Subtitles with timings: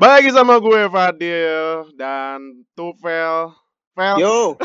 [0.00, 3.52] Bagi sama gue Fadil dan Tufel.
[3.92, 4.16] Fel.
[4.16, 4.56] Yo.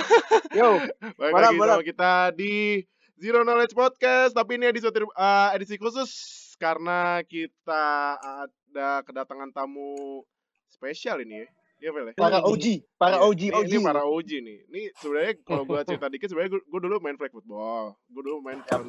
[0.55, 0.79] Yo.
[1.19, 2.79] Balik lagi sama kita di
[3.19, 6.07] Zero Knowledge Podcast, tapi ini edisi uh, edisi khusus
[6.55, 10.23] karena kita ada kedatangan tamu
[10.71, 11.47] spesial ini ya.
[11.77, 12.13] Iya, Fel ya?
[12.15, 12.65] Para OG,
[12.95, 13.71] para Iya, OG, ini, OG.
[13.75, 14.59] Ini para OG nih.
[14.71, 17.99] Ini sebenarnya kalau gua cerita dikit sebenarnya gua, gua dulu main flag football.
[18.07, 18.87] Gua dulu main tahun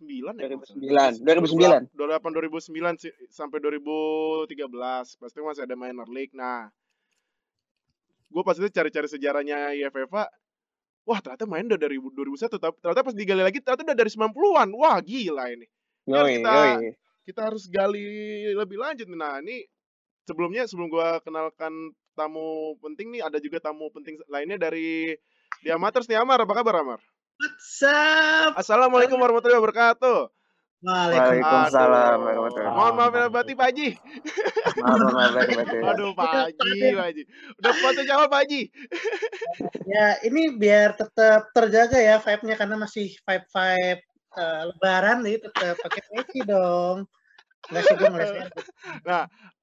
[0.00, 0.48] 2009 ya.
[0.48, 1.92] 2009, 2009.
[1.92, 5.20] 2008 2009 sih, sampai 2013.
[5.20, 6.32] Pasti masih ada minor league.
[6.32, 6.72] Nah,
[8.32, 10.24] gue pas itu cari-cari sejarahnya IFFA.
[11.04, 12.56] Wah, ternyata main udah dari 2001.
[12.56, 14.68] Tapi ternyata pas digali lagi ternyata udah dari 90-an.
[14.72, 15.66] Wah, gila ini.
[16.08, 16.90] Yoi, kita- yoi.
[17.20, 18.02] Kita harus gali
[18.56, 19.06] lebih lanjut.
[19.06, 19.18] nih.
[19.18, 19.62] Nah, ini
[20.24, 25.14] sebelumnya sebelum gua kenalkan tamu penting nih ada juga tamu penting lainnya dari
[25.60, 26.40] di Amateurs nih Amar.
[26.42, 27.00] Apa kabar Amar?
[27.40, 28.52] What's up?
[28.60, 30.28] Assalamualaikum warahmatullahi wabarakatuh.
[30.84, 33.88] Waalaikumsalam warahmatullahi Mohon maaf ya batin Pak Haji.
[34.84, 35.80] Maaf, maaf, lahir batin.
[35.88, 37.22] Aduh Pak Haji, Pak Haji.
[37.56, 38.62] Udah puasa jawab Pak Haji.
[39.88, 44.02] Ya, ini biar tetap terjaga ya vibe-nya karena masih vibe-vibe
[44.36, 47.08] eh, lebaran nih tetap pakai peci dong.
[47.72, 48.36] Enggak sih gue ngerasa.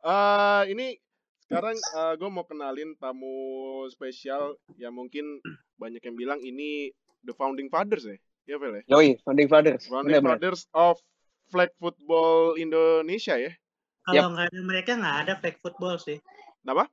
[0.02, 0.98] Eh ini
[1.46, 1.78] sekarang
[2.18, 5.46] gue mau kenalin tamu spesial yang mungkin
[5.78, 6.90] banyak yang bilang ini
[7.26, 8.18] the founding fathers ya.
[8.48, 8.84] Iya Vel ya?
[8.96, 9.84] Yoi, founding fathers.
[9.92, 10.40] Founding benar.
[10.40, 11.00] fathers of
[11.52, 13.52] flag football Indonesia ya.
[14.08, 16.20] Kalau nggak ada mereka nggak ada flag football sih.
[16.64, 16.88] Kenapa?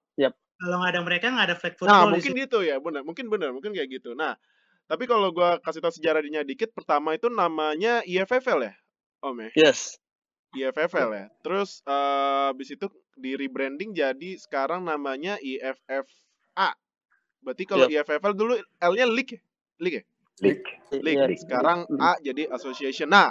[0.55, 3.03] Kalau nggak ada mereka nggak ada flag Nah, football di mungkin gitu ya, benar.
[3.03, 4.15] Mungkin benar, mungkin kayak gitu.
[4.15, 4.39] Nah,
[4.87, 8.75] tapi kalau gua kasih tahu sejarahnya dikit, pertama itu namanya IFFL ya,
[9.23, 9.51] Om ya.
[9.71, 9.99] Yes.
[10.55, 11.27] IFFL ya.
[11.43, 12.87] Terus eh habis itu
[13.19, 16.71] di rebranding jadi sekarang namanya IFFA.
[17.43, 19.41] Berarti kalau IFFL dulu L-nya League ya?
[19.83, 20.05] League ya?
[20.43, 20.67] League.
[20.91, 21.19] League.
[21.19, 21.39] Iya.
[21.39, 23.07] Sekarang A jadi association.
[23.07, 23.31] Nah,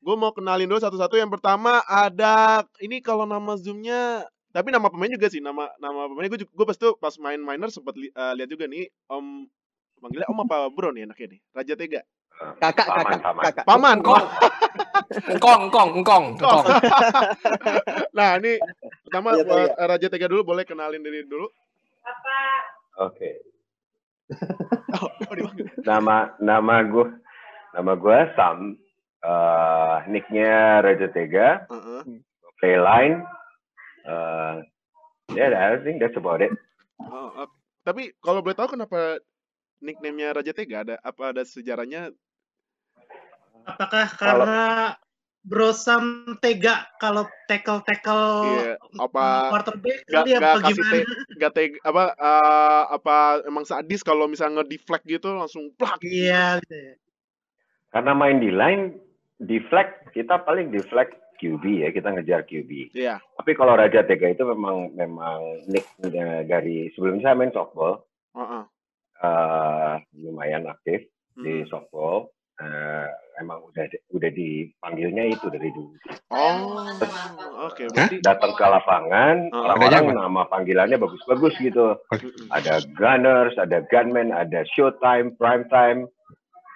[0.00, 1.16] gue mau kenalin dulu satu-satu.
[1.16, 5.40] Yang pertama ada ini kalau nama zoomnya, tapi nama pemain juga sih.
[5.40, 8.68] Nama nama pemain gue gue pas tuh pas main minor sempat li- eh, lihat juga
[8.68, 9.48] nih Om
[10.00, 11.40] panggilnya Om apa Bro nih enaknya nih?
[11.56, 12.02] Raja Tega.
[12.60, 13.42] Kakak, Paman, kakak, paman.
[13.46, 13.64] kakak.
[13.64, 13.96] Paman.
[15.30, 16.50] Engkong, engkong, engkong, Kok?
[16.50, 16.64] engkong.
[18.18, 18.58] nah, ini
[19.06, 19.64] pertama Raja Tega.
[19.70, 21.46] eh, Raja Tega dulu boleh kenalin diri dulu.
[23.00, 23.30] Oke.
[23.30, 23.53] Oh,
[24.96, 25.10] oh.
[25.84, 27.06] Nama nama gue
[27.76, 28.78] nama gue Sam.
[29.24, 31.68] Eh nicknya Raja Tega.
[31.68, 32.24] Heeh.
[32.60, 33.24] Play line.
[34.04, 34.56] Eh
[35.32, 36.52] yeah, I think that's about it.
[37.00, 37.52] Oh, oke.
[37.84, 39.20] Tapi kalau boleh tahu kenapa
[39.84, 42.12] nickname-nya Raja Tega ada apa ada sejarahnya?
[43.64, 44.92] Apakah karena
[45.44, 50.92] Bro Sam tega kalau tackle-tackle Iya, apa quarterback kali apa gimana?
[50.96, 50.98] te,
[51.36, 56.00] nggak tega apa eh, apa emang sadis kalau misalnya ngedeflect gitu langsung plak.
[56.00, 56.94] Iya gitu ya.
[57.92, 58.98] Karena main di line,
[59.36, 62.96] deflect kita paling deflect QB ya, kita ngejar QB.
[62.96, 63.20] Iya.
[63.20, 68.00] Tapi kalau Raja Tega itu memang memang nicknya dari sebelumnya saya main softball,
[68.32, 68.64] Heeh.
[69.20, 69.94] eh
[70.24, 71.04] lumayan aktif
[71.36, 71.68] di Mm.
[71.68, 72.32] softball.
[72.54, 73.06] Eh,
[73.42, 73.82] emang udah
[74.14, 75.98] udah dipanggilnya itu dari dulu.
[76.30, 76.86] Oh,
[77.66, 77.90] oke.
[77.90, 81.98] Berarti datang ke lapangan, Oh, orang-orang nama panggilannya bagus-bagus gitu.
[82.54, 86.06] Ada gunners, ada gunman, ada showtime, prime time.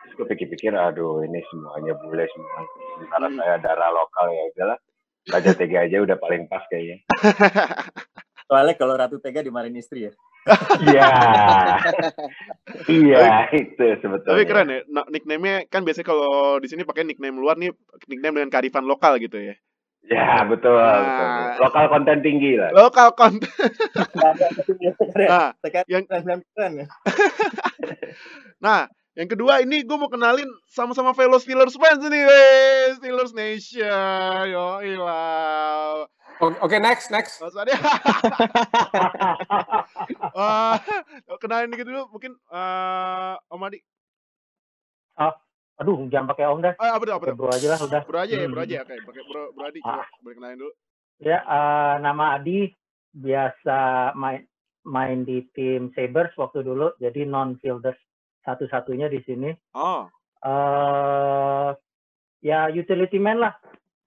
[0.02, 2.60] Terus gue pikir-pikir, aduh ini semuanya bule semua.
[2.98, 3.38] Sementara Hmm.
[3.38, 4.78] saya darah lokal ya udahlah.
[5.28, 7.06] Raja Tega aja udah paling pas kayaknya.
[8.48, 10.12] Soalnya kalau Ratu Tega dimarahin istri ya.
[10.84, 11.10] Iya.
[13.00, 14.32] iya, itu sebetulnya.
[14.34, 14.80] tapi keren ya.
[14.88, 17.72] Nah, nickname-nya kan biasanya kalau di sini pakai nickname luar nih
[18.08, 19.54] nickname dengan kearifan lokal gitu ya.
[20.08, 20.72] Ya, betul.
[20.72, 20.96] Nah.
[21.04, 21.28] betul.
[21.68, 22.72] Lokal konten tinggi lah.
[22.72, 23.52] Lokal content.
[25.28, 26.86] Nah, Tega yang- ya.
[28.64, 32.24] Nah, yang kedua ini gue mau kenalin sama-sama fellow Steelers fans nih.
[32.98, 34.48] Steelers Nation.
[34.48, 36.08] Yo, ilah.
[36.38, 37.42] Oke, oke, next, next.
[37.42, 37.74] Mas Ade.
[40.36, 40.78] Wah,
[41.36, 43.78] kenalin dikit dulu mungkin eh Om Adi.
[45.78, 46.74] Aduh, jangan pakai om dah.
[46.74, 47.38] Eh, apa tuh, apa Pakai tuh?
[47.38, 48.02] bro aja lah udah.
[48.02, 48.50] Bro aja ya, Hmm.
[48.50, 48.82] bro aja.
[48.82, 49.78] Oke, pakai bro, bro Adi.
[49.78, 50.72] Coba boleh kenalin dulu.
[51.22, 52.58] Ya, eh, nama Adi
[53.14, 53.78] biasa
[54.14, 54.42] main
[54.82, 57.98] main di tim Sabres waktu dulu, jadi non fielders
[58.42, 59.54] satu-satunya di sini.
[59.78, 60.10] Oh,
[60.42, 61.70] eh
[62.42, 63.54] ya utility man lah.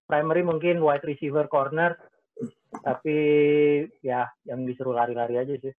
[0.04, 1.96] Primary mungkin wide receiver corner,
[2.80, 3.16] tapi
[4.00, 5.74] ya yang disuruh lari-lari aja sih.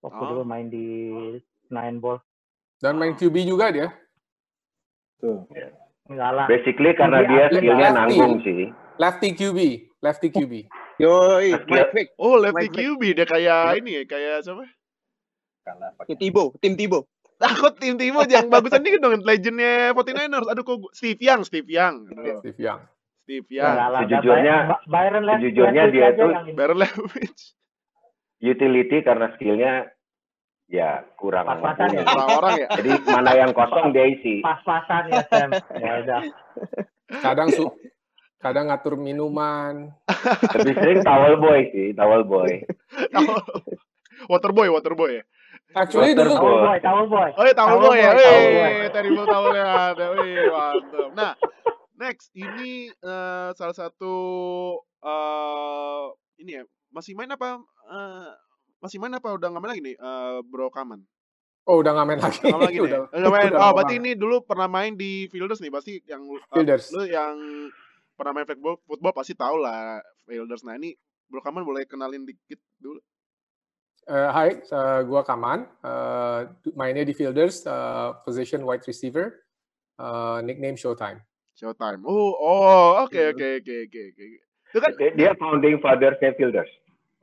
[0.00, 0.28] Waktu Oh.
[0.30, 0.86] dulu main di
[1.68, 2.20] nine ball.
[2.76, 3.88] Dan main QB juga dia.
[5.16, 5.48] Tuh.
[6.04, 6.46] Enggak lah.
[6.46, 7.96] Basically karena Iya, dia iya, skillnya pasti.
[7.96, 8.68] nanggung sih.
[8.94, 9.58] Lefty QB,
[9.98, 10.52] lefty QB.
[10.96, 12.08] Yoi, Skill- Mike Vick.
[12.16, 14.62] oh lefty Mike QB dia kayak ini ya, kayak siapa?
[15.64, 17.08] Kalah Ya, pakai Tibo, tim Tibo.
[17.34, 20.46] Takut tim Timo yang bagusan dikit dong legendnya 49ers.
[20.46, 22.06] Aduh kok Steve Young, Steve Young.
[22.38, 22.78] Steve Young.
[23.24, 23.88] Steve Ya, ya.
[23.88, 26.08] lah, sejujurnya- Byron Lev- sejujurnya Leftwich dia
[26.44, 26.52] ini.
[26.52, 27.40] Baron Leftwich.
[28.38, 29.72] Utility karena skillnya
[30.66, 32.00] ya kurang Pas-pasan ya.
[32.00, 32.12] mumpuni.
[32.14, 32.68] Orang-orang ya.
[32.74, 34.40] Jadi mana yang kosong dia isi.
[34.40, 35.50] pas-pasan ya Sam.
[35.74, 36.20] Ya udah.
[37.16, 37.64] Kadang su
[38.36, 39.96] kadang ngatur minuman.
[40.54, 42.60] Lebih sering towel boy sih, towel boy.
[44.26, 45.24] Waterboy, Waterboy ya.
[45.74, 47.30] Actually dulu Towel boy, towel boy.
[47.34, 48.04] Oh, iya, towel Towel boy ya.
[48.06, 48.54] boy, towel boy.
[48.54, 50.06] Wih, terrible towelnya ada.
[50.12, 51.08] Wih, mantap.
[51.14, 51.32] Nah,
[51.94, 54.14] next ini eh, salah satu
[55.00, 56.04] eh
[56.36, 58.30] ini ya, masih main apa eh,
[58.78, 61.00] masih main apa udah nggak main lagi nih eh, Bro Kaman?
[61.64, 62.40] oh udah nggak main lagi.
[62.44, 62.84] Udah lagi nih.
[62.92, 63.48] Udah- Udah main.
[63.48, 66.92] udah Oh, berarti ini dulu pernah main di Fielders nih, pasti yang eh, Fielders.
[66.92, 67.34] lu yang
[68.14, 70.60] pernah main football, football pasti tahu lah Fielders.
[70.60, 70.92] Nah, ini
[71.24, 73.00] Bro Kaman boleh kenalin dikit dulu.
[74.04, 75.64] Eh, hai, eh, gua Kaman.
[75.80, 76.40] Eh,
[76.76, 79.32] mainnya di Fielders, eh, position wide receiver,
[79.96, 81.24] eh, nickname Showtime.
[81.54, 82.02] Showtime.
[82.02, 83.30] Oh, oh, oke Hmm.
[83.30, 84.24] oke oke oke oke.
[84.74, 86.70] Itu kan Dia- Dia founding father Fielders.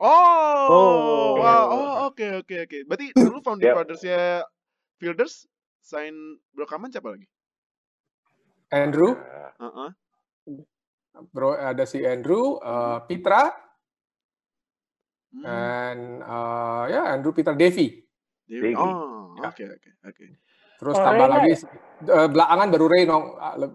[0.02, 1.38] Oh, Oh.
[1.38, 2.78] wow, oh oke oke oke.
[2.88, 3.76] Berarti dulu founding Yep.
[3.76, 4.42] fathersnya
[4.98, 5.46] Fielders
[5.78, 6.14] sign
[6.56, 7.28] Bro Kaman siapa lagi?
[8.72, 9.12] Andrew,
[9.60, 9.90] Heeh.
[11.28, 13.52] bro ada si Andrew, eh, Pitra,
[15.32, 18.00] Hmm, and eh, ya Andrew Peter Devi.
[18.48, 18.72] Devi.
[18.76, 19.48] Oh, Ya.
[19.52, 20.26] oke oke oke.
[20.82, 23.24] Terus Oh, tambah lagi nggak eh, belakangan baru Ray nong,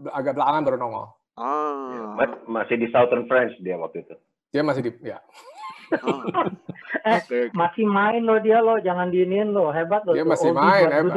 [0.10, 1.08] agak belakangan baru nongol.
[1.34, 2.12] Ah.
[2.14, 4.16] Ma- Masih di Southern France dia waktu itu.
[4.50, 5.24] Dia masih di ya.
[6.04, 6.52] ah.
[7.00, 7.40] Eh, oke.
[7.54, 10.12] Masih main lo dia lo, jangan diinin lo, hebat lo.
[10.12, 11.16] Dia tuh, masih oldie main, hebat.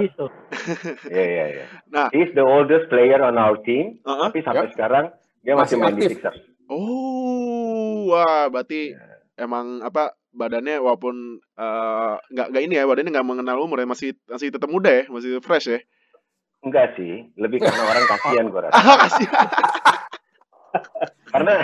[1.10, 1.64] Iya iya iya.
[1.88, 2.06] Nah.
[2.10, 4.28] He's the oldest player on our team, Heeh.
[4.31, 4.75] tapi sampai Yep.
[4.75, 5.04] sekarang
[5.43, 6.10] dia masih, Masih main di aktif.
[6.14, 6.40] Sixers.
[6.70, 8.94] Oh, wah, berarti
[9.34, 14.15] emang apa badannya walaupun eh, nggak nggak ini ya badannya nggak mengenal umur ya masih
[14.31, 15.81] masih tetap muda ya masih fresh ya.
[16.61, 18.77] Enggak sih, lebih karena orang kasihan gue rasa.
[18.85, 19.29] Ah kasih.
[21.32, 21.55] Karena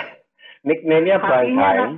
[0.64, 1.94] nickname-nya prime Hatinya time.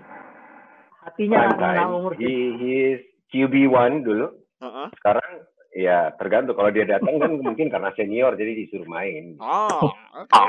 [1.06, 1.88] Hatinya Prime time.
[1.94, 3.00] umur He, is
[3.32, 4.26] QB1 dulu.
[4.60, 4.88] Heeh.
[4.98, 5.30] Sekarang
[5.72, 9.38] ya tergantung kalau dia datang kan mungkin karena senior jadi disuruh main.
[9.38, 9.88] Oh,
[10.20, 10.42] oke.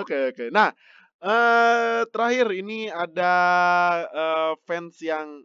[0.00, 0.44] Oke, oke.
[0.54, 0.70] Nah,
[1.24, 3.32] eh terakhir ini ada
[4.06, 5.40] eh, fans yang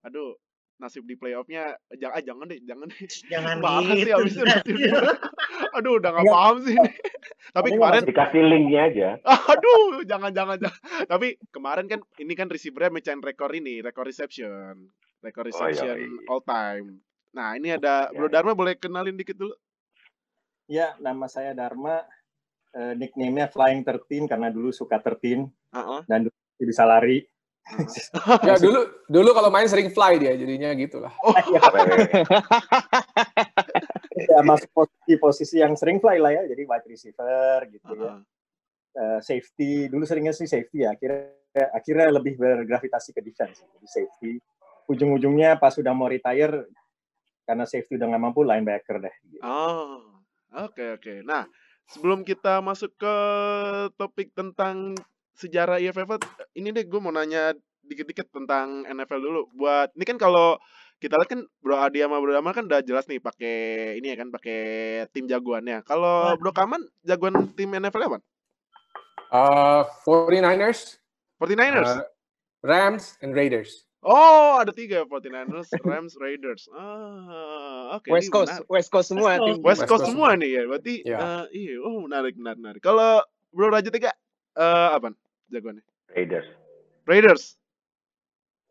[0.00, 0.36] aduh,
[0.76, 3.08] nasib di playoff-nya jangan ah, jangan deh, jangan deh.
[3.28, 4.16] Jangan Banget sih gitu.
[4.16, 4.74] abis itu nasib.
[5.76, 6.34] Aduh, udah nggak Iya.
[6.34, 6.90] paham sih ini.
[7.50, 9.08] Tapi Ini kemarin Dikasih linknya aja.
[9.54, 10.80] aduh, jangan jangan jangan.
[11.06, 14.90] Tapi kemarin kan ini kan receiver-nya mecahin rekor ini, rekor reception.
[15.20, 16.28] Rekor Oh, iya, reception iya.
[16.28, 17.00] all time.
[17.32, 18.32] Nah, ini ada Ya, Bro ya.
[18.38, 19.54] Dharma boleh kenalin dikit dulu?
[20.66, 22.06] Ya, nama saya Dharma.
[22.74, 26.00] Eh, nickname-nya Flying 13 karena dulu suka 13 Heeh.
[26.10, 27.22] dan dulu bisa lari.
[28.44, 31.14] Ya dulu dulu kalau main sering fly dia jadinya gitulah.
[31.22, 31.32] Oh,
[34.26, 38.18] ya, masuk posisi posisi yang sering fly lah ya, jadi wide receiver gitu ya.
[38.18, 38.18] heeh.
[38.94, 40.92] Eh, safety, dulu seringnya sih safety ya.
[40.92, 43.62] Akhirnya akhirnya lebih bergravitasi ke defense.
[43.62, 44.32] Jadi safety.
[44.90, 46.68] Ujung-ujungnya pas sudah mau retire
[47.46, 49.14] karena safety udah nggak mampu linebacker deh.
[49.30, 49.40] gitu.
[49.46, 50.20] Oh,
[50.52, 51.22] oke oke.
[51.22, 51.46] Nah,
[51.88, 53.14] sebelum kita masuk ke
[53.98, 54.96] topik tentang
[55.34, 56.20] sejarah IFF,
[56.54, 57.52] ini deh gue mau nanya
[57.84, 59.40] dikit-dikit tentang NFL dulu.
[59.52, 60.56] Buat ini kan kalau
[61.02, 63.56] kita lihat kan Bro Adi sama Bro Dama kan udah jelas nih pakai
[64.00, 64.60] ini ya kan pakai
[65.12, 65.84] tim jagoannya.
[65.84, 68.18] Kalau Bro Kaman jagoan tim NFL apa?
[69.34, 71.02] Eh 49ers,
[71.42, 71.90] 49ers.
[72.00, 72.06] eh,
[72.64, 73.84] Rams, and Raiders.
[74.04, 76.68] Oh, ada tiga 49ers, Rams, Raiders.
[76.70, 78.08] Ah, oke.
[78.08, 78.68] West ini Coast, menarik.
[78.68, 79.56] West Coast semua West tim.
[79.56, 80.62] West West Coast Coast semua nih ya.
[80.64, 81.18] Berarti Ya.
[81.18, 82.80] eh, iya, oh menarik menarik menarik.
[82.80, 84.12] Kalau Bro Raja Tiga
[84.54, 85.10] eh apa
[85.48, 85.82] jagoannya?
[86.10, 86.46] Raiders.
[87.04, 87.44] Raiders.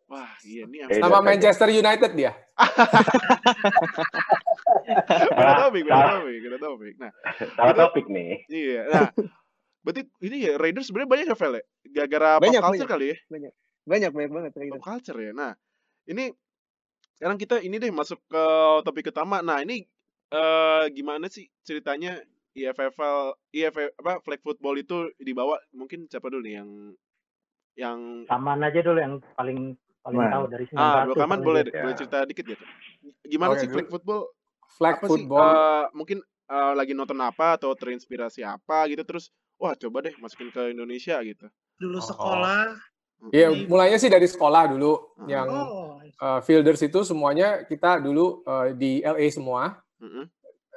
[0.05, 1.19] Wah, iya nih Raiders Sama.
[1.19, 2.31] Manchester United dia.
[5.33, 6.93] beda topik, beda topik, beda topik.
[6.99, 7.11] Nah,
[7.55, 8.45] Salah topik nih.
[8.47, 8.81] iya.
[8.87, 9.07] Nah,
[9.81, 11.63] berarti ini ya Raiders sebenarnya banyak ya, Vel ya?
[11.91, 12.89] Gara-gara pop Banyak, culture banyak.
[12.89, 13.17] kali ya?
[13.27, 13.51] Banyak
[13.83, 14.83] banyak banget Pop Raiders.
[14.83, 15.31] culture ya.
[15.31, 15.51] Nah,
[16.07, 16.31] ini
[17.15, 18.43] sekarang kita ini deh masuk ke
[18.83, 19.39] topik utama.
[19.39, 19.83] Nah, ini
[20.29, 22.17] eh gimana sih ceritanya
[22.53, 26.69] IFFL, IFF apa flag football itu dibawa mungkin siapa dulu nih yang
[27.73, 27.99] yang
[28.29, 29.73] Kaman aja dulu yang paling
[30.05, 30.29] paling Nah.
[30.29, 30.77] tahu dari sini.
[30.77, 31.81] ah Bro Kaman boleh Ya.
[31.81, 32.63] boleh cerita dikit gitu.
[33.25, 34.21] Gimana Oke, sih flag football
[34.77, 35.49] Flag apa sih football.
[35.49, 40.49] eh, mungkin eh, lagi nonton apa atau terinspirasi apa gitu terus wah coba deh masukin
[40.49, 41.49] ke Indonesia gitu.
[41.81, 42.73] Dulu Oh.
[43.31, 45.15] Iya, mulainya sih dari sekolah dulu.
[45.29, 49.71] Yang Oh, eh, fielders itu semuanya kita dulu eh, di LA semua.
[50.03, 50.25] Mm-mm.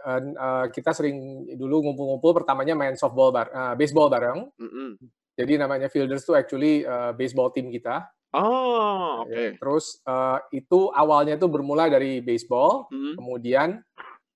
[0.06, 4.46] Dan, eh, kita sering dulu ngumpul-ngumpul pertamanya main softball bar, eh, baseball bareng.
[4.54, 4.94] Mm-mm.
[5.36, 8.06] Jadi namanya fielders tuh actually eh, baseball team kita.
[8.36, 9.32] Oh, oke.
[9.32, 13.14] Ya, Terus eh, itu awalnya tuh bermula dari baseball, Mm.
[13.18, 13.68] kemudian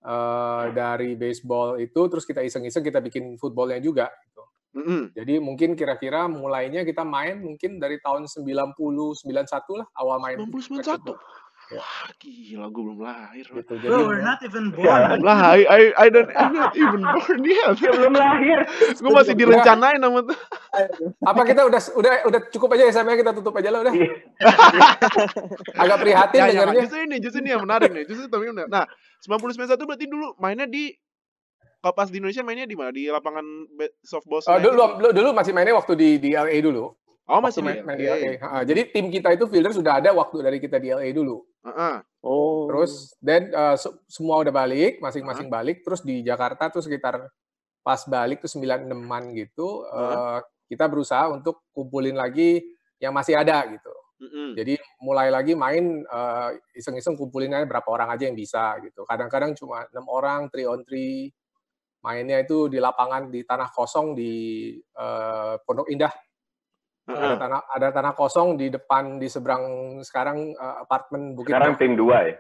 [0.01, 4.11] eh, dari baseball itu terus kita iseng-iseng kita bikin footballnya juga.
[4.27, 4.43] Gitu.
[4.71, 5.11] Mm-mm.
[5.13, 9.27] Jadi mungkin kira-kira mulainya kita main mungkin dari tahun 90 91
[9.75, 10.87] lah awal main 90 flag 91.
[10.87, 11.19] football.
[11.19, 11.39] Ya.
[11.71, 13.47] Wah, gila gue belum lahir.
[13.47, 13.73] gitu.
[13.79, 14.91] Jadi Bro, we're not even born.
[14.91, 17.79] Belum lah, I, I, I don't, I'm not even born yet.
[17.79, 18.59] Dia belum lahir.
[19.07, 20.39] gue masih direncanain sama tuh.
[21.23, 23.95] apa kita udah udah udah cukup aja SMA kita tutup aja lah udah.
[23.95, 24.11] Iya.
[25.83, 26.83] Agak prihatin Ya, ya, dengarnya.
[26.83, 28.05] justru ini, justru ini yang menarik nih.
[28.07, 28.51] Justru tapi.
[28.51, 28.85] Nah,
[29.23, 30.91] 90 91 berarti dulu mainnya di
[31.81, 32.93] kalau pas di Indonesia mainnya di mana?
[32.93, 33.45] Di lapangan
[34.05, 36.93] softball Oh, Senayan dulu, dulu dulu masih mainnya waktu di di LA dulu.
[37.31, 38.21] Oh, masih main, main di Oke.
[38.21, 38.33] LA.
[38.43, 41.47] Ha, jadi tim kita itu fielder sudah ada waktu dari kita di LA dulu.
[41.63, 41.97] Heeh.
[42.27, 42.67] Oh.
[42.69, 45.81] Terus dan uh, se- semua udah balik, masing-masing balik.
[45.87, 47.23] Terus di Jakarta tuh sekitar
[47.81, 52.61] pas balik tuh 96-an gitu, uh, kita berusaha untuk kumpulin lagi
[53.01, 53.89] yang masih ada gitu.
[54.21, 54.53] Mm-mm.
[54.53, 59.09] Jadi mulai lagi main uh, iseng-iseng kumpulin aja berapa orang aja yang bisa gitu.
[59.09, 61.33] Kadang-kadang cuma enam orang, three on three.
[62.01, 64.33] Mainnya itu di lapangan di tanah kosong di
[64.97, 66.13] uh, Pondok Indah.
[67.11, 71.81] Ada tanah ada tanah kosong di depan di seberang sekarang uh, apartemen Bukit Sekarang Golf.
[71.83, 72.35] tim dua ya.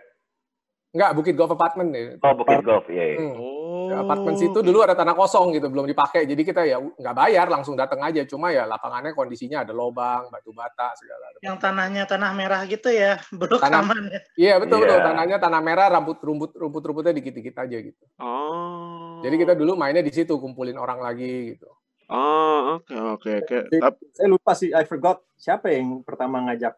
[0.90, 2.18] Enggak, Bukit Golf Apartment ya.
[2.18, 3.14] Oh, Bukit Golf, iya.
[3.14, 3.18] iya.
[3.22, 3.34] Hmm.
[3.38, 3.90] Oh.
[3.90, 6.26] Apartemen situ dulu ada tanah kosong gitu, belum dipakai.
[6.26, 8.22] Jadi kita ya nggak bayar, langsung datang aja.
[8.26, 11.30] Cuma ya lapangannya kondisinya ada lobang, batu bata segala.
[11.42, 14.20] Yang tanahnya tanah merah gitu ya, belum Tanah- ya.
[14.34, 14.98] Iya betul betul.
[14.98, 15.06] Iya.
[15.10, 18.04] Tanahnya tanah merah, rambut rumput rumput rumputnya dikit-dikit aja gitu.
[18.22, 19.09] Oh.
[19.20, 21.68] Jadi kita dulu mainnya di situ, kumpulin orang lagi gitu.
[22.10, 23.58] Oh, oke oke oke.
[23.70, 26.74] Jadi, Tap- saya lupa sih, I forgot siapa yang pertama ngajak.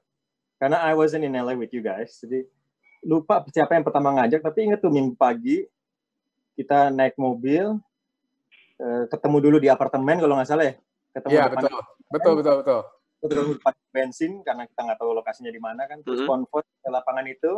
[0.60, 2.20] Karena I wasn't in LA with you guys.
[2.20, 2.44] Jadi
[3.02, 5.64] lupa siapa yang pertama ngajak, tapi inget tuh minggu pagi
[6.54, 7.80] kita naik mobil,
[8.78, 10.74] eh, ketemu dulu di apartemen kalau nggak salah ya.
[11.16, 11.80] Ketemu depan betul.
[12.12, 12.82] Betul betul betul.
[13.22, 16.02] depan bensin karena kita nggak tahu lokasinya di mana kan.
[16.02, 16.28] Terus Mhm.
[16.28, 17.52] konvoy ke lapangan itu.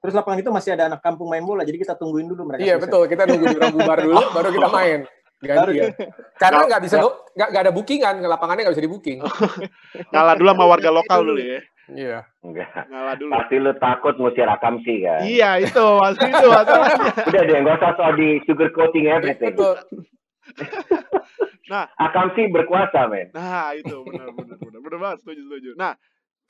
[0.00, 2.62] Terus lapangan itu masih ada anak kampung main bola, jadi kita tungguin dulu mereka.
[2.62, 2.84] Iya selesai.
[2.86, 3.02] betul.
[3.10, 5.00] Kita nunggu di bubar dulu, baru kita main.
[5.36, 5.92] Gantian.
[6.40, 6.96] Karena nggak bisa
[7.36, 9.18] nggak nggak ada bookingan, lapangannya nggak bisa di booking.
[10.12, 11.60] ngalah dulu sama warga lokal dulu ya.
[11.86, 12.18] Iya.
[12.42, 12.88] Enggak.
[12.88, 13.30] Ngalah dulu.
[13.36, 15.22] Pasti lu takut ngusir akam sih kan.
[15.22, 17.08] Iya, itu pasti itu masalahnya.
[17.30, 19.54] Udah deh, nggak usah soal di sugar coating everything.
[19.54, 19.76] Betul.
[22.00, 23.28] Akam sih berkuasa, men.
[23.34, 24.80] Nah, itu benar benar benar.
[24.82, 25.70] Benar banget, setuju setuju.
[25.76, 25.92] Nah,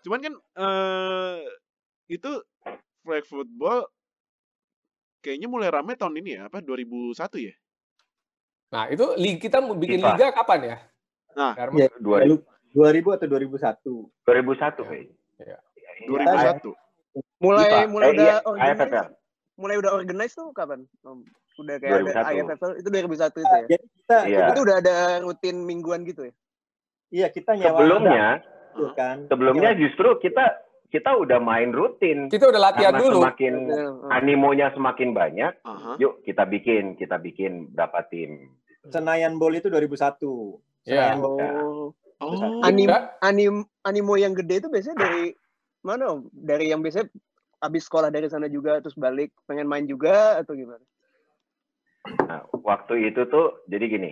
[0.07, 1.37] cuman kan eh
[2.07, 2.33] itu
[3.07, 3.87] flag football
[5.21, 7.55] kayaknya mulai rame tahun ini ya, apa 2001 ya?
[8.69, 9.05] Nah itu
[9.39, 10.11] kita mau bikin FIFA.
[10.13, 10.77] liga kapan ya?
[11.33, 11.53] Nah?
[11.73, 11.89] Iya.
[11.97, 12.37] Dua- Lalu
[12.73, 14.11] 2000 atau 2001.
[14.23, 15.15] 2001 kayaknya.
[15.39, 15.59] Iya.
[15.73, 16.75] Iya, 2001.
[17.39, 17.81] Mulai IPA.
[17.89, 18.75] mulai Eh, udah iya, organize.
[18.77, 19.07] IFFL.
[19.57, 20.81] Mulai udah organize tuh kapan?
[21.57, 22.13] Udah kayak 2001.
[22.13, 23.65] ada IFFL itu 2001 itu ya.
[23.67, 24.47] Jadi kita, Iya.
[24.51, 26.35] Itu udah ada rutin mingguan gitu ya.
[27.09, 28.29] iya kita nyewa Sebelumnya,
[28.69, 29.17] gitu kan.
[29.25, 30.45] sebelumnya justru kita
[30.91, 32.31] kita udah main rutin.
[32.31, 33.19] Kita udah latihan Karena dulu.
[33.23, 33.55] semakin
[34.11, 35.99] animonya semakin banyak, Aha.
[35.99, 38.55] yuk kita bikin, kita bikin berapa tim.
[38.89, 40.63] Senayan Bowl itu 2001.
[40.87, 41.13] Iya.
[41.15, 41.39] Senayan Bowl.
[41.43, 41.89] Oh.
[42.17, 42.65] Oh.
[42.65, 42.89] Anim,
[43.21, 45.37] anim, animo yang gede itu biasanya dari
[45.85, 46.17] mana?
[46.17, 46.33] Om?
[46.33, 47.13] Dari yang biasanya
[47.61, 50.81] habis sekolah dari sana juga terus balik pengen main juga atau gimana?
[52.25, 54.11] Nah, waktu itu tuh jadi gini,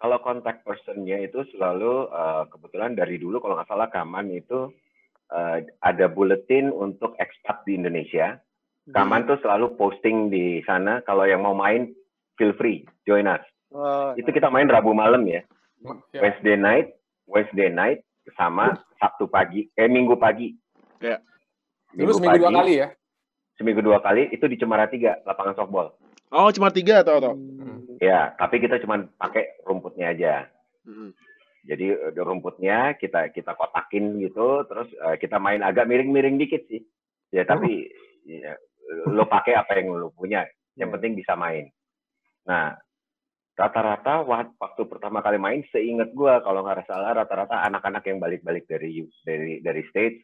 [0.00, 4.72] kalau contact personnya itu selalu eh, kebetulan dari dulu kalau nggak salah Kaman itu
[5.32, 8.36] eh, ada bulletin untuk expat di Indonesia.
[8.82, 11.94] Kaman tuh selalu posting di sana kalau yang mau main
[12.34, 13.42] feel free join us.
[13.72, 15.40] Oh, Itu kita main Rabu malam ya,
[16.12, 16.20] Ya.
[16.22, 16.86] Wednesday night,
[17.26, 18.06] Wednesday night
[18.38, 20.54] sama Sabtu pagi, eh Minggu pagi.
[21.02, 21.18] Ya.
[21.90, 22.88] Dulu seminggu dua kali ya.
[23.58, 25.90] Seminggu dua kali itu di Cemara Tiga, lapangan softball.
[26.32, 27.34] Oh, cuma tiga atau atau?
[27.36, 27.98] Hmm.
[28.00, 30.32] Ya, tapi kita cuma pakai rumputnya aja.
[30.88, 31.12] Mm-mm.
[31.62, 36.82] Jadi eh, rumputnya kita kita kotakin gitu, terus eh, kita main agak miring-miring dikit sih.
[37.30, 37.86] Ya tapi
[38.26, 38.58] ya,
[39.08, 40.42] lo pakai apa yang lo punya,
[40.74, 40.94] yang Ya.
[40.98, 41.70] penting bisa main.
[42.44, 42.74] Nah
[43.52, 48.66] rata-rata wa- waktu pertama kali main, seingat gua kalau nggak salah rata-rata anak-anak yang balik-balik
[48.66, 50.18] dari dari dari stage,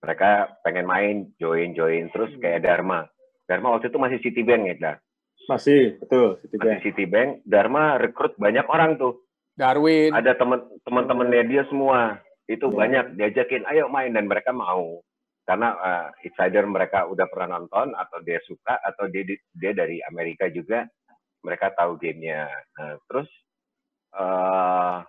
[0.00, 3.06] mereka pengen main, join join terus kayak Dharma.
[3.46, 4.96] Dharma waktu itu masih Citibank ya, Dar.
[5.48, 6.38] Masih, betul.
[6.46, 6.66] Citibank.
[6.66, 7.30] Masih Citibank.
[7.42, 9.22] Dharma rekrut banyak orang tuh
[9.54, 10.10] Darwin.
[10.12, 12.74] ada teman teman-temannya dia semua itu Ya.
[12.74, 15.00] banyak diajakin ayo main dan mereka mau
[15.44, 19.98] karena uh, it's either mereka udah pernah nonton atau dia suka atau dia dia dari
[20.04, 20.86] Amerika juga
[21.40, 23.28] mereka tahu gamenya Nah, terus
[24.14, 25.02] uh,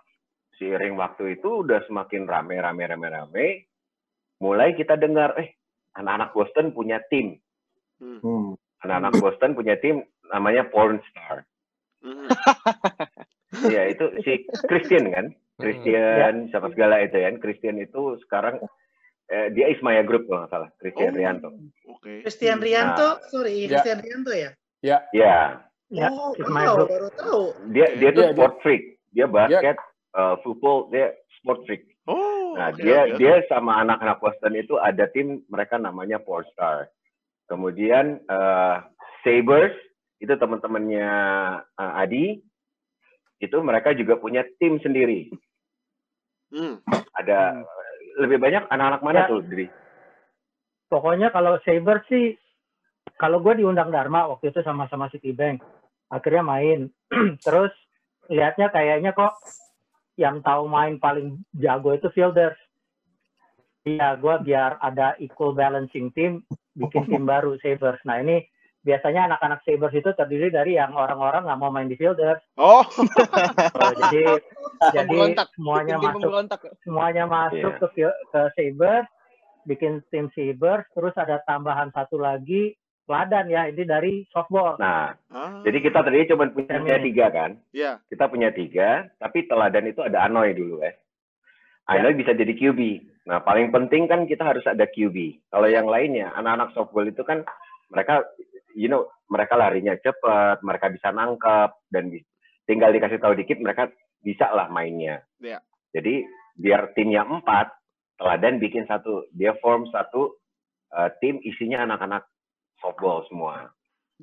[0.56, 3.46] seiring waktu itu udah semakin rame rame rame rame
[4.38, 5.54] mulai kita dengar eh
[5.94, 7.38] anak-anak Boston punya tim
[8.02, 8.18] Hmm.
[8.18, 8.58] Hmm.
[8.82, 11.46] anak-anak Boston punya tim namanya Porn Star
[12.02, 12.26] Mm-mm.
[13.62, 14.32] Iya itu si
[14.64, 18.58] Christian kan Christian siapa segala itu kan Christian itu sekarang
[19.28, 21.18] eh, dia Ismaya Group kalau nggak salah Christian Oh.
[21.18, 21.48] Rianto
[21.86, 22.24] Oke.
[22.24, 23.78] Christian Rianto, sorry, Ya.
[23.78, 24.50] Christian Rianto ya?
[24.82, 25.60] ya
[25.92, 26.88] Ya, oh, my wow, group.
[26.88, 27.42] baru tahu.
[27.68, 28.82] dia dia tuh dia- sport freak
[29.12, 29.76] dia basket
[30.12, 31.84] uh, football dia sport freak.
[32.02, 33.16] Oh, Nah, oke dia oke.
[33.16, 36.88] dia sama anak-anak Boston itu ada tim mereka namanya Four Star.
[37.44, 38.76] Kemudian eh,
[39.20, 39.76] Sabers
[40.18, 41.08] itu teman-temannya
[41.60, 42.26] eh, Adi
[43.42, 45.26] itu mereka juga punya tim sendiri.
[46.54, 46.78] Hmm.
[47.18, 47.66] Ada
[48.22, 49.28] lebih banyak anak-anak mana Ya.
[49.28, 49.66] tuh, Dri?
[50.86, 52.36] Pokoknya kalau Saber sih,
[53.18, 55.58] kalau gue diundang Dharma waktu itu sama-sama Citibank,
[56.12, 56.80] akhirnya main.
[57.46, 57.72] Terus
[58.30, 59.34] lihatnya kayaknya kok
[60.20, 62.60] yang tahu main paling jago itu fielders.
[63.82, 66.46] Iya, gue biar ada equal balancing team,
[66.78, 67.98] bikin tim baru Sabers.
[68.06, 68.46] Nah ini
[68.82, 72.42] biasanya anak-anak Sabers itu terdiri dari yang orang-orang nggak mau main di fielders.
[72.58, 74.42] Oh, Oh, jadi
[74.92, 75.18] jadi
[75.54, 76.30] semuanya masuk
[76.82, 78.10] semuanya masuk Iya.
[78.10, 79.06] ke ke Sabers,
[79.64, 82.74] bikin tim Sabers, terus ada tambahan satu lagi
[83.10, 84.78] Ladan ya, ini dari softball.
[84.78, 85.58] Nah, Ah.
[85.66, 87.10] jadi kita tadi cuma punya Semi.
[87.10, 87.58] tiga kan?
[87.74, 87.98] ya.
[88.06, 90.94] Kita punya tiga, tapi teladan itu ada Anoy dulu ya.
[91.90, 93.02] Anoy bisa jadi QB.
[93.26, 95.34] Nah, paling penting kan kita harus ada QB.
[95.50, 97.42] Kalau yang lainnya, anak-anak softball itu kan
[97.90, 98.22] mereka,
[98.74, 102.12] you know, mereka larinya cepat, mereka bisa nangkep, dan
[102.68, 103.88] tinggal dikasih tahu dikit, mereka
[104.20, 105.24] bisa lah mainnya.
[105.40, 105.60] Iya.
[105.92, 106.24] Jadi,
[106.56, 107.72] biar timnya empat,
[108.20, 109.28] teladan bikin satu.
[109.32, 110.36] Dia form satu
[110.94, 112.24] uh, tim isinya anak-anak
[112.80, 113.72] softball semua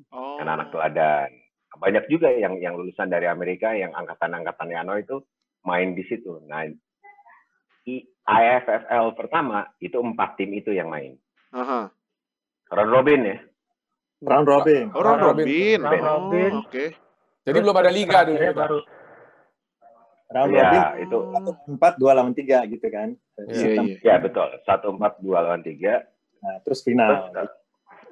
[0.08, 0.40] Oh.
[0.40, 1.30] anak-anak teladan.
[1.76, 5.20] Banyak juga yang yang lulusan dari Amerika yang angkatan-angkatan Yano itu
[5.68, 6.40] main di situ.
[6.48, 6.66] Nah,
[8.24, 11.14] IFFL pertama itu empat tim itu yang main.
[11.52, 11.92] Aha.
[12.70, 13.38] Round robin ya.
[14.20, 14.84] Round robin.
[14.92, 15.78] Oh, round Round robin.
[15.80, 16.52] Round Oh, robin.
[16.60, 16.84] Oke.
[17.40, 18.36] Jadi belum ada liga dulu.
[18.52, 18.78] Baru
[20.30, 21.18] Round Ya, robin itu
[21.74, 23.16] empat dua lawan tiga gitu kan.
[23.50, 23.96] Iya, iya.
[23.98, 24.46] ya betul.
[24.62, 26.04] Satu empat dua lawan tiga.
[26.40, 27.32] Nah, terus Terus final.
[27.34, 27.48] uh,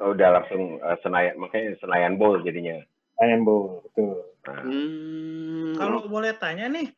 [0.03, 2.83] udah langsung uh, Senayan makanya Senayan Bowl jadinya.
[3.19, 4.23] Iron Bowl, betul.
[4.47, 5.75] Nah, Hmm.
[5.75, 6.89] Kalau boleh tanya nih,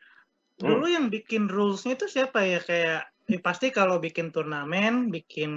[0.61, 0.69] Hmm.
[0.77, 2.61] dulu yang bikin rules-nya itu siapa ya?
[2.61, 5.51] Kayak ya pasti kalau bikin turnamen, bikin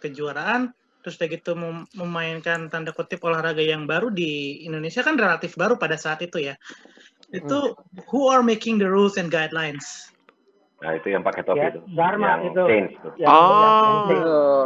[0.00, 0.72] kejuaraan,
[1.06, 5.78] terus udah gitu mem- memainkan tanda kutip olahraga yang baru di Indonesia kan relatif baru
[5.78, 6.58] pada saat itu ya.
[7.30, 7.78] Itu
[8.10, 10.10] who are making the rules and guidelines?
[10.76, 11.80] nah, itu yang pakai topi Ya, itu.
[11.94, 12.62] Dharma yang itu.
[12.66, 13.12] change tuh.
[13.16, 14.10] yang, Ah.
[14.10, 14.20] yang.
[14.20, 14.64] Oh.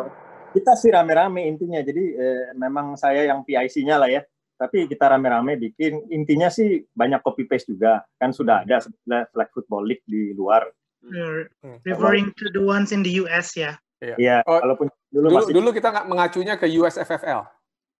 [0.51, 1.79] Kita sih rame-rame intinya.
[1.79, 4.25] Jadi eh, memang saya yang PIC-nya lah ya.
[4.57, 8.03] Tapi kita rame-rame bikin intinya sih banyak copy paste juga.
[8.17, 8.81] Kan sudah ada
[9.29, 10.73] flag football league di luar.
[11.05, 11.79] You're Hmm.
[11.85, 13.79] referring to the ones in the US ya?
[14.01, 17.45] Iya, Oh, walaupun dulu, Dulu, masih dulu kita nggak mengacunya ke USFFL.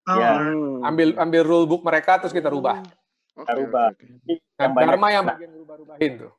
[0.09, 0.33] Oh, Ya.
[0.41, 0.81] Hmm.
[0.81, 2.81] Ambil ambil rule book mereka terus kita rubah.
[3.37, 3.87] Oke, kita rubah.
[4.57, 6.33] yang banyak Dharma yang bagian rubah-rubahin tuh.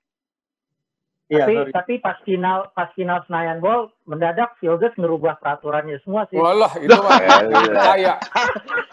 [1.32, 1.72] Iya, tapi sorry.
[1.72, 6.36] tapi pas final pas final Senayan Bowl mendadak Fielders ngerubah peraturannya semua sih.
[6.36, 7.20] Walah, itu mah
[7.72, 8.20] percaya.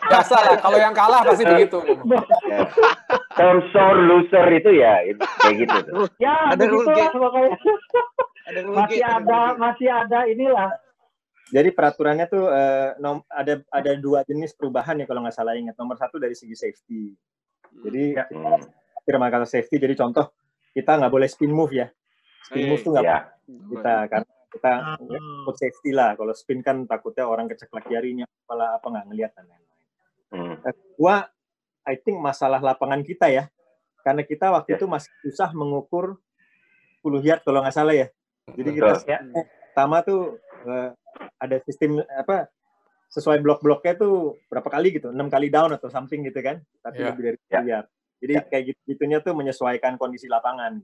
[0.07, 1.83] Biasa lah, kalau yang kalah pasti begitu.
[3.35, 6.07] Term sore loser itu ya itu, kayak gitu tuh.
[6.23, 7.17] Ya, Ada gate.
[7.19, 7.51] makanya.
[8.49, 10.71] Ada masih ada ada masih ada inilah.
[11.49, 15.77] Jadi peraturannya tuh eh, nom- ada ada dua jenis perubahan ya kalau nggak salah ingat.
[15.77, 17.13] Nomor satu dari segi safety.
[17.79, 18.25] Jadi Ya.
[18.29, 18.61] Hmm.
[19.05, 19.77] firma kata safety.
[19.77, 20.29] Jadi contoh
[20.71, 21.89] kita nggak boleh spin move ya.
[22.45, 23.19] Spin Eh, move tuh nggak Ya.
[23.49, 24.73] kita karena kita
[25.39, 26.13] untuk safety lah.
[26.15, 29.77] Kalau spin kan takutnya orang keceklek jarinya, kepala apa nggak ngelihat dan lain-lain.
[30.29, 30.55] Hmm.
[30.61, 31.25] Kedua,
[31.85, 33.49] I think masalah lapangan kita ya,
[33.99, 34.77] karena kita waktu Ya.
[34.77, 36.21] itu masih susah mengukur
[37.01, 38.09] 10 yard kalau nggak salah ya.
[38.55, 38.93] Jadi kita.
[39.05, 39.19] Ya.
[39.69, 40.23] pertama tuh
[40.65, 40.91] eh,
[41.39, 42.51] ada sistem apa
[43.09, 47.09] sesuai blok-bloknya tuh berapa kali gitu, enam kali down atau something gitu kan, tapi Ya.
[47.09, 47.61] lebih dari Ya.
[47.61, 47.87] 10 yard.
[48.19, 48.43] Jadi Ya.
[48.45, 50.83] kayak gitu gitunya tuh menyesuaikan kondisi lapangan.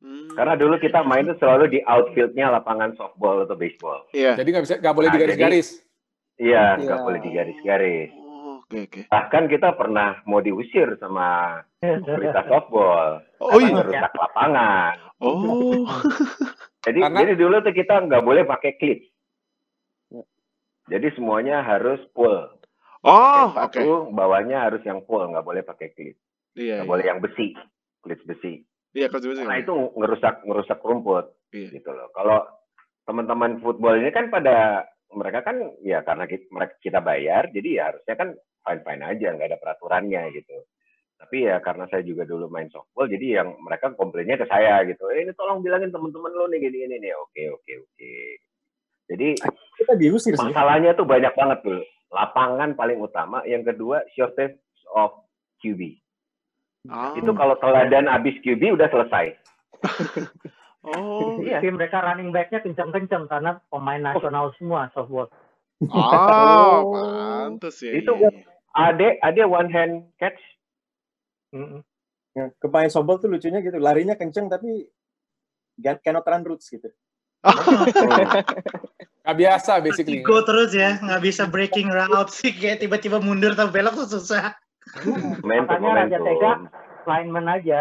[0.00, 0.32] Hmm.
[0.32, 4.04] Karena dulu kita main itu selalu di outfieldnya lapangan softball atau baseball.
[4.10, 4.32] Iya.
[4.34, 5.68] Jadi nggak bisa nggak boleh Nah, digaris-garis.
[6.36, 6.82] Iya, Iya.
[6.82, 8.10] nggak boleh digaris-garis.
[8.16, 9.00] Oh, Oke, oke.
[9.06, 11.60] Bahkan kita pernah mau diusir sama
[12.16, 13.20] berita softball.
[13.38, 13.74] Oh karena iya.
[13.76, 14.94] ngerusak lapangan.
[15.20, 15.84] Oh.
[16.80, 19.00] Jadi, Karena- jadi dulu tuh kita nggak boleh pakai klip.
[20.08, 20.24] Ya.
[20.96, 22.56] Jadi semuanya harus full.
[23.00, 23.72] Oh, oke.
[23.72, 26.16] sepatu, bawahnya harus yang full, nggak boleh pakai klip.
[26.56, 26.80] Iya.
[26.80, 26.92] Nggak iya.
[26.92, 27.56] boleh yang besi,
[28.04, 28.64] klip besi.
[28.92, 29.44] Iya, dua sih.
[29.44, 31.78] Karena itu ngerusak ngerusak rumput Iya.
[31.80, 32.10] gitu loh.
[32.12, 32.42] Kalau
[33.06, 37.82] teman-teman football ini kan pada mereka kan ya karena kita, mereka kita bayar, jadi ya
[37.92, 38.28] harusnya kan
[38.62, 40.56] fine fine aja, nggak ada peraturannya gitu.
[41.20, 45.04] Tapi ya karena saya juga dulu main softball, jadi yang mereka komplainnya ke saya gitu.
[45.12, 47.12] Eh, ini tolong bilangin teman-teman lo nih gini gini nih.
[47.12, 48.12] Oke oke oke.
[49.10, 49.28] Jadi
[49.76, 50.40] Kita diusir sih.
[50.40, 51.82] masalahnya tuh banyak banget tuh.
[52.08, 54.56] Lapangan paling utama, yang kedua shortage
[54.90, 55.12] of
[55.60, 56.00] QB.
[56.88, 57.12] Ah.
[57.12, 59.36] Itu kalau teladan abis QB udah selesai.
[60.80, 61.36] Oh.
[61.36, 61.60] Iya.
[61.60, 65.28] Tim mereka running back-nya kenceng-kenceng karena pemain nasional semua softball.
[65.92, 66.96] Ah, Oh.
[66.96, 67.92] pantes ya.
[68.00, 68.16] Itu-.
[68.72, 70.40] Ada ada one hand catch.
[71.50, 71.82] Mm-mm.
[72.30, 74.86] Ya, Pemain softball tuh lucunya gitu, larinya kenceng tapi
[76.04, 76.86] cannot run routes gitu.
[79.20, 80.24] Gak biasa basically.
[80.24, 84.56] Go terus ya, nggak bisa breaking route sih, kayak tiba-tiba mundur atau belok tuh susah.
[85.44, 86.52] momentum Makanya Raja Tega
[87.04, 87.80] lineman aja.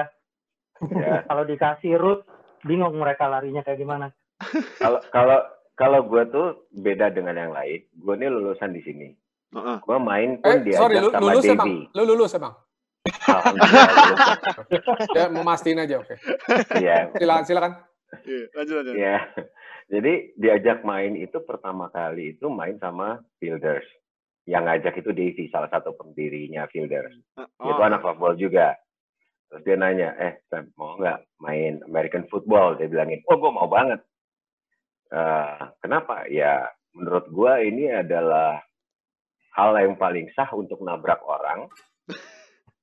[0.83, 2.27] ya Kalau dikasih root,
[2.67, 4.11] bingung mereka larinya kayak gimana.
[4.79, 5.39] kalau kalau
[5.75, 9.07] kalau gue tuh beda dengan yang lain gue ini lulusan di sini
[9.51, 9.77] Heeh.
[9.83, 11.67] gue main pun Eh, diajak sorry, lu, sama lulus emang?
[11.67, 12.53] Devi Lu lulus emang?
[15.15, 16.15] Ya, mau mastiin aja, oke.
[16.77, 17.71] Iya, Silakan, silakan.
[18.25, 18.93] Iya, lanjut lanjut.
[18.97, 19.17] Iya.
[19.89, 23.85] Jadi diajak main itu pertama kali itu main sama Fielders.
[24.49, 27.13] Yang ngajak itu Davy, salah satu pendirinya Fielders.
[27.37, 27.85] Dia itu Oh.
[27.85, 28.77] anak football juga.
[29.49, 32.77] Terus dia nanya, eh Sam, mau nggak main American football?
[32.77, 33.97] Dia bilangin, oh gue mau banget.
[35.09, 36.29] Eh, kenapa?
[36.29, 38.61] Ya menurut gue ini adalah
[39.57, 41.65] hal yang paling sah untuk nabrak orang.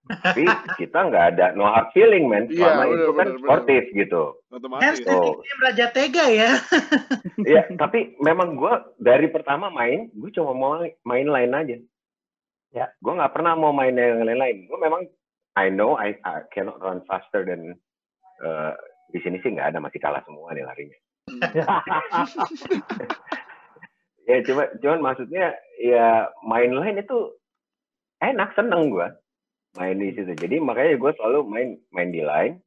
[0.06, 0.46] Tapi
[0.78, 2.46] kita nggak ada no hard feeling, man.
[2.46, 3.42] Iya, Selama bener, itu kan bener, bener.
[3.42, 4.22] sportif gitu.
[4.54, 4.82] Otomatis.
[4.86, 5.24] Handstand Oh.
[5.34, 6.50] nickname Raja Tega ya.
[7.50, 11.76] Iya, tapi memang gue dari pertama main, gue cuma mau main lain aja.
[12.70, 12.86] Ya.
[13.02, 14.66] Gue nggak pernah mau main yang lain-lain.
[14.66, 15.02] Gue memang,
[15.58, 17.74] I know I, I cannot run faster than
[18.42, 18.72] eh,
[19.10, 20.98] di sini sih nggak ada masih kalah semua nih larinya.
[24.26, 27.30] Ya cuma, cuman maksudnya ya main lain itu
[28.18, 29.06] enak, seneng gue
[29.76, 30.32] main di situ.
[30.32, 32.60] Jadi makanya gue selalu main main di line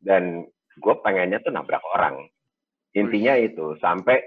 [0.00, 0.44] dan
[0.74, 2.26] gue pengennya tuh nabrak orang.
[2.92, 4.18] Intinya itu sampai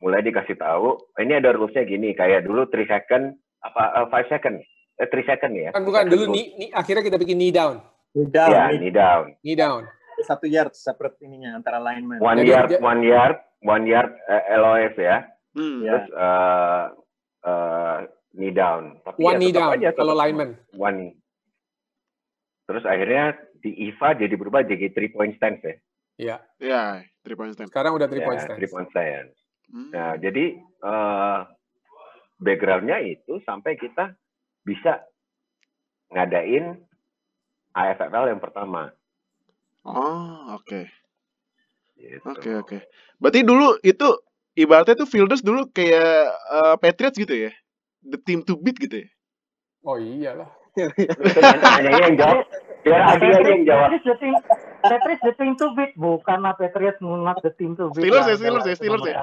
[0.00, 4.56] mulai dikasih tahu ini ada rulesnya gini kayak dulu 3 second apa 5 second
[4.96, 5.70] eh 3 second ya.
[5.72, 7.80] Kan bukan Second dulu ni, ni, akhirnya kita bikin knee down.
[8.12, 9.24] Knee down, Ya, knee down.
[9.40, 9.82] Knee down.
[10.14, 12.22] satu yard separate ininya antara lineman.
[12.22, 15.16] One Jadi yard, dia- one yard, one yard eh, LOS ya.
[15.58, 15.82] Hmm.
[15.82, 15.90] Ya.
[15.90, 16.84] Terus eh
[17.44, 17.96] eh,
[18.38, 18.82] knee down.
[19.02, 20.54] Tapi One ya knee down aja, kalau lineman.
[20.78, 21.12] One knee.
[22.64, 25.76] Terus akhirnya di IVA jadi berubah jadi three point stance ya.
[26.14, 26.36] Iya.
[26.62, 26.82] Ya,
[27.26, 27.68] three point stand.
[27.68, 28.58] Sekarang udah three Ya, point stance.
[28.60, 29.34] three point stance.
[29.68, 29.90] Hmm.
[29.92, 31.38] Nah, jadi eh
[32.40, 34.12] backgroundnya itu sampai kita
[34.64, 35.04] bisa
[36.12, 36.78] ngadain
[37.74, 38.92] AFFL yang pertama.
[39.84, 40.88] Oh, oke.
[41.98, 42.24] Gitu.
[42.24, 42.78] Oke, oke.
[43.20, 44.08] Berarti dulu itu
[44.56, 47.52] ibaratnya tuh Fielders dulu kayak eh, Patriots gitu ya?
[48.04, 49.08] The team to beat gitu ya?
[49.84, 50.48] Oh iyalah.
[50.74, 52.46] Nanya yang jawab.
[52.84, 53.88] Biar Adi aja yang jawab.
[54.84, 58.04] Patriots the team, to beat, bukan lah Patriots not the team to beat.
[58.04, 59.16] Steelers ya, Steelers ya, Steelers ya.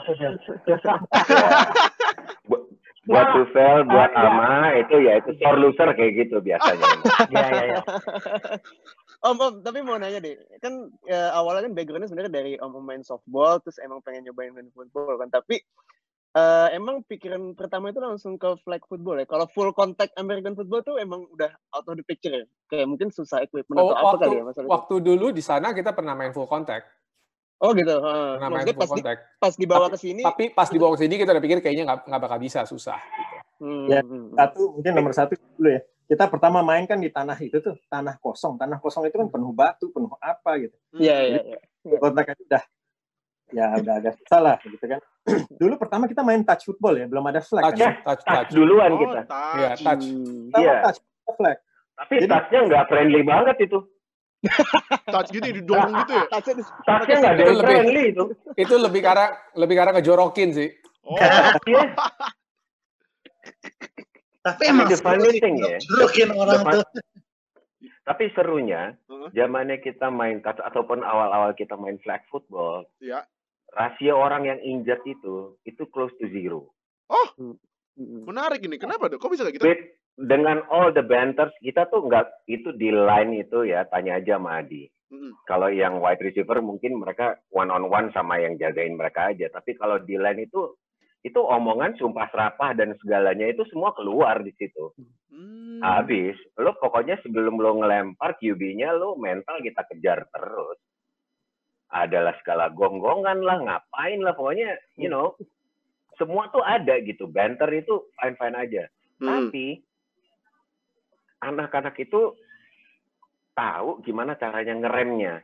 [3.05, 4.29] buat Ya, Tufel, buat eh, ya.
[4.29, 6.85] Ama itu ya itu sore loser kayak gitu biasanya.
[7.33, 7.81] Iya, iya, iya.
[9.21, 12.85] Om, Om, tapi mau nanya deh, kan ya, awalnya kan backgroundnya sebenarnya dari Om Om
[12.85, 15.61] main softball, terus emang pengen nyobain main football kan, tapi
[16.31, 19.27] eh, emang pikiran pertama itu langsung ke flag football ya.
[19.27, 22.45] Kalau full contact American football tuh emang udah out of the picture ya.
[22.67, 24.71] Kayak mungkin susah equipment Oh, atau apa waktu, kali ya masalahnya.
[24.71, 26.87] waktu dulu di sana kita pernah main full contact.
[27.61, 27.93] Oh gitu.
[27.93, 28.29] heeh.
[28.41, 29.21] Pernah main full pas di, contact.
[29.37, 30.21] pas dibawa ke sini.
[30.23, 32.97] Tapi pas dibawa ke sini kita udah pikir kayaknya nggak nggak bakal bisa, susah.
[32.97, 33.35] Gitu.
[33.61, 34.37] Hmm, Ya, hmm, hmm.
[34.39, 35.81] Satu mungkin nomor satu dulu ya.
[36.11, 38.57] Kita pertama main kan di tanah itu tuh tanah kosong.
[38.59, 40.75] Tanah kosong itu kan penuh batu, penuh apa gitu.
[40.97, 41.59] Iya iya iya.
[42.01, 42.63] Kontak itu udah
[43.51, 44.99] ya udah agak susah lah gitu kan.
[45.61, 47.93] dulu pertama kita main touch football ya, belum ada flag Touch, kan.
[48.01, 48.49] touch, Touch touch.
[48.51, 49.19] duluan Oh, kita.
[49.23, 49.55] touch.
[49.55, 50.05] Iya, touch.
[50.05, 50.39] Hmm.
[50.47, 50.75] Pertama Iya.
[50.81, 51.57] touch kita flag.
[51.91, 53.79] Tapi Jadi- touchnya nggak friendly banget itu.
[55.13, 56.25] Touch gitu didorong gitu ya?
[56.25, 58.23] Touch-nya nggak ada lebih- friendly itu.
[58.55, 60.69] Itu lebih karena lebih karena ngejorokin sih.
[61.03, 61.13] Oh,
[61.63, 61.93] Iya.
[64.41, 66.81] Tapi emang the funny thing ya, jorokin orang tuh.
[68.01, 68.97] Tapi serunya,
[69.31, 73.21] zamannya kita main touch ataupun awal-awal kita main flag football, ya.
[73.71, 76.71] Rasio orang yang injured itu itu close to zero.
[77.11, 77.55] Hmm.
[77.99, 78.79] Menarik ini.
[78.79, 79.19] Kenapa tuh?
[79.19, 79.65] Kok bisa kayak gitu?
[79.67, 79.83] With
[80.19, 84.61] dengan all the banters kita tuh nggak itu di line itu ya tanya aja sama
[84.61, 84.87] Adi.
[85.11, 85.43] Mm-mm.
[85.43, 89.51] Kalau yang wide receiver mungkin mereka one on one sama yang jagain mereka aja.
[89.51, 90.71] Tapi kalau di line itu
[91.21, 94.95] itu omongan sumpah serapah dan segalanya itu semua keluar di situ.
[95.29, 95.83] Hmm.
[95.83, 100.77] Habis, lo pokoknya sebelum lo ngelempar QB-nya lo mental kita kejar terus.
[101.91, 105.35] Adalah skala gonggongan lah, ngapain lah, pokoknya you know
[106.15, 107.27] semua tuh ada gitu.
[107.27, 108.83] Banter itu fine fine aja.
[109.19, 109.51] Hmm.
[109.51, 109.83] Tapi
[111.41, 112.35] anak-anak itu
[113.51, 115.43] tahu gimana caranya ngeremnya.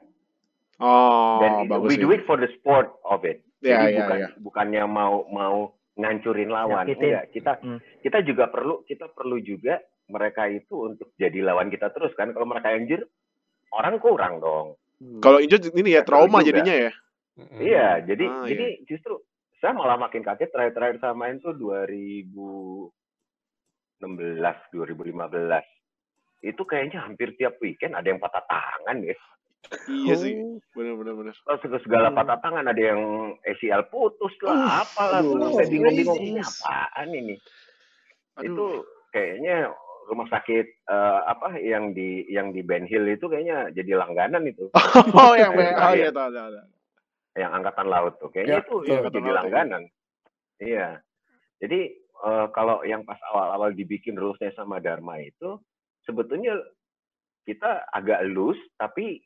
[0.78, 2.02] Oh, Dan bagus we sih.
[2.02, 3.42] do it for the sport of it.
[3.60, 4.30] Ya, Jadi ya, bukan ya.
[4.38, 5.58] bukannya mau mau
[5.98, 6.86] ngancurin lawan.
[6.86, 7.10] Nyakitin.
[7.10, 7.80] Enggak, kita Hmm.
[8.06, 12.30] kita juga perlu kita perlu juga mereka itu untuk jadi lawan kita terus kan.
[12.30, 13.02] Kalau mereka injur
[13.74, 14.78] orang kurang dong.
[14.98, 15.22] Hmm.
[15.22, 16.48] Kalau injured ini ya Ya, seru trauma juga.
[16.50, 16.92] jadinya ya.
[17.38, 17.60] Mm-mm.
[17.62, 19.14] Iya, jadi Ah, jadi justru
[19.58, 22.90] saya malah makin kaget terakhir-terakhir sama main tuh 2016,
[24.74, 25.66] 2015.
[26.40, 29.18] itu kayaknya hampir tiap weekend ada yang patah tangan ya.
[29.90, 30.38] Iya sih.
[30.38, 30.62] Oh.
[30.72, 31.34] Bener bener bener.
[31.36, 32.18] Kalau segala segala Hmm.
[32.18, 33.02] patah tangan ada yang
[33.42, 37.36] ACL putus lah, apalah, gue aduh, sampai bingung-bingung ini apaan ini.
[38.38, 38.46] Aduh.
[38.46, 38.66] Itu
[39.10, 39.74] kayaknya
[40.08, 44.72] rumah sakit eh, apa yang di yang di Ben Hill itu kayaknya jadi langganan itu.
[45.14, 46.50] Oh yang oh iya tahu tahu.
[46.56, 46.68] tahu.
[47.38, 49.38] yang angkatan laut tuh kayaknya Ya, itu Angkatan jadi laut ya.
[49.38, 49.82] langganan
[50.58, 50.88] iya
[51.60, 55.62] jadi eh, kalau yang pas awal-awal dibikin rulesnya sama Dharma itu
[56.02, 56.58] sebetulnya
[57.46, 59.22] kita agak loose tapi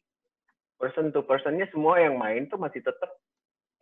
[0.75, 3.15] person to personnya semua yang main tuh masih tetap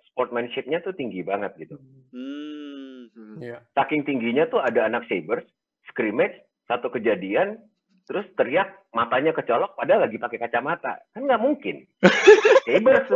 [0.05, 1.79] sportsmanship-nya tuh tinggi banget gitu
[2.13, 3.09] Hmm.
[3.09, 3.37] hmm.
[3.39, 3.65] Iya.
[3.71, 5.45] saking tingginya tuh ada anak Sabers
[5.87, 6.37] scrimmage
[6.69, 7.57] satu kejadian
[8.05, 11.85] terus teriak matanya kecolok padahal lagi pakai kacamata kan nggak mungkin
[12.65, 13.09] Sabers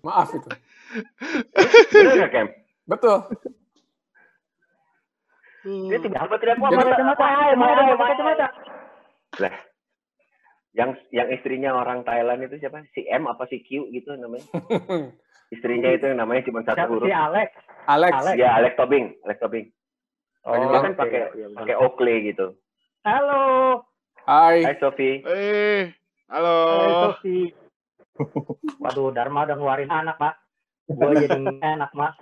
[0.00, 0.50] Maaf itu.
[1.90, 2.48] bener nggak Kem?
[2.84, 3.18] Betul.
[5.64, 8.46] Dia tiba-tiba teriak wah Jadi- mata Kacamata, pakai main." kacamata.
[9.40, 9.54] Lah,
[10.72, 12.84] yang yang istrinya orang Thailand itu siapa?
[12.92, 14.44] Si M apa si Q gitu namanya?
[15.54, 17.08] Istrinya itu yang namanya cuma satu huruf.
[17.08, 17.48] si Alex?
[17.86, 18.12] Alex.
[18.12, 18.34] Alex.
[18.36, 19.66] Ya Alex Tobing, Alex Tobing.
[20.44, 22.52] Dia bilang, kan pakai iya, pakai Oakley gitu.
[23.08, 23.80] Halo.
[24.28, 24.60] Hai.
[24.60, 25.24] Hai Sofi.
[25.24, 25.88] Eh,
[26.28, 26.56] halo.
[26.68, 27.38] Hai Sofi.
[28.84, 30.36] Waduh, Dharma udah ngeluarin anak, Mak.
[30.92, 32.12] Gue jadi enak, Mak.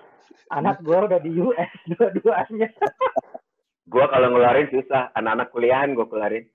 [0.54, 2.70] Anak gue udah di US dua-duanya.
[3.90, 6.46] Gua kalau ngeluarin susah, anak-anak kuliahan gua keluarin.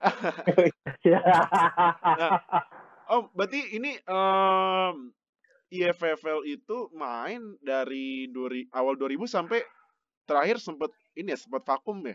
[3.08, 5.16] Oh, berarti ini em
[5.72, 9.64] IFFL itu main dari duri, awal 2000 sampai
[10.28, 12.14] terakhir sempat ini ya, sempat vakum ya?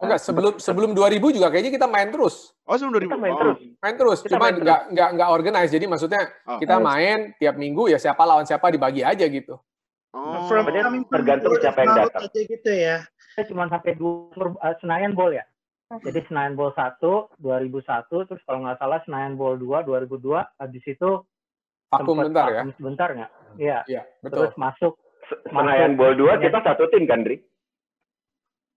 [0.00, 2.56] Enggak, sebelum sebelum 2000 juga kayaknya kita main terus.
[2.64, 3.10] Oh, sebelum 2000.
[3.10, 3.38] Kita main oh.
[3.38, 3.58] terus.
[3.84, 5.70] Main terus, Kita cuma nggak nggak nggak organize.
[5.70, 6.56] Jadi maksudnya Oh.
[6.56, 9.60] kita main tiap minggu ya siapa lawan siapa dibagi aja gitu.
[10.10, 10.48] Oh.
[10.48, 10.66] From
[11.06, 12.22] tergantung Bowl siapa yang datang.
[12.26, 12.96] aja gitu ya.
[13.36, 15.44] Kita cuma sampai dua uh, Senayan Bowl ya.
[15.90, 17.02] Jadi Senayan Bowl 1
[17.42, 21.10] 2001 terus kalau nggak salah Senayan Bowl 2 2002 habis itu
[21.90, 22.62] Vakum bentar ya.
[22.62, 23.30] vakum sebentar nggak?
[23.58, 23.78] Iya.
[23.90, 24.46] Iya, betul.
[24.46, 24.92] Terus masuk
[25.26, 27.42] Se- Senayan Bowl 2 kita satu tim kan, Dri?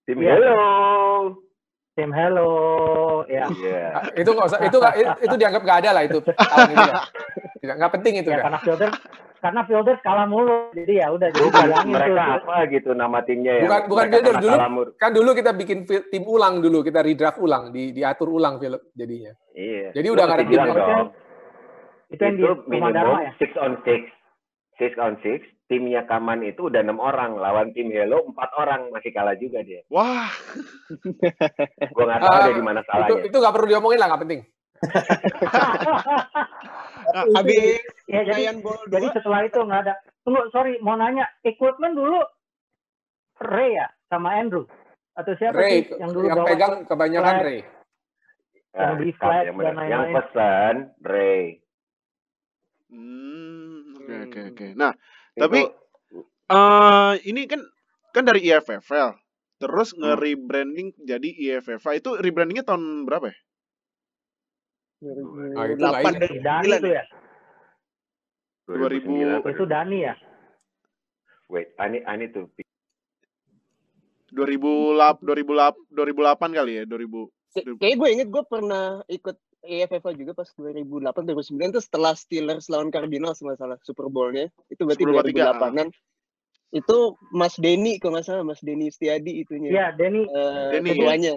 [0.03, 0.31] Tim Iya.
[0.33, 0.59] Hello.
[1.93, 2.49] tim Hello
[3.25, 3.45] ya.
[3.47, 3.83] Iya.
[3.93, 6.17] Ah, itu nggak usah itu nggak itu dianggap nggak ada lah itu
[6.73, 7.01] itu ya.
[7.55, 8.43] Tidak nggak penting itu ya kan.
[8.43, 8.91] karena Fielder
[9.39, 13.63] karena Fielder kalah mulu jadi ya udah jadi Bukan mereka apa gitu nama timnya ya.
[13.63, 17.37] Bukan- bukan kena dulu- kalah mur- Kan dulu kita bikin tim ulang dulu, kita redraft
[17.37, 19.31] ulang, di diatur ulang film jadinya.
[19.53, 19.93] Iya.
[19.93, 20.65] Jadi Lu udah nggak ada timnya.
[20.65, 21.07] dong.
[22.09, 23.31] itu yang di itu Dharma minimum ya.
[23.37, 24.01] six on six
[24.77, 29.11] six on six timnya Kaman itu udah enam orang lawan tim Hello empat orang masih
[29.15, 30.29] kalah juga dia Wah,
[31.95, 34.41] gua nggak tahu Ah, dari mana Itu salahnya itu nggak perlu diomongin lah, nggak penting.
[37.13, 38.51] nah, Habis ya jadi
[38.91, 39.93] jadi 2, setelah itu nggak ada.
[40.27, 42.19] Tunggu sorry mau nanya equipment dulu
[43.39, 44.67] Ray ya sama Andrew
[45.15, 47.35] atau siapa Ray sih yang dulu yang bawa pegang kebanyakan.
[47.39, 47.59] Ray.
[48.73, 49.73] yang Nah, beli flag yang, dan bener.
[49.85, 50.15] yang lain-lain.
[50.17, 51.45] pesan Ray
[52.89, 54.49] hmm, oke oke Hmm.
[54.51, 54.67] oke.
[54.75, 54.99] Nah, Itu-
[55.33, 55.59] Tapi,
[56.47, 57.61] eh ini kan
[58.13, 59.17] kan dari IFFL,
[59.57, 60.13] terus Hmm.
[60.13, 63.37] nge-rebranding jadi IFFA itu rebrandingnya tahun berapa ya?
[65.03, 66.21] Ah, itu nggak 2008 ingat.
[66.21, 67.03] dan Si Dani 2009 itu ya
[68.63, 70.15] 2009 atau itu Dani ya
[71.51, 72.47] wait Ani Ani tuh
[74.31, 77.29] 2008 2008 2008 kali ya, 2000.
[77.53, 82.67] Kay- Kayaknya gue inget gue pernah ikut EFFA juga pas 2008 2009 itu setelah Steelers
[82.67, 84.51] lawan Cardinals masalah Super Bowl-nya.
[84.67, 85.87] Itu berarti Super Bowl tiga, 2008-an.
[86.73, 86.97] Itu
[87.31, 89.69] Mas Denny kalau nggak salah Mas Denny Setiadi itunya.
[89.71, 90.93] Iya Denny Denny, ya?
[90.93, 91.33] ketuanya.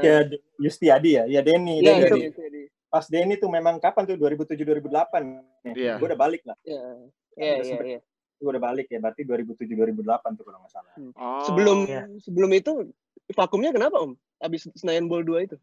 [0.00, 0.16] Ya
[0.56, 1.84] Yustiadi ya, ya Denny.
[1.84, 2.62] Iya, itu Denny.
[2.88, 5.76] Pas Denny tuh memang kapan tuh 2007 2008.
[5.76, 6.00] Iya.
[6.00, 6.56] Gue udah balik lah.
[6.64, 6.80] Iya.
[7.36, 8.00] Iya, iya, iya.
[8.38, 10.92] Gue udah balik ya, berarti 2007 2008 tuh kalau nggak salah.
[11.20, 11.44] Oh.
[11.44, 12.08] Sebelum Iya.
[12.24, 12.72] sebelum itu
[13.36, 14.16] vakumnya kenapa Om?
[14.40, 15.56] Abis Senayan Bowl 2 itu.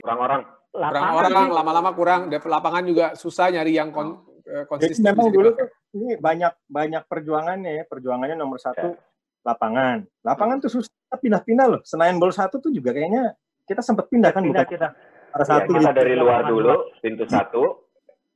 [0.00, 1.56] orang-orang lapangan orang, sih.
[1.56, 5.04] lama-lama kurang, lapangan juga susah nyari yang kon, eh, Jadi konsisten.
[5.10, 7.84] memang bisa dulu tuh ini banyak banyak perjuangannya ya.
[7.84, 8.94] Perjuangannya nomor satu
[9.42, 10.06] lapangan.
[10.22, 11.80] Lapangan tuh susah pindah-pindah loh.
[11.82, 13.34] Senayan Bowl 1 tuh juga kayaknya
[13.66, 14.88] kita sempat pindah kan pindah bukan kita
[15.30, 15.98] pada ya, satu kita gitu.
[15.98, 17.62] dari luar Lapangan dulu pintu satu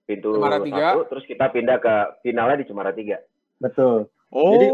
[0.06, 0.86] pintu Cemara tiga.
[0.94, 3.18] satu terus kita pindah ke finalnya di Cemara tiga
[3.58, 4.06] Betul.
[4.30, 4.54] Oh.
[4.54, 4.66] Jadi,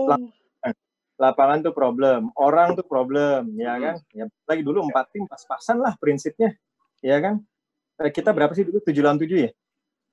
[1.16, 3.82] Lapangan tuh problem, orang tuh problem, ya Hmm.
[3.84, 3.94] kan?
[4.16, 6.56] Ya lagi dulu empat tim pas-pasan lah prinsipnya,
[7.00, 7.40] ya kan?
[8.00, 8.80] Eh, Kita berapa sih dulu?
[8.80, 9.50] Tujuh lawan tujuh ya.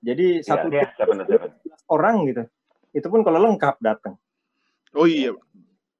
[0.04, 1.26] Jadi satu Iya, seven.
[1.26, 2.44] 11 orang gitu.
[2.94, 4.16] Itu pun kalau lengkap datang.
[4.96, 5.36] oh iya.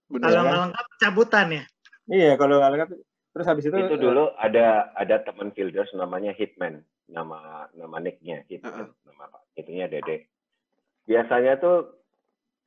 [0.08, 0.32] Benar.
[0.32, 0.48] Kalau kan?
[0.48, 1.64] nggak lengkap cabutan ya.
[2.08, 2.90] Iya, kalau nggak lengkap.
[3.38, 8.42] Terus habis itu, itu eh, dulu ada ada teman fielders namanya Hitman nama nama nicknya.
[8.50, 10.30] Hitman nama apa itunya Dede
[11.08, 11.98] biasanya tuh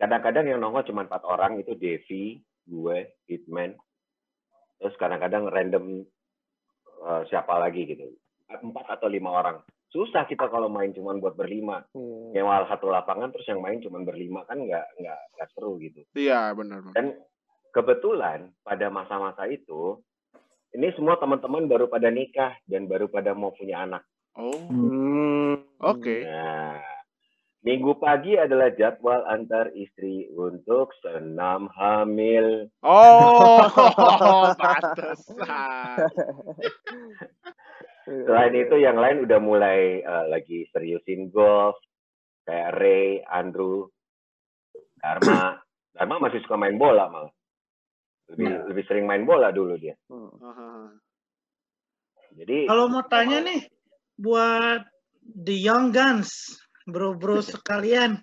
[0.00, 3.76] kadang-kadang yang nongol cuma empat orang itu Devi gue Hitman
[4.80, 6.08] terus kadang-kadang random
[7.00, 8.06] eh, siapa lagi gitu.
[8.50, 9.58] Empat atau lima orang.
[9.90, 11.82] Susah kita kalau main cuman buat berlima.
[11.90, 12.30] Hmm.
[12.30, 16.06] Nyewa satu lapangan terus yang main cuman berlima kan nggak nggak nggak seru gitu.
[16.14, 16.82] Iya, benar.
[16.82, 16.94] benar.
[16.94, 17.06] Dan
[17.70, 19.98] kebetulan pada masa-masa itu
[20.70, 24.06] ini semua teman-teman baru pada nikah dan baru pada mau punya anak.
[24.38, 25.58] Oh, Hmm.
[25.82, 26.16] oke.
[26.22, 26.78] Nah,
[27.66, 32.70] minggu pagi adalah jadwal antar istri untuk senam hamil.
[32.86, 33.66] Oh,
[34.62, 36.06] pantesan.
[38.80, 41.76] Yang lain udah mulai eh, lagi seriusin golf,
[42.48, 43.86] kayak Ray, Andrew,
[44.98, 45.56] Dharma.
[45.94, 47.32] Dharma masih suka main bola malah.
[48.30, 48.58] Lebih Iya.
[48.70, 49.98] lebih sering main bola dulu dia.
[50.06, 50.94] Hmm.
[52.30, 53.66] Jadi Kalau mau tanya nih,
[54.14, 54.86] buat
[55.26, 56.30] the young guns,
[56.86, 58.22] bro-bro sekalian,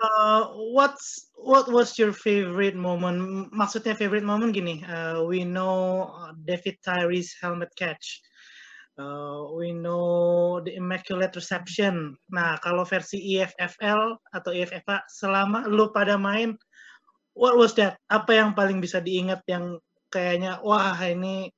[0.00, 3.52] uh, what's what was your favorite moment?
[3.52, 8.24] Maksudnya favorite moment gini, uh, we know uh, David Tyree's helmet catch,
[8.98, 12.14] uh, we know the immaculate reception.
[12.30, 16.54] Nah, kalau versi EFFL atau EFFA selama lu pada main,
[17.34, 17.98] what was that?
[18.10, 19.78] Apa yang paling bisa diingat yang
[20.14, 21.50] kayaknya wah ini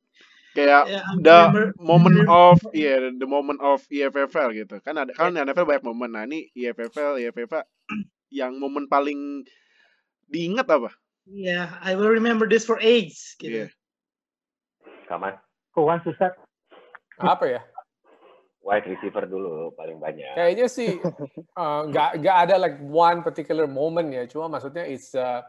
[0.56, 5.36] Kayak ya, the remember- moment of iya the moment of EFFL gitu kan ada kan
[5.36, 7.60] NFL banyak momen nah ini EFFL EFFA
[8.32, 9.44] yang momen paling
[10.32, 10.96] diingat apa
[11.26, 13.18] Yeah, I will remember this for age.
[13.42, 13.66] Iya.
[13.66, 13.66] Gitu.
[15.10, 15.34] Kaman
[15.74, 16.38] Who wants to start?
[17.20, 17.60] Apa ya?
[18.66, 20.34] wide receiver dulu paling banyak.
[20.34, 20.98] Kayaknya sih
[21.54, 24.26] uh, nggak nggak ada like one particular moment ya.
[24.26, 25.46] Cuma maksudnya it's uh,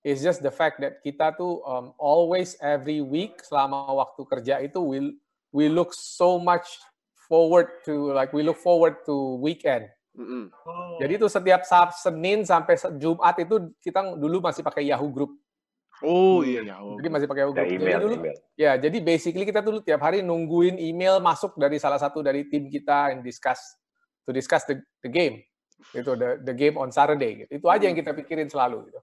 [0.00, 4.80] it's just the fact that kita tuh um, always every week selama waktu kerja itu
[4.80, 4.98] we
[5.52, 6.80] we look so much
[7.28, 9.92] forward to like we look forward to weekend.
[10.14, 10.48] Mm-mm.
[10.64, 10.96] Oh.
[11.02, 15.36] Jadi itu setiap Sab- Senin sampai Jumat itu kita dulu masih pakai Yahoo Group.
[16.04, 16.76] Oh iya ya.
[16.78, 17.72] Jadi masih pakai Yahoo Ada Group.
[17.72, 18.36] Jadi email, dulu email.
[18.54, 22.68] Ya, jadi basically kita dulu tiap hari nungguin email masuk dari salah satu dari tim
[22.68, 23.58] kita and discuss
[24.22, 25.42] to discuss the, the game.
[25.90, 27.58] Itu the the game on Saturday gitu.
[27.58, 29.00] Itu aja yang kita pikirin selalu gitu.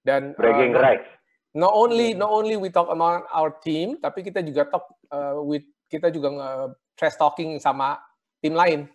[0.00, 1.08] Dan uh, Bragging not, rights.
[1.52, 5.68] not only not only we talk about our team, tapi kita juga talk uh, with
[5.92, 8.00] kita juga nge- trash talking sama
[8.40, 8.88] tim lain.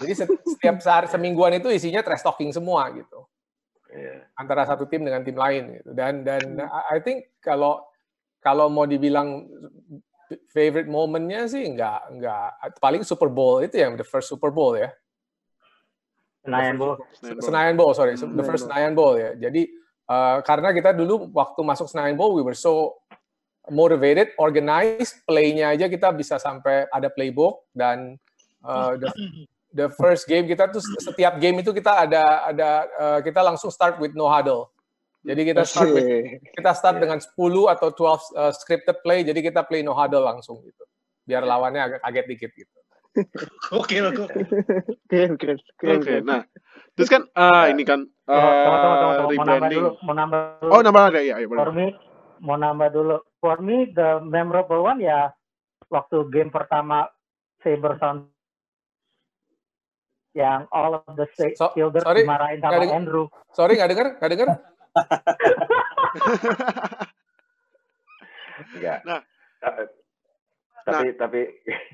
[0.00, 3.28] Jadi set- setiap sehari semingguan itu isinya trash talking semua gitu
[3.94, 4.26] Iya.
[4.34, 5.90] antara satu tim dengan tim lain gitu.
[5.94, 7.78] Dan dan I I think kalau
[8.42, 9.46] kalau mau dibilang
[10.50, 12.48] favorite momennya sih nggak nggak
[12.82, 14.90] paling Super Bowl itu yang the first Super Bowl ya.
[16.44, 17.00] Senayan Bowl.
[17.16, 17.44] Senayan Bowl.
[17.46, 18.36] Senayan Bowl sorry, Hmm.
[18.36, 19.32] the first Senayan Bowl ya.
[19.38, 19.64] Jadi
[20.10, 22.98] uh, karena kita dulu waktu masuk Senayan Bowl we were so
[23.72, 28.20] motivated, organized, play-nya aja kita bisa sampai ada playbook dan
[28.60, 29.08] uh, the,
[29.74, 33.98] the first game kita tuh setiap game itu kita ada ada uh, kita langsung start
[33.98, 34.70] with no huddle.
[35.24, 36.38] Jadi kita start with Oke.
[36.54, 37.02] kita start Iya.
[37.02, 37.34] dengan 10
[37.74, 40.84] atau 12 uh, scripted play jadi kita play no huddle langsung gitu.
[41.24, 42.76] Biar lawannya agak kaget dikit gitu.
[43.78, 44.26] Oke, oke.
[45.06, 46.22] Keren, keren, keren, Oke, keren.
[46.26, 46.42] nah
[46.94, 49.34] terus kan ah ini kan Oh, tunggu, tunggu, tunggu, eh tunggu.
[49.38, 49.78] Mau nambah rebranding.
[49.78, 50.70] dulu, mau nambah dulu.
[50.74, 51.68] Oh nambah ada ya, ya For benar.
[51.70, 51.86] me,
[52.40, 53.16] mau nambah dulu.
[53.38, 55.30] For me, the memorable one ya
[55.86, 57.06] waktu game pertama
[57.62, 58.33] Saber Sound
[60.34, 62.98] yang all of the Sa- So- sorry, dimarahin sama dengar.
[62.98, 63.26] Andrew.
[63.50, 64.06] Sorry nggak dengar?
[64.18, 64.48] Nggak dengar?
[68.74, 68.98] Enggak.
[69.08, 69.20] Nah.
[69.58, 69.90] Ta-
[70.84, 71.40] tapi tapi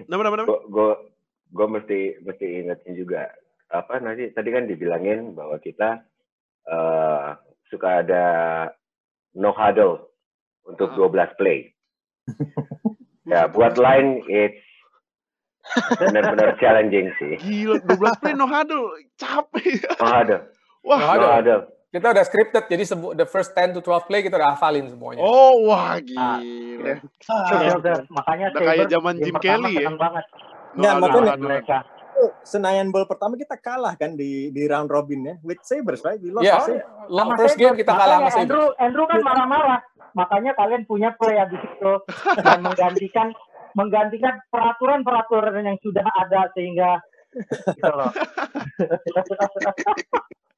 [0.05, 0.47] Nama nama nama.
[0.51, 0.91] gue gue
[1.51, 3.31] gue mesti mesti ingetin juga
[3.71, 6.03] apa nanti tadi kan dibilangin bahwa kita
[6.67, 7.29] eh,
[7.71, 8.25] suka ada
[9.33, 10.11] no huddle
[10.67, 10.99] untuk Ah.
[10.99, 11.71] 12 play.
[13.31, 14.59] ya buat line it's
[15.97, 17.35] benar-benar challenging sih.
[17.37, 18.91] Gila, 12 play no huddle.
[19.15, 19.85] Capek.
[19.97, 20.41] No huddle.
[20.81, 20.99] Wah.
[20.99, 21.63] No No huddle.
[21.91, 25.19] Kita udah scripted jadi the first 10 to 12 play kita udah hafalin semuanya.
[25.21, 27.03] Oh, wah Ah, gila.
[27.51, 28.07] Fielders.
[28.09, 29.91] Makanya Udah kayak zaman Jim Kelly ya.
[29.91, 30.25] banget
[30.73, 31.79] No huddle, makanya- mereka.
[32.43, 36.21] Senayan Bowl pertama kita kalah kan di di round robin ya with Sabres right?
[36.21, 36.61] We lost Iya.
[36.61, 36.85] Sabres.
[37.09, 38.39] Long Sama first game kita kalah sama.
[38.39, 39.81] Andrew, Andrew kan marah-marah.
[40.13, 41.93] Makanya kalian punya play habis itu
[42.45, 43.33] dan menggantikan
[43.75, 47.01] menggantikan peraturan-peraturan yang sudah ada sehingga
[47.77, 48.11] gitu loh.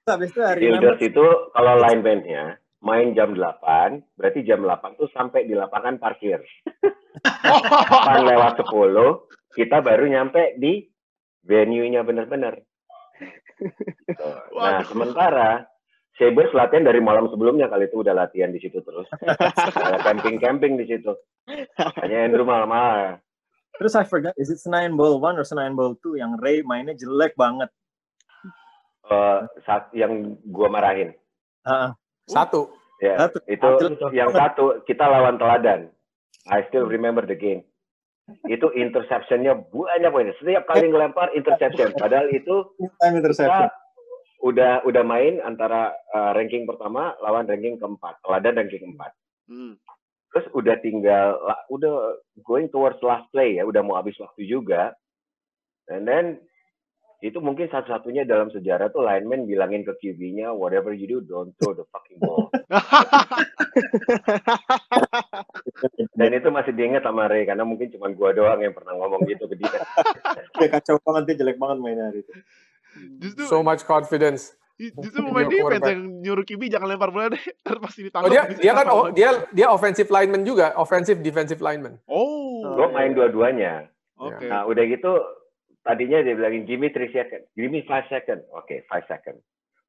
[0.02, 0.66] Habis itu hari
[0.98, 6.42] itu kalau line bandnya main jam 8, berarti jam 8 tuh sampai di lapangan parkir.
[7.22, 10.82] 8 lewat 10, kita baru nyampe di
[11.46, 12.58] venue-nya benar-benar.
[12.58, 14.30] Gitu.
[14.58, 15.70] Nah, sementara
[16.20, 19.08] Sabres latihan dari malam sebelumnya kali itu udah latihan di situ terus.
[20.06, 21.12] Camping-camping di situ.
[21.98, 23.16] Hanya Andrew malam-malam.
[23.80, 26.92] Terus I forgot, is it Senayan Bowl 1 or Senayan Bowl 2 yang Ray mainnya
[26.92, 27.72] jelek banget.
[29.02, 31.16] Eh, saat yang gua marahin.
[31.66, 31.96] Ah,
[32.28, 32.70] Satu.
[33.02, 33.42] Ya, Satu.
[33.50, 34.06] itu Satu.
[34.14, 35.90] yang satu kita lawan teladan.
[36.46, 37.66] I still remember the game.
[38.46, 40.38] itu interceptionnya banyak banget.
[40.38, 41.90] Setiap kali ngelempar interception.
[41.98, 42.70] Padahal itu
[43.02, 43.66] Time interception.
[43.66, 43.81] kita
[44.42, 48.18] udah udah main antara uh, ranking pertama lawan ranking keempat.
[48.26, 49.14] Teladan ranking keempat.
[49.46, 49.78] Hmm.
[50.32, 54.96] Terus udah tinggal, la- udah going towards last play ya, udah mau habis waktu juga.
[55.86, 56.40] And then
[57.22, 61.70] itu mungkin satu-satunya dalam sejarah tuh lineman bilangin ke QB-nya, whatever you do, don't throw
[61.70, 62.50] the fucking ball.
[66.18, 69.46] Dan itu masih diingat sama Ray karena mungkin cuma gua doang yang pernah ngomong gitu
[69.46, 69.86] ke dia.
[70.58, 72.32] Dia kacau banget, dia jelek banget mainnya hari itu.
[73.20, 74.56] Justru So much confidence.
[74.82, 78.26] justru pemain defense yang nyuruh QB jangan lempar bola deh, ntar pasti ditangkap.
[78.26, 82.02] Oh dia bisa dia kan oh, dia dia offensive lineman juga, offensive defensive lineman.
[82.10, 82.66] Oh.
[82.74, 83.86] Gua main dua-duanya.
[84.18, 84.50] Oke.
[84.50, 85.12] Nah, udah gitu
[85.82, 88.40] tadinya dia bilangin give me 3 second, give me 5 second.
[88.54, 89.38] Oke, 5 second.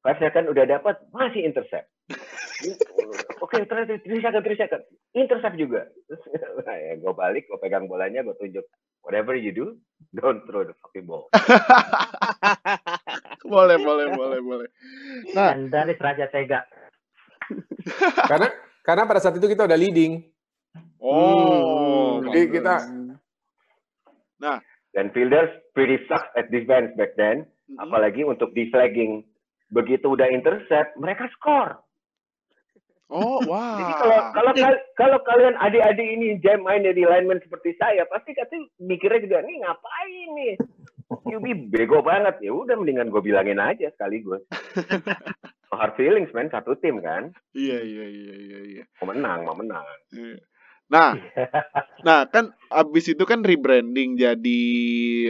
[0.04, 1.88] 5 second udah dapat, masih intercept.
[3.44, 4.82] Oke, terus 3 second, 3 second.
[5.16, 5.88] Intercept juga.
[6.10, 6.22] Terus
[6.60, 8.66] nah, ya, gue balik, gue pegang bolanya, gue tunjuk.
[9.04, 9.76] Whatever you do,
[10.16, 11.28] don't throw the fucking ball.
[13.44, 14.68] boleh, boleh, boleh, boleh.
[15.36, 16.64] Nah, dari Raja Tega.
[18.32, 18.48] Karena
[18.80, 20.24] karena pada saat itu kita udah leading.
[21.04, 22.24] oh.
[22.24, 22.54] Jadi bagus.
[22.56, 22.74] kita
[24.96, 27.44] Dan fielders pretty sucks at defense back then.
[27.68, 27.84] Mhm.
[27.84, 29.20] Apalagi untuk deflagging.
[29.68, 31.83] Begitu udah intercept, mereka skor.
[33.14, 33.94] Oh, Jadi wah.
[34.02, 38.66] kalau kalau kal- kalau kalian adik-adik ini jam main jadi lineman seperti saya, pasti katanya
[38.82, 40.54] mikirnya juga nih ngapain nih?
[41.04, 44.42] QB bego banget ya udah mendingan gue bilangin aja sekaligus.
[45.74, 48.84] No hard feelings man satu tim kan Iya, iya, iya, iya, iya.
[49.02, 49.82] mau menang mau menang.
[50.14, 50.38] Iya.
[50.86, 51.18] Nah,
[52.06, 54.62] nah kan abis itu kan rebranding jadi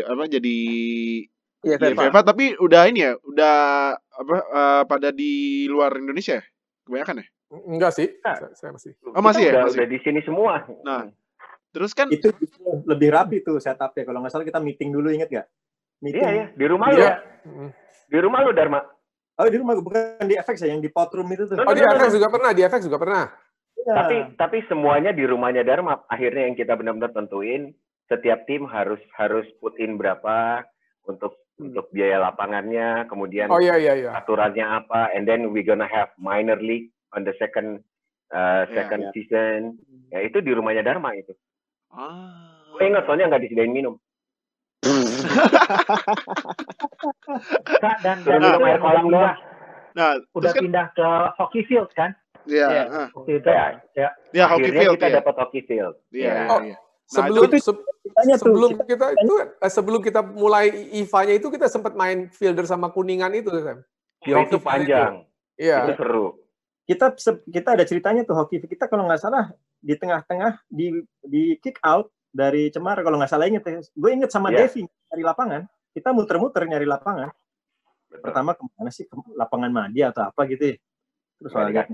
[0.04, 0.28] apa?
[0.28, 0.58] Jadi
[1.64, 2.12] Iya, ya, Feva.
[2.12, 3.56] Feva, tapi udah ini ya, udah
[3.96, 4.36] apa?
[4.36, 6.44] eh, pada di luar Indonesia ya?
[6.84, 7.26] Kebanyakan ya?
[7.66, 8.08] Enggak sih.
[8.20, 8.36] Nah.
[8.36, 8.92] Saya, saya masih.
[9.14, 9.52] Oh, masih Kita ya?
[9.54, 9.78] Udah, Masih.
[9.78, 10.54] udah di sini semua.
[10.82, 11.02] Nah.
[11.74, 12.30] Terus kan Itu
[12.86, 14.06] lebih rapi tuh setupnya.
[14.06, 15.46] Kalau nggak salah kita meeting dulu, inget nggak?
[16.06, 16.22] Meeting.
[16.22, 17.14] Iya ya di rumah lu Iya.
[17.44, 17.70] Mm.
[18.04, 18.80] di rumah lu Dharma.
[19.34, 21.58] Oh di rumah bukan di FX ya, yang di pot room itu tuh.
[21.58, 23.24] Oh di no, FX juga pernah, di FX juga pernah.
[23.74, 23.94] Iya.
[23.98, 26.06] Tapi tapi semuanya di rumahnya Dharma.
[26.06, 27.74] Akhirnya yang kita benar-benar tentuin
[28.06, 30.62] setiap tim harus harus put in berapa
[31.10, 34.10] untuk untuk biaya lapangannya, kemudian Oh iya iya iya.
[34.14, 37.80] aturannya apa, and then we gonna have minor league on the second
[38.30, 39.10] uh, Iya, second iya.
[39.12, 39.60] season.
[40.10, 41.32] Ya itu di rumahnya Dharma itu.
[41.90, 42.50] ah.
[42.70, 43.94] Gue ingat soalnya nggak disediain minum.
[47.74, 49.08] Kak, dan dan minum air kolam doang.
[49.08, 49.34] pindah,
[49.94, 51.08] Nah, udah kan pindah ke
[51.38, 52.10] hockey field kan?
[52.44, 52.82] ya, Iya.
[52.90, 53.08] ah.
[53.14, 53.48] Waktu itu.
[53.48, 54.08] Ya, Ya.
[54.34, 55.14] ya hockey field kita ya.
[55.22, 55.94] dapat hockey field.
[56.10, 56.44] Iya, Ya.
[56.50, 56.76] Oh, iya.
[56.76, 61.48] Nah, Sebelum itu- se- Ceritanya tuh, sebelum kita- itu eh, sebelum kita mulai IVA-nya itu
[61.48, 63.80] kita sempat main fielder sama kuningan itu, Sam.
[64.20, 65.12] Di Oh, hockey itu panjang.
[65.54, 65.78] Iya.
[65.84, 66.26] Itu seru.
[66.84, 67.16] Kita
[67.48, 72.12] kita ada ceritanya tuh hoki kita kalau nggak salah di tengah-tengah di di kick out
[72.28, 73.80] dari Cemara kalau nggak salah inget ya.
[73.94, 74.66] Gue inget sama Iya.
[74.68, 75.62] Devi nyari lapangan.
[75.94, 77.30] Kita muter-muter nyari lapangan.
[78.10, 78.22] Betul.
[78.26, 79.06] Pertama ke mana sih?
[79.06, 80.76] Ke lapangan Madia atau apa gitu ya.
[81.38, 81.86] Terus Nggak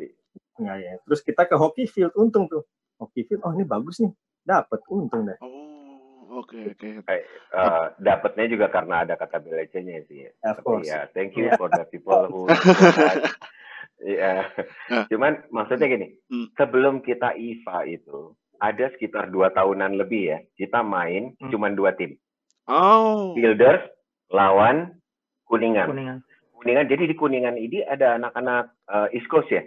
[0.61, 0.93] nggak ya.
[1.05, 2.65] Terus kita ke hockey field untung tuh.
[3.01, 4.13] Hockey field, oh ini bagus nih.
[4.45, 5.37] Dapat untung deh.
[5.41, 6.89] Oh, oke, oke.
[7.09, 10.25] Eh, dapatnya juga karena ada kata BLC-nya sih.
[10.25, 10.31] ya.
[10.53, 10.85] Of course.
[10.89, 12.41] Iya, thank you for the people who
[14.01, 14.49] Iya.
[14.89, 15.05] Nah.
[15.07, 16.49] Cuman maksudnya gini, Hmm.
[16.57, 21.49] sebelum kita IVA itu ada sekitar dua tahunan lebih ya, kita main Hmm.
[21.49, 22.17] cuman dua tim.
[22.65, 23.33] Oh.
[23.35, 23.85] Fielders
[24.29, 24.97] lawan
[25.45, 25.91] Kuningan.
[25.91, 26.19] Kuningan.
[26.55, 26.87] Kuningan.
[26.87, 29.63] Jadi di Kuningan ini ada anak-anak eh, East Coast ya.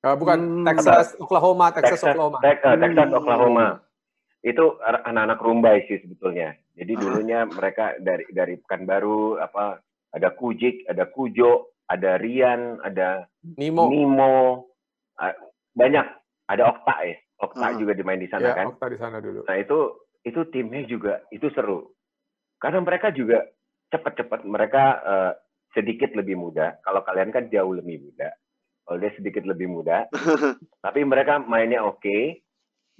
[0.00, 2.38] Eh, bukan Hmm, Texas, Oklahoma, Texas, Texas, Oklahoma.
[2.40, 3.18] Tex- eh, Texas, Hmm.
[3.18, 3.66] Oklahoma.
[4.40, 6.52] Itu anak-anak Rumbai sih sebetulnya.
[6.74, 7.00] Jadi Ah.
[7.00, 9.80] dulunya mereka dari dari Pekanbaru apa
[10.10, 13.88] ada Kujik, ada Kujo, ada Rian, ada Nimo.
[13.92, 14.68] Nimo,
[15.74, 16.06] banyak.
[16.44, 17.16] Ada Okta ya.
[17.40, 17.76] Okta Ah.
[17.76, 18.66] juga dimain di sana Ya, kan.
[18.72, 19.42] Okta di sana dulu.
[19.44, 19.78] Nah itu
[20.24, 21.92] itu timnya juga itu seru.
[22.60, 23.44] Karena mereka juga
[23.92, 25.32] cepat-cepat mereka eh,
[25.74, 26.78] sedikit lebih muda.
[26.80, 28.30] Kalau kalian kan jauh lebih muda.
[28.84, 30.04] Kalau dia sedikit lebih muda,
[30.84, 32.44] tapi mereka mainnya oke.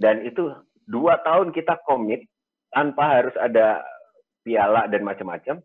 [0.00, 0.48] Dan itu
[0.88, 2.24] dua tahun kita komit
[2.72, 3.84] tanpa harus ada
[4.42, 5.60] piala dan macam-macam.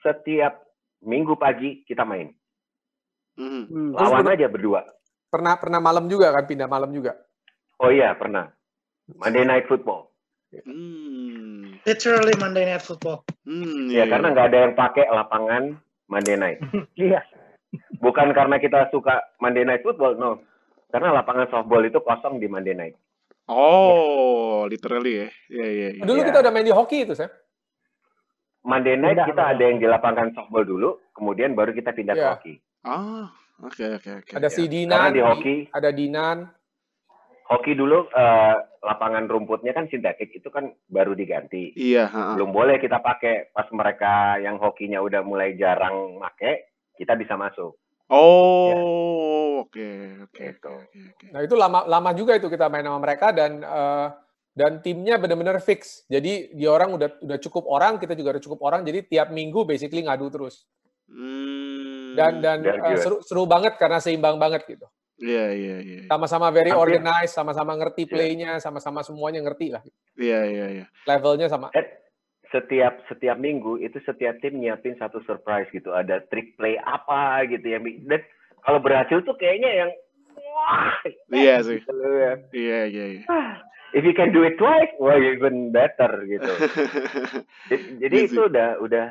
[0.00, 0.62] Setiap
[1.02, 2.30] minggu pagi kita main.
[3.34, 3.62] Mhm.
[3.66, 3.90] Hmm.
[3.94, 4.80] Terus Lawan aja berdua.
[5.28, 7.18] Pernah pernah malam juga kan pindah malam juga.
[7.82, 8.50] Oh iya pernah.
[9.10, 10.08] Monday Night Football.
[10.62, 11.74] Hmm.
[11.82, 13.26] Literally Monday Night Football.
[13.42, 15.62] Hmm, Ya iya, karena nggak ada yang pakai lapangan
[16.06, 16.58] Monday Night.
[16.96, 17.20] Iya.
[17.98, 20.38] Bukan karena kita suka Monday Night Football, no.
[20.94, 22.94] Karena lapangan softball itu kosong di Monday Night.
[23.50, 25.28] Oh, literally ya.
[25.50, 26.02] Iya, iya, iya.
[26.06, 26.26] Dulu Iya.
[26.30, 27.28] kita udah main di hoki itu, Sam.
[28.64, 32.22] Monday Night Pindah, kita ada yang di lapangan softball dulu, kemudian baru kita pindah ke
[32.22, 32.32] Iya.
[32.38, 32.54] hoki.
[32.84, 33.32] Ah,
[33.64, 34.32] oke, oke, oke.
[34.36, 36.38] Ada Ya, si Karena Dinan, di hoki, ada Dinan.
[37.48, 41.72] hoki dulu eh, lapangan rumputnya kan sintetik itu kan baru diganti.
[41.76, 42.36] Iya, ha-ha.
[42.36, 46.68] Belum boleh kita pakai pas mereka yang hokinya udah mulai jarang make,
[47.00, 47.72] kita bisa masuk.
[48.12, 49.88] Oh, oke,
[50.28, 50.68] oke, Gitu.
[50.68, 51.26] oke, oke.
[51.32, 54.08] Nah itu lama lama juga itu kita main sama mereka dan eh,
[54.52, 56.04] dan timnya benar-benar fix.
[56.12, 58.84] Jadi di orang udah udah cukup orang, kita juga udah cukup orang.
[58.84, 60.68] Jadi tiap minggu basically ngadu terus.
[61.08, 61.93] Hmm.
[62.14, 62.98] Dan dan good.
[62.98, 64.86] seru seru banget karena seimbang banget gitu.
[65.14, 66.00] Iya, iya, iya.
[66.06, 68.10] Sama-sama very Hampir- organized, sama-sama ngerti Iya.
[68.10, 69.82] play-nya, sama-sama semuanya ngerti lah.
[70.14, 70.84] Iya, iya, iya.
[71.04, 71.70] Levelnya sama.
[71.70, 71.86] Eh,
[72.50, 75.90] setiap setiap minggu itu setiap tim nyiapin satu surprise gitu.
[75.90, 78.22] Ada trick play apa gitu bi- dan
[78.62, 79.90] kalau berhasil tuh kayaknya yang
[80.50, 80.98] wah.
[81.30, 81.78] Iya sih.
[81.78, 82.34] gitu ya.
[82.50, 83.22] Iya, iya, iya.
[83.94, 86.50] If you can do it twice, well even better gitu.
[87.70, 89.06] Jadi, jadi Iya itu udah udah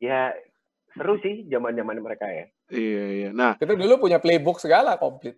[0.00, 0.32] ya
[0.92, 2.46] seru sih zaman-zaman mereka ya.
[2.68, 3.28] Iya, iya.
[3.32, 5.36] Nah, Kita dulu punya playbook segala komplit.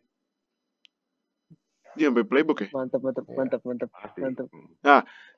[1.94, 2.68] dia sampai playbook ya.
[2.74, 3.36] Mantap, mantap, Iya.
[3.38, 3.90] mantap, mantap.
[3.94, 4.18] Pasti.
[4.18, 4.46] Mantap.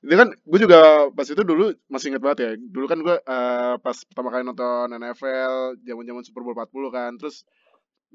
[0.00, 0.80] Itu kan gue juga
[1.12, 2.50] pas itu dulu masih inget banget ya.
[2.56, 7.12] Dulu kan gue eh, pas pertama kali nonton NFL zaman-zaman Super Bowl 40 kan.
[7.20, 7.44] Terus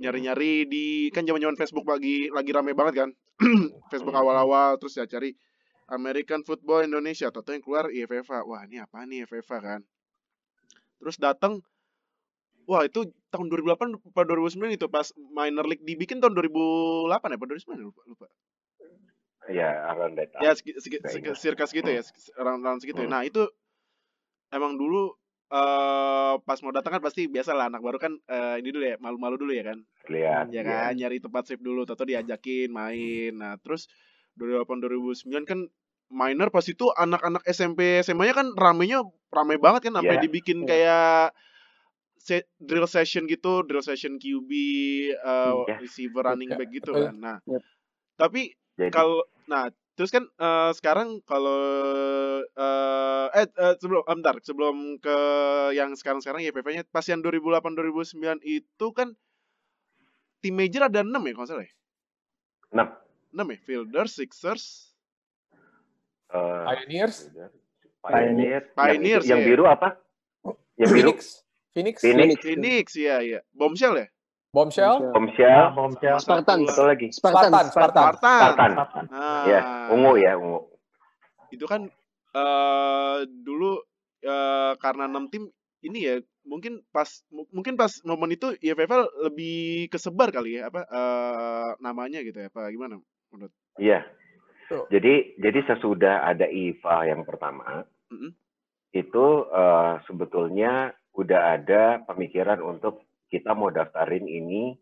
[0.02, 3.10] nyari-nyari di kan zaman-zaman Facebook lagi lagi rame banget kan.
[3.94, 5.38] Facebook awal-awal terus ya cari
[5.94, 7.30] American Football Indonesia.
[7.30, 8.42] Toto yang keluar IFFA.
[8.42, 9.82] Wah, ini apa nih IFFA kan.
[10.98, 11.62] Terus datang
[12.70, 17.46] Wah itu tahun 2008 atau 2009 itu pas minor league dibikin tahun 2008 ya apa
[17.48, 18.28] 2009 lupa, lupa.
[19.50, 20.46] Ya, around that time.
[20.46, 21.42] Ya segi, segi, segi, ingat.
[21.42, 22.06] sirkas gitu ya,
[22.38, 23.10] round segitu ya.
[23.10, 23.14] Hmm.
[23.18, 23.42] Nah, itu
[24.54, 25.18] emang dulu
[25.52, 28.96] eh pas mau datang kan pasti biasa lah anak baru kan eh, ini dulu ya,
[29.02, 29.84] malu-malu dulu ya kan.
[30.08, 30.54] Lihat.
[30.54, 33.36] Ya kan, nyari tempat save dulu, atau diajakin main.
[33.36, 33.90] Nah, terus
[34.40, 35.60] 2008 2009 kan
[36.12, 39.00] minor pas itu anak-anak SMP SMA-nya kan ramenya
[39.32, 40.24] rame banget kan sampai Iya.
[40.28, 40.68] dibikin Iya.
[40.68, 41.24] kayak
[42.22, 44.52] se- drill session gitu, drill session QB,
[45.10, 45.76] eh, Iya.
[45.82, 47.18] receiver, running back gitu kan.
[47.18, 47.64] Nah, Yep.
[48.16, 48.54] tapi
[48.94, 51.58] kalau nah terus kan eh, sekarang kalau
[52.46, 55.18] eh eh, eh, sebelum eh, bentar sebelum ke
[55.74, 59.14] yang sekarang-sekarang YPP-nya pas yang 2008 2009 itu kan
[60.40, 61.74] tim major ada 6 ya kalau salah ya?
[62.72, 62.88] enam.
[63.32, 63.58] 6 ya?
[63.62, 64.64] Fielders, Sixers,
[66.32, 67.30] eh, Pioneers,
[68.02, 68.62] Pioneer.
[68.74, 69.48] Pioneers, Yang, yang ya.
[69.54, 69.90] biru apa?
[70.80, 71.20] Yang biru Phoenix,
[71.72, 73.40] Phoenix, Phoenix, Phoenix iya iya.
[73.52, 74.08] Bombshell ya?
[74.52, 76.18] Bombshell, Ya, Bombshell, Bombshell.
[76.20, 76.68] Sama Spartans.
[76.70, 77.08] satu lagi.
[77.10, 77.72] Spartan, Spartan, Spartan.
[77.72, 78.52] Spartan.
[78.52, 78.72] Spartan.
[78.76, 79.06] Spartan.
[79.08, 79.60] Nah, Ya,
[79.90, 80.60] ungu ya, ungu.
[81.50, 81.88] itu kan
[82.32, 83.80] eh dulu
[84.22, 85.48] eh karena 6 tim
[85.82, 90.84] ini ya mungkin pas mu- mungkin pas momen itu IFFL lebih kesebar kali ya apa
[90.86, 93.00] eh namanya gitu ya apa gimana
[93.30, 94.04] menurut Iya.
[94.68, 94.88] Tuh.
[94.88, 98.32] Jadi jadi sesudah ada IFA yang pertama, Mm-mm.
[98.94, 104.76] itu eh, sebetulnya udah ada pemikiran untuk kita mau daftarin ini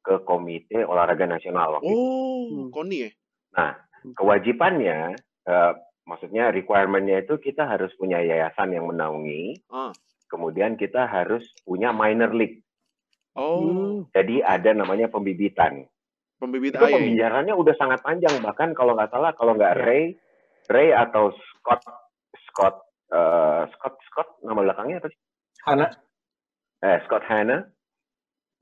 [0.00, 1.96] ke Komite Olahraga Nasional waktu itu.
[1.96, 2.70] Oh, Hmm.
[2.70, 3.10] Koni ya?
[4.06, 5.72] Kewajibannya, eh,
[6.04, 9.90] maksudnya requirement-nya itu kita harus punya yayasan yang menaungi, Ah.
[10.26, 12.62] kemudian kita harus punya minor league.
[13.34, 13.96] Oh, Hmm.
[14.12, 15.84] Jadi ada namanya pembibitan.
[16.36, 16.92] pembibit itu ya?
[16.92, 19.80] pembicaranya udah sangat panjang bahkan kalau nggak salah kalau nggak Ya.
[19.82, 20.04] Ray
[20.68, 21.80] Ray atau Scott
[22.46, 22.76] Scott
[23.08, 25.16] eh, Scott Scott nama belakangnya apa sih
[25.66, 25.86] Hana.
[26.80, 27.66] eh Scott Hanna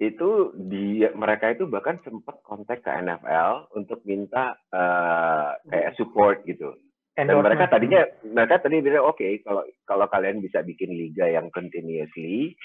[0.00, 6.74] itu dia mereka itu bahkan sempat kontak ke NFL untuk minta eh, kayak support gitu
[7.14, 12.58] dan mereka tadinya mereka tadi bilang oke kalau kalau kalian bisa bikin liga yang continuously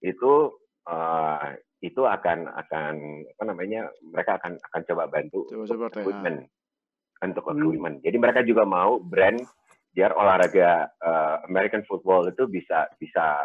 [0.00, 0.32] itu
[0.88, 1.48] eh,
[1.82, 2.94] itu akan akan
[3.26, 6.00] apa namanya mereka akan akan coba bantu Coba untuk ya.
[6.00, 6.38] equipment
[7.20, 7.54] untuk Hmm.
[7.58, 9.42] equipment jadi mereka juga mau brand
[9.92, 13.44] biar olahraga eh, American football itu bisa bisa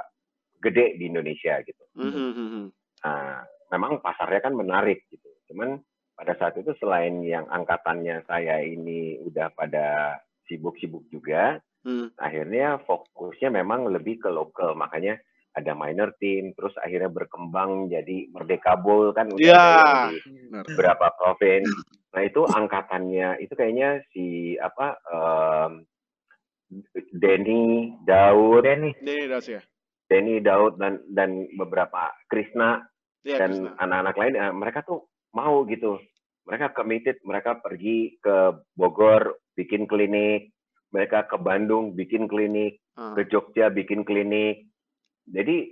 [0.62, 2.68] gede di Indonesia gitu Hmm, hmm, hmm, hmm.
[3.01, 3.41] Nah,
[3.74, 5.26] memang pasarnya kan menarik gitu.
[5.49, 5.82] Cuman
[6.14, 12.12] pada saat itu selain yang angkatannya saya ini udah pada sibuk-sibuk juga, Hmm.
[12.20, 14.76] akhirnya fokusnya memang lebih ke lokal.
[14.76, 15.18] Makanya
[15.53, 19.66] ada minor team, terus akhirnya berkembang jadi Merdeka Bowl kan udah Iya.
[19.74, 20.18] yang di
[20.53, 21.74] beberapa provinsi.
[22.14, 25.72] Nah itu angkatannya itu kayaknya si apa em,
[27.16, 28.91] Denny, Daud, Denny.
[28.99, 29.62] Ini das ya.
[30.08, 32.84] Denny, Daud dan dan beberapa Krishna
[33.22, 35.03] Iya, dan anak-anak lain eh, mereka tuh
[35.36, 35.99] mau gitu
[36.47, 38.36] mereka committed mereka pergi ke
[38.72, 40.55] Bogor bikin klinik
[40.89, 43.14] mereka ke Bandung bikin klinik Ah.
[43.14, 44.66] ke Jogja bikin klinik
[45.28, 45.70] jadi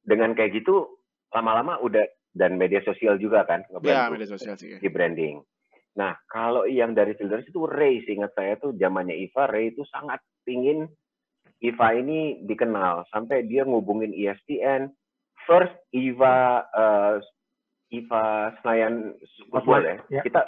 [0.00, 0.88] dengan kayak gitu
[1.28, 2.00] lama-lama udah
[2.32, 4.68] dan media sosial juga kan Ya, ngebantu media sosial sih.
[4.72, 4.78] ya.
[4.80, 5.42] di branding
[5.92, 10.22] nah kalau yang dari Fielders itu Ray ingat saya tuh zamannya Iva Ray itu sangat
[10.46, 10.88] pingin
[11.62, 14.90] Iva ini dikenal sampai dia ngubungin ESPN
[15.46, 17.16] first Iva eh,
[17.94, 19.14] Iva Senayan
[19.52, 19.96] Football ya.
[20.10, 20.22] Ya.
[20.26, 20.42] Kita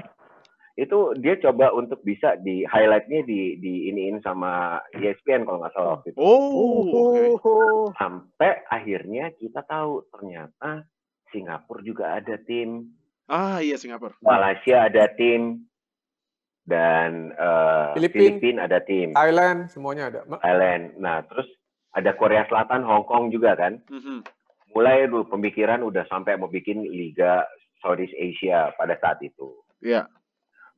[0.74, 5.90] itu dia coba untuk bisa di highlightnya di di iniin sama ESPN kalau nggak salah
[5.98, 6.18] waktu itu.
[6.18, 7.22] Oh, oke.
[7.46, 10.82] Oh, Sampai akhirnya kita tahu ternyata
[11.30, 12.90] Singapura juga ada tim,
[13.24, 14.12] Ah, iya Singapura.
[14.20, 15.64] Malaysia ada tim,
[16.64, 18.40] dan eh, Filipin.
[18.40, 20.20] Filipina ada tim, Thailand semuanya ada.
[20.40, 20.96] Thailand.
[20.96, 21.48] Nah terus
[21.94, 23.78] ada Korea Selatan, Hong Kong juga kan.
[23.86, 24.24] Mhm.
[24.74, 27.46] Mulai dulu pemikiran udah sampai mau bikin Liga
[27.78, 29.54] Southeast Asia pada saat itu.
[29.84, 30.08] Iya.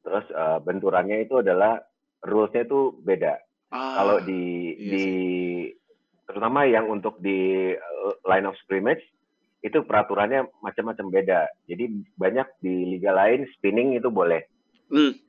[0.05, 1.81] Terus eh, benturannya itu adalah
[2.27, 3.39] rules-nya itu beda.
[3.71, 5.07] Ah, Kalau di iya di
[6.27, 9.03] terutama yang untuk di eh, line of scrimmage
[9.65, 11.41] itu peraturannya macam-macam beda.
[11.71, 14.45] Jadi banyak di liga lain spinning itu boleh
[14.91, 15.26] hmm.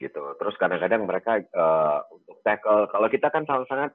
[0.00, 0.34] Gitu.
[0.34, 3.92] Terus kadang-kadang mereka eh, untuk tackle kalau kita kan sangat-sangat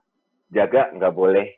[0.54, 1.50] jaga nggak boleh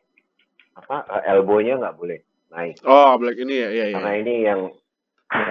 [0.74, 3.96] apa eh, elbow-nya nggak boleh naik Oh, Black ini ya, iya iya.
[4.00, 4.62] karena ini yang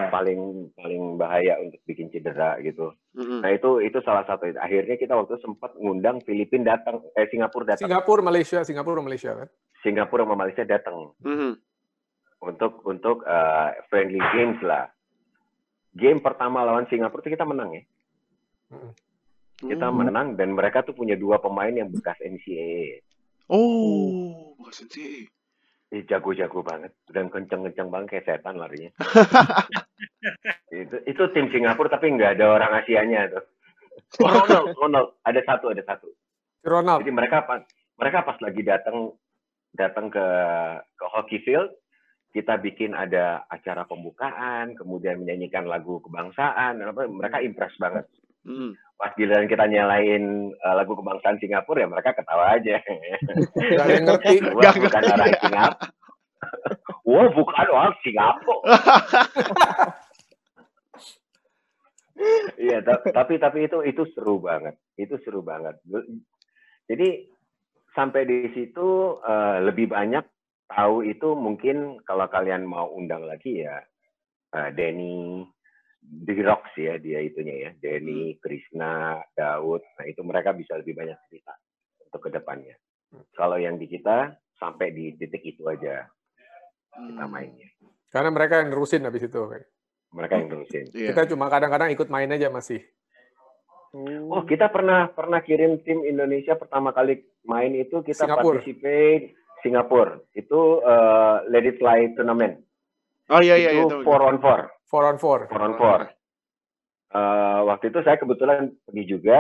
[0.09, 2.97] paling paling bahaya untuk bikin cedera gitu.
[3.13, 3.45] Mhm.
[3.45, 4.49] Nah itu itu salah satu.
[4.57, 9.49] Akhirnya kita waktu sempat ngundang Filipina datang, eh Singapura datang, Singapura, Malaysia, Singapura, Malaysia kan.
[9.85, 11.53] Singapura sama Malaysia datang Mhm.
[12.41, 14.89] untuk untuk eh, friendly games lah.
[15.93, 17.85] Game pertama lawan Singapura itu kita menang ya.
[19.57, 19.97] Kita Hmm.
[20.05, 23.01] menang dan mereka tuh punya dua pemain yang bekas NCAA.
[23.49, 25.31] Oh, bukan sensei.
[25.95, 28.91] Eh, jago-jago banget dan kenceng-kenceng banget kayak setan larinya.
[30.75, 33.45] itu itu tim Singapura tapi nggak ada orang Asianya tuh.
[34.21, 36.11] Oh, Ronald, Ronald, ada satu, ada satu.
[36.67, 37.07] Ronald.
[37.07, 37.63] Jadi mereka pas
[37.97, 39.15] mereka pas lagi datang
[39.73, 40.27] datang ke
[40.99, 41.71] ke hockey field,
[42.35, 48.11] kita bikin ada acara pembukaan, kemudian menyanyikan lagu kebangsaan, apa mereka impress banget.
[48.47, 48.71] Mhm.
[48.97, 50.25] Pas giliran kita nyalain
[50.55, 52.81] eh, lagu kebangsaan Singapura ya mereka ketawa aja.
[53.77, 54.35] Gak ngerti.
[54.41, 55.13] Gak bukan ngerti.
[55.13, 55.89] orang Singapura.
[57.07, 58.63] Wah, bukan orang Singapura.
[62.57, 64.81] Iya, ta- tapi tapi itu itu seru banget.
[64.97, 65.77] Itu seru banget.
[66.89, 67.29] Jadi
[67.93, 70.25] sampai di situ eh, lebih banyak
[70.73, 73.77] tahu itu mungkin kalau kalian mau undang lagi ya
[74.57, 75.45] eh, Denny
[76.07, 79.83] The Rocks ya dia itunya ya Denny, Krishna, Daud.
[79.99, 81.51] Nah itu mereka bisa lebih banyak cerita
[82.07, 82.79] untuk ke depannya.
[83.35, 86.07] Kalau yang di kita sampai di titik itu aja
[86.95, 87.31] kita Hmm.
[87.31, 87.69] mainnya.
[88.09, 89.37] Karena mereka yang nerusin habis itu.
[90.15, 90.85] Mereka yang terusin.
[90.97, 91.13] Iya.
[91.13, 92.81] Kita cuma kadang-kadang ikut main aja masih.
[94.29, 98.61] Oh, kita pernah pernah kirim tim Indonesia pertama kali main itu kita Singapura.
[98.61, 99.33] participate
[99.65, 100.21] Singapura.
[100.37, 102.61] Itu eh, Let It Fly Tournament.
[103.33, 103.83] Oh iya iya iya.
[103.83, 104.05] itu tahu.
[104.05, 104.69] four on four.
[104.87, 105.51] Four on four.
[105.51, 106.01] Four on four.
[107.11, 109.39] Eh, waktu itu saya kebetulan pergi juga.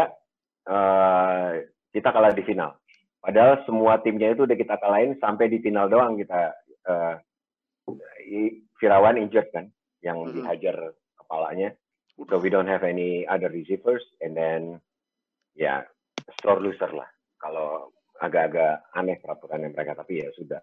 [0.66, 1.51] eh,
[1.94, 2.74] kita kalah di final.
[3.22, 6.51] Padahal semua timnya itu udah kita kalahin sampai di final doang kita.
[6.86, 7.14] eh,
[8.26, 9.70] i- Firawan injured kan,
[10.03, 10.42] yang Mhm.
[10.42, 11.74] dihajar kepalanya.
[12.30, 14.82] So we don't have any other receivers, and then
[15.55, 15.86] ya
[16.42, 17.07] sore loser lah.
[17.38, 20.62] Kalau agak-agak aneh peraturannya mereka, tapi ya sudah.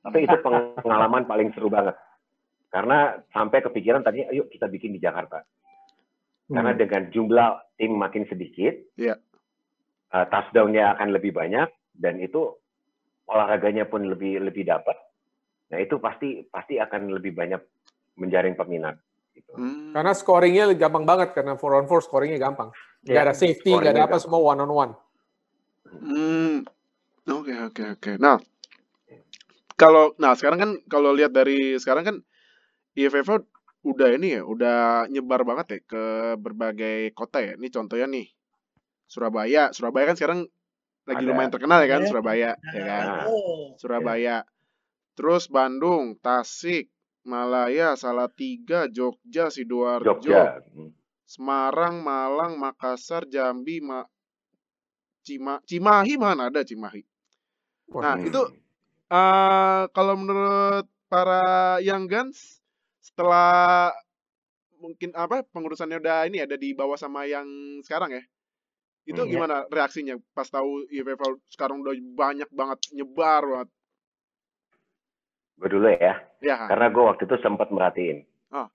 [0.00, 0.36] Tapi itu
[0.84, 1.96] pengalaman paling seru banget.
[2.72, 5.44] Karena sampai kepikiran tadi, ayo kita bikin di Jakarta.
[6.48, 9.20] Karena dengan jumlah tim makin sedikit, Iya.
[10.10, 12.48] eh, touchdown-nya akan lebih banyak, dan itu
[13.28, 14.96] olahraganya pun lebih lebih dapat.
[15.68, 17.60] Nah itu pasti pasti akan lebih banyak
[18.16, 18.96] menjaring peminat.
[19.32, 19.52] Gitu.
[19.52, 19.92] Hmm.
[19.92, 22.68] Karena scoringnya gampang banget karena four on four scoringnya gampang.
[23.00, 24.20] Gak Ya, ada safety, gak ada apa, gampang.
[24.20, 24.92] semua one on one.
[25.88, 26.56] Hmm.
[27.24, 28.12] Oke oke oke.
[28.20, 28.36] Nah,
[29.74, 32.16] kalau nah sekarang kan kalau lihat dari sekarang kan
[32.92, 33.28] IFF
[33.82, 36.04] udah ini ya, udah nyebar banget ya ke
[36.38, 37.52] berbagai kota ya.
[37.58, 38.28] Ini contohnya nih.
[39.10, 40.40] Surabaya, Surabaya kan sekarang
[41.02, 41.28] lagi Ada.
[41.28, 42.08] lumayan terkenal ya kan Iya.
[42.08, 43.04] Surabaya, ya kan?
[43.28, 43.74] Oh.
[43.76, 44.36] Surabaya.
[45.12, 46.88] Terus Bandung, Tasik,
[47.26, 50.62] Malaya, Salatiga, Jogja, Sidoarjo, Jogja.
[50.72, 50.94] Hmm.
[51.26, 54.06] Semarang, Malang, Makassar, Jambi, Ma
[55.22, 57.02] Cima Cimahi mana ada Cimahi.
[57.94, 58.26] Nah, Hmm.
[58.26, 58.42] itu
[59.12, 62.61] eh kalau menurut para Young Guns
[63.12, 63.92] setelah
[64.80, 67.46] mungkin apa pengurusannya udah ini ada di bawah sama yang
[67.84, 68.22] sekarang ya.
[69.04, 69.30] Itu Hmm.
[69.30, 71.20] gimana reaksinya pas tahu IFF
[71.52, 73.68] sekarang udah banyak banget nyebar banget.
[75.60, 76.18] Gue dulu ya.
[76.42, 76.56] Ya.
[76.66, 78.26] Karena gue waktu itu sempat merhatiin.
[78.50, 78.66] Oh.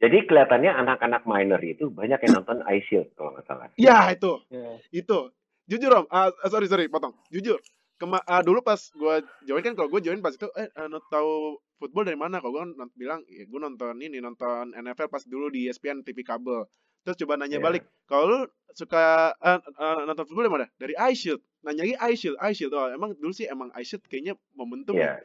[0.00, 3.68] Jadi kelihatannya anak-anak minor itu banyak yang nonton Ice Shield kalau nggak salah.
[3.76, 4.40] Ya, itu.
[4.48, 4.80] Ya.
[4.90, 5.30] Itu.
[5.68, 7.14] Jujur Om, ah, sorry sorry potong.
[7.30, 7.60] Jujur.
[8.00, 11.54] Kema ah, dulu pas gua join kan kalau gua join pas itu eh not tahu
[11.82, 12.38] football dari mana?
[12.38, 16.22] Kalau gua non- bilang ya gua nonton ini nonton NFL pas dulu di ESPN TV
[16.22, 16.62] kabel.
[17.02, 17.64] Terus coba nanya Iya.
[17.64, 18.38] balik, kalau lu
[18.70, 20.66] suka ah, ah, nonton football dari mana?
[20.76, 21.42] Dari iShield.
[21.60, 22.70] Nanya lagi iShield, iShield.
[22.72, 25.18] Oh, emang dulu sih emang iShield kayaknya momentum Iya.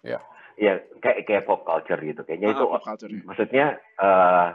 [0.00, 0.18] Iya.
[0.54, 2.22] Iya, kayak kayak pop culture gitu.
[2.22, 3.20] Kayaknya Ah, itu pop culture, ya.
[3.26, 4.48] maksudnya eh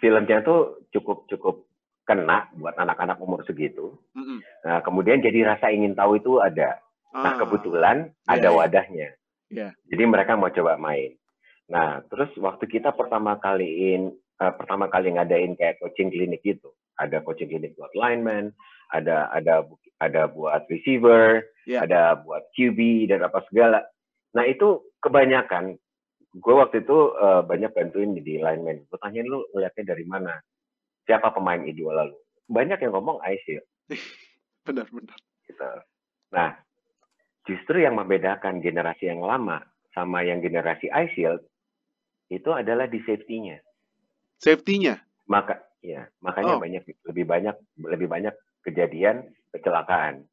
[0.00, 1.68] filmnya tuh cukup cukup
[2.02, 3.94] kena buat anak-anak umur segitu.
[4.12, 4.42] Mm-mm.
[4.64, 6.82] Nah, kemudian jadi rasa ingin tahu itu ada.
[7.12, 8.56] Nah, Ah, kebetulan Iya, ada iya.
[8.56, 9.08] wadahnya.
[9.52, 9.76] Iya.
[9.86, 11.12] Jadi mereka mau coba main.
[11.68, 16.72] Nah, terus waktu kita pertama kaliin eh, pertama kali ngadain kayak coaching klinik gitu.
[16.96, 18.56] Ada coaching klinik buat lineman,
[18.88, 19.68] ada ada
[20.00, 21.84] ada buat receiver, Iya.
[21.86, 23.84] ada buat QB dan apa segala.
[24.34, 25.76] Nah, itu kebanyakan
[26.32, 28.88] gue waktu itu eh, banyak bantuin di lineman.
[28.88, 30.32] Gue tanyain lu ngeliatnya dari mana?
[31.04, 32.16] Siapa pemain idola lu?
[32.48, 33.60] Banyak yang ngomong ISIL
[34.66, 35.18] benar benar.
[35.46, 35.70] gitu.
[36.32, 36.54] Nah,
[37.48, 39.62] justru yang membedakan generasi yang lama
[39.92, 41.42] sama yang generasi iShield
[42.32, 43.60] itu adalah di safety-nya.
[44.40, 45.02] Safety-nya.
[45.28, 46.62] Maka ya, makanya Oh.
[46.62, 48.34] banyak lebih banyak lebih banyak
[48.64, 50.24] kejadian kecelakaan.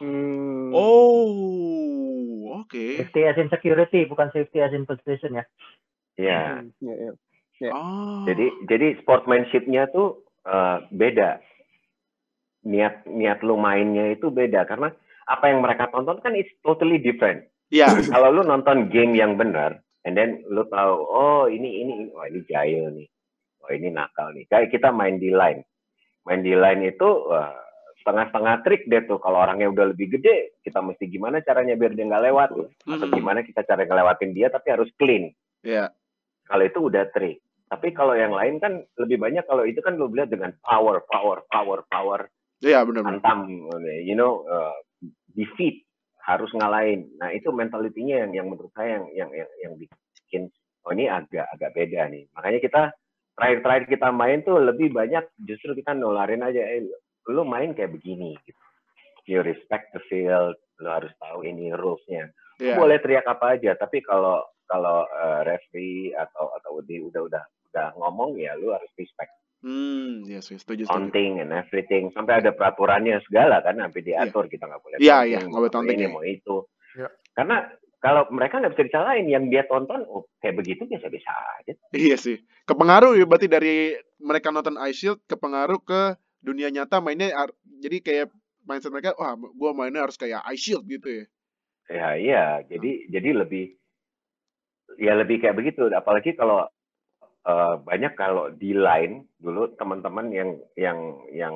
[0.00, 0.72] Hmm.
[0.76, 2.84] Oh, oke.
[3.00, 5.44] Safety as in security, bukan safety as in position ya.
[6.16, 6.60] Ya.
[6.64, 7.12] Hmm, iya, iya.
[7.56, 7.70] Ya.
[7.72, 8.24] Oh.
[8.28, 11.40] Jadi jadi sportsmanship-nya tuh eh, beda.
[12.66, 14.92] Niat niat lu mainnya itu beda karena
[15.26, 17.44] apa yang mereka tonton kan is totally different.
[17.68, 17.86] Iya.
[18.14, 22.04] kalau lu nonton game yang benar, and then lu tahu, oh ini ini, ini.
[22.14, 23.08] wah ini jahil nih,
[23.58, 24.46] wah ini nakal nih.
[24.46, 25.66] Kayak kita main di line,
[26.24, 27.50] main di line itu wah,
[28.00, 29.18] setengah-setengah trik deh tuh.
[29.18, 32.48] Kalau orangnya udah lebih gede, kita mesti gimana caranya biar dia nggak lewat,
[32.86, 33.14] atau Mhm.
[33.18, 35.34] gimana kita cara ngelewatin dia tapi harus clean.
[35.66, 35.90] Iya.
[36.46, 37.42] Kalau itu udah trik.
[37.66, 41.42] Tapi kalau yang lain kan lebih banyak kalau itu kan lu lihat dengan power, power,
[41.50, 42.30] power, power,
[42.62, 43.18] Iya benar benar.
[43.18, 43.38] hantam,
[44.06, 44.70] you know, uh,
[45.36, 45.84] defeat
[46.24, 47.06] harus ngalahin.
[47.20, 50.42] Nah itu mentalitinya yang yang menurut saya yang yang yang, yang bikin
[50.82, 52.24] oh ini agak agak beda nih.
[52.34, 52.82] Makanya kita
[53.36, 56.82] terakhir-terakhir kita main tuh lebih banyak justru kita nularin aja, eh
[57.28, 58.34] lu main kayak begini.
[58.42, 58.62] Gitu.
[59.26, 62.30] You respect the field, lu harus tahu ini rules-nya.
[62.62, 62.74] Iya.
[62.78, 67.86] Boleh teriak apa aja, tapi kalau kalau uh, referee atau atau di udah udah udah
[68.00, 69.30] ngomong ya lu harus respect
[69.66, 70.94] Hmm, yes, yes, setuju, setuju.
[71.10, 75.38] taunting and everything sampai ada peraturannya segala kan sampai diatur kita nggak boleh Iya, iya,
[75.42, 76.10] nggak boleh taunting, ini ya.
[76.14, 76.56] mau itu
[76.94, 77.08] Iya.
[77.34, 77.56] karena
[77.98, 82.38] kalau mereka nggak bisa disalahin yang dia tonton oh, kayak begitu biasa-biasa aja Iya sih.
[82.62, 87.34] Kepengaruh ya berarti dari mereka nonton Ice Shield kepengaruh ke dunia nyata mainnya
[87.82, 88.26] jadi kayak
[88.62, 91.24] mindset mereka wah gua mainnya harus kayak Ice Shield gitu ya.
[91.90, 93.74] ya iya jadi jadi lebih
[94.96, 96.70] ya lebih kayak begitu apalagi kalau
[97.46, 100.98] eh, banyak kalau di line dulu teman-teman yang yang
[101.30, 101.54] yang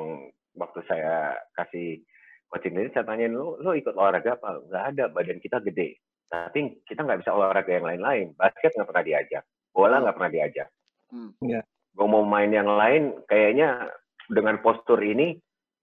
[0.54, 2.02] waktu saya kasih
[2.50, 4.58] coaching ini saya tanyain lu lu ikut olahraga apa?
[4.66, 5.98] Nggak ada badan kita gede.
[6.30, 8.34] Tapi kita nggak bisa olahraga yang lain-lain.
[8.34, 9.44] Basket nggak pernah diajak.
[9.70, 10.68] Bola nggak pernah diajak.
[11.10, 11.34] Hmm.
[11.42, 11.62] Iya.
[11.90, 13.90] gue mau main yang lain kayaknya
[14.30, 15.34] dengan postur ini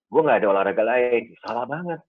[0.08, 1.36] gue nggak ada olahraga lain.
[1.44, 2.00] Salah banget.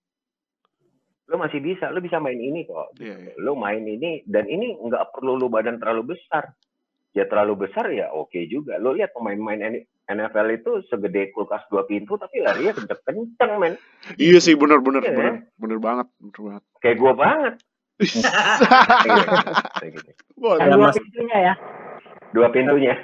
[1.26, 2.94] Lu masih bisa lu bisa main ini kok.
[3.02, 3.32] Iya, iya.
[3.42, 6.46] lu main ini dan ini nggak perlu lu badan terlalu besar
[7.18, 12.14] ya terlalu besar ya oke juga lu lihat pemain-pemain NFL itu segede kulkas dua pintu
[12.14, 13.74] tapi larinya kenceng-kenceng men
[14.14, 15.12] Iya sih bener bener Iya.
[15.12, 16.62] bener bener banget bener banget.
[16.78, 17.54] kayak gua banget
[17.98, 20.10] Kayak gitu.
[20.38, 20.62] Boleh.
[20.62, 21.54] Ada dua pintunya ya.
[22.30, 22.94] dua pintunya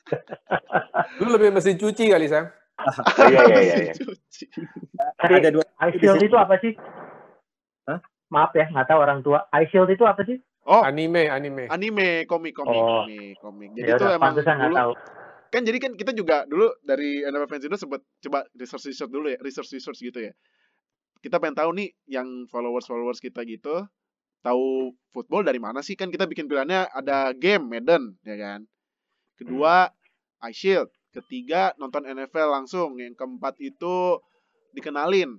[1.20, 2.48] Lu lebih mesin cuci kali, Sam.
[2.80, 3.94] Oh, iya iya iya iya.
[5.20, 6.72] Tadi Ada dua Ice Shield itu apa sih?
[7.84, 8.00] Hah?
[8.32, 9.44] Maaf ya, nggak tahu orang tua.
[9.52, 10.40] Ice Shield itu apa sih?
[10.68, 11.64] Oh, Anime, anime.
[11.72, 13.02] anime, komik, komik, Oh.
[13.02, 13.70] komik, komik.
[13.74, 14.92] Jadi Ya itu udah, emang dulu tahu.
[15.50, 19.26] kan jadi kan kita juga dulu dari NFL Fans Indo sempat coba research research dulu
[19.32, 20.32] ya, research research gitu ya.
[21.20, 23.88] Kita pengen tahu nih yang followers followers kita gitu
[24.40, 28.60] tahu football dari mana sih kan kita bikin pilihannya ada game Madden ya kan.
[29.36, 29.88] Kedua
[30.48, 34.16] Ice Shield, ketiga nonton NFL langsung, yang keempat itu
[34.72, 35.36] dikenalin.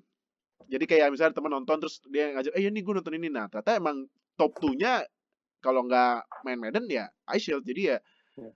[0.70, 3.30] Jadi kayak misalnya teman nonton terus dia ngajak, eh ini gue nonton ini.
[3.30, 4.06] Nah ternyata emang
[4.42, 5.06] top 2-nya
[5.62, 7.62] kalau nggak main Madden ya Ice Shield.
[7.62, 7.98] Jadi ya
[8.34, 8.48] Ya.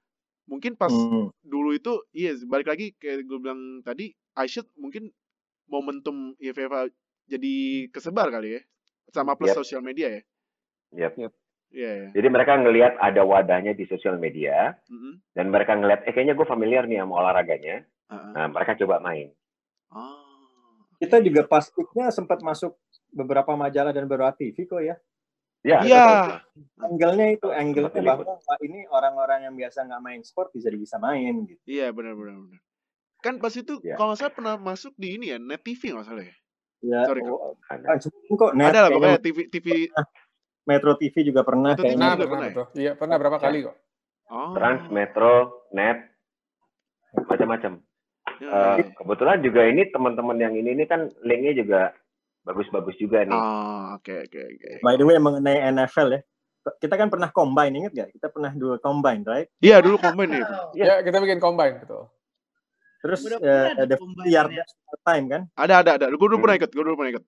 [0.48, 1.30] mungkin pas Hmm.
[1.44, 4.10] dulu itu iya balik lagi kayak gue bilang tadi
[4.40, 5.12] iShield mungkin
[5.68, 6.88] momentum FIFA
[7.28, 7.54] jadi
[7.92, 8.62] kesebar kali ya
[9.12, 9.60] sama plus Yep.
[9.60, 10.22] sosial media ya
[10.96, 11.12] Yep.
[11.76, 12.10] iya ya.
[12.16, 15.20] Jadi mereka ngelihat ada wadahnya di sosial media Mm-mm.
[15.36, 17.84] dan mereka ngelihat eh kayaknya gue familiar nih sama olahraganya.
[18.08, 18.32] Ah, ah.
[18.32, 19.36] Nah mereka coba main.
[19.92, 20.24] Oh.
[20.96, 21.68] Kita juga pas
[22.10, 22.80] sempat masuk
[23.12, 24.96] beberapa majalah dan beberapa TV kok ya.
[25.66, 26.06] Ya, Iya.
[26.06, 26.38] betul.
[26.78, 31.50] Angle-nya itu, angle-nya Seperti bahwa ini orang-orang yang biasa nggak main sport bisa bisa main
[31.50, 31.58] gitu.
[31.66, 32.62] iya benar benar benar
[33.20, 33.98] kan pas itu Ya.
[33.98, 36.36] kalau salah pernah masuk di ini ya net TV nggak salah ya
[36.86, 37.82] Ya, Sorry, oh, Ada.
[37.82, 39.68] kan sebelum kok net ada lah pokoknya TV TV
[40.70, 41.98] Metro TV juga pernah Metro TV kayaknya.
[41.98, 42.66] Pernah, juga pernah, ya?
[42.78, 43.76] Iya, pernah berapa kali kok.
[44.30, 45.34] oh Trans, Metro,
[45.74, 45.98] Net,
[47.14, 47.72] macam-macam.
[48.38, 48.86] Ya, ya.
[48.94, 51.82] kebetulan juga ini teman-teman yang ini ini kan linknya juga
[52.46, 53.34] bagus-bagus juga nih.
[53.34, 56.22] oh oke oke oke By the way mengenai NFL ya,
[56.78, 58.10] kita kan pernah combine inget gak?
[58.14, 59.50] Kita pernah dua combine, right?
[59.60, 60.42] Iya dulu komen nih.
[60.78, 62.10] Ya, kita bikin combine betul.
[63.02, 63.38] Terus pernah
[63.70, 64.66] ada ada combine yard ya.
[65.06, 65.42] time kan?
[65.54, 66.06] Ada ada ada.
[66.10, 66.62] Gue dulu pernah Hmm.
[66.66, 66.72] ikut.
[66.74, 67.24] Gue dulu pernah ikut.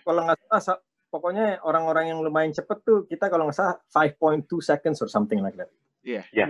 [0.00, 4.46] Kalau nggak salah, sa- pokoknya orang-orang yang lumayan cepet tuh kita kalau nggak salah 5.2
[4.60, 5.68] seconds or something like that.
[6.00, 6.24] Iya.
[6.32, 6.46] Ya.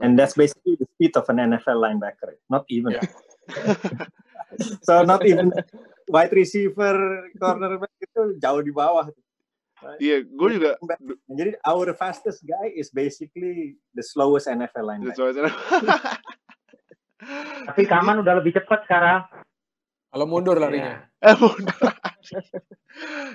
[0.00, 2.34] And that's basically the speed of an NFL linebacker.
[2.48, 2.96] Not even.
[2.98, 3.06] Yeah.
[4.86, 5.52] so not even
[6.10, 6.96] wide receiver,
[7.38, 9.06] cornerback itu jauh di bawah.
[9.96, 10.26] Iya.
[10.26, 10.76] Gue juga.
[11.24, 15.48] Jadi our fastest guy is basically the slowest NFL linebacker.
[17.64, 19.24] Tapi Kaman udah lebih cepat sekarang.
[20.10, 21.06] Kalau mundur larinya.
[21.22, 21.76] Eh, mundur.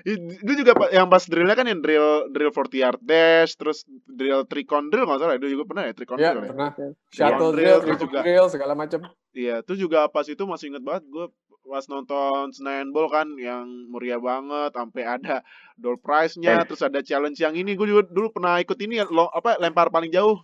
[0.03, 4.91] Itu juga yang pas drillnya kan yang drill drill 40 yard dash, terus drill tricon
[4.91, 5.35] drill nggak salah.
[5.39, 6.43] Itu juga pernah ya tricon Ya, drill.
[6.43, 6.49] ya?
[6.51, 6.69] pernah.
[6.75, 8.19] Drill, Shuttle drill, drill juga.
[8.21, 8.99] drill, segala macam.
[9.31, 11.25] Iya, itu juga pas itu masih inget banget gue
[11.65, 15.41] pas nonton Senayan Bowl kan yang meriah banget sampai ada
[15.75, 16.65] door prize-nya, Eh.
[16.65, 20.09] terus ada challenge yang ini gue juga dulu pernah ikut ini lo, apa lempar paling
[20.09, 20.37] jauh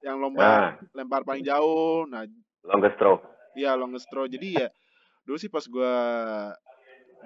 [0.00, 2.06] yang lomba Nah, lempar paling jauh.
[2.06, 2.24] Nah,
[2.62, 3.18] longest throw.
[3.52, 4.24] Iya longest throw.
[4.24, 4.70] Jadi ya
[5.26, 5.92] dulu sih pas gua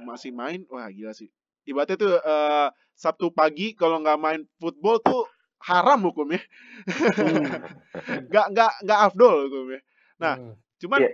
[0.00, 1.28] masih main, wah gila sih.
[1.64, 5.28] Ibaratnya tuh eh, Sabtu pagi kalau nggak main football tuh
[5.60, 6.40] haram hukumnya.
[8.28, 9.80] Nggak nggak nggak afdol hukumnya.
[10.18, 10.54] Nah, Hmm.
[10.78, 11.10] cuman Iya.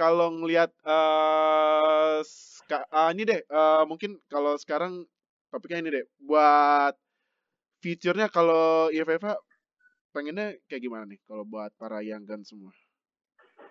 [0.00, 5.04] Kalau ngelihat eh ska- ah, ini deh eh, mungkin kalau sekarang
[5.52, 6.96] topiknya ini deh buat
[7.84, 9.36] future-nya kalau IFFA
[10.16, 12.72] pengennya kayak gimana nih kalau buat para young gun semua?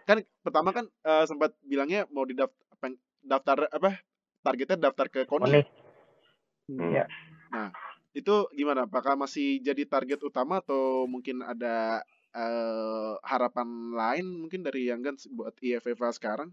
[0.05, 2.93] Kan pertama kan eh, sempat bilangnya mau didaftar
[3.25, 3.97] daftar apa
[4.45, 5.65] targetnya daftar ke KONI.
[6.69, 6.93] Hmm.
[6.93, 7.05] Ya.
[8.13, 8.86] Itu gimana?
[8.86, 12.05] Apakah masih jadi target utama atau mungkin ada
[12.36, 16.49] eh, harapan lain mungkin dari Young Guns buat IFFA sekarang?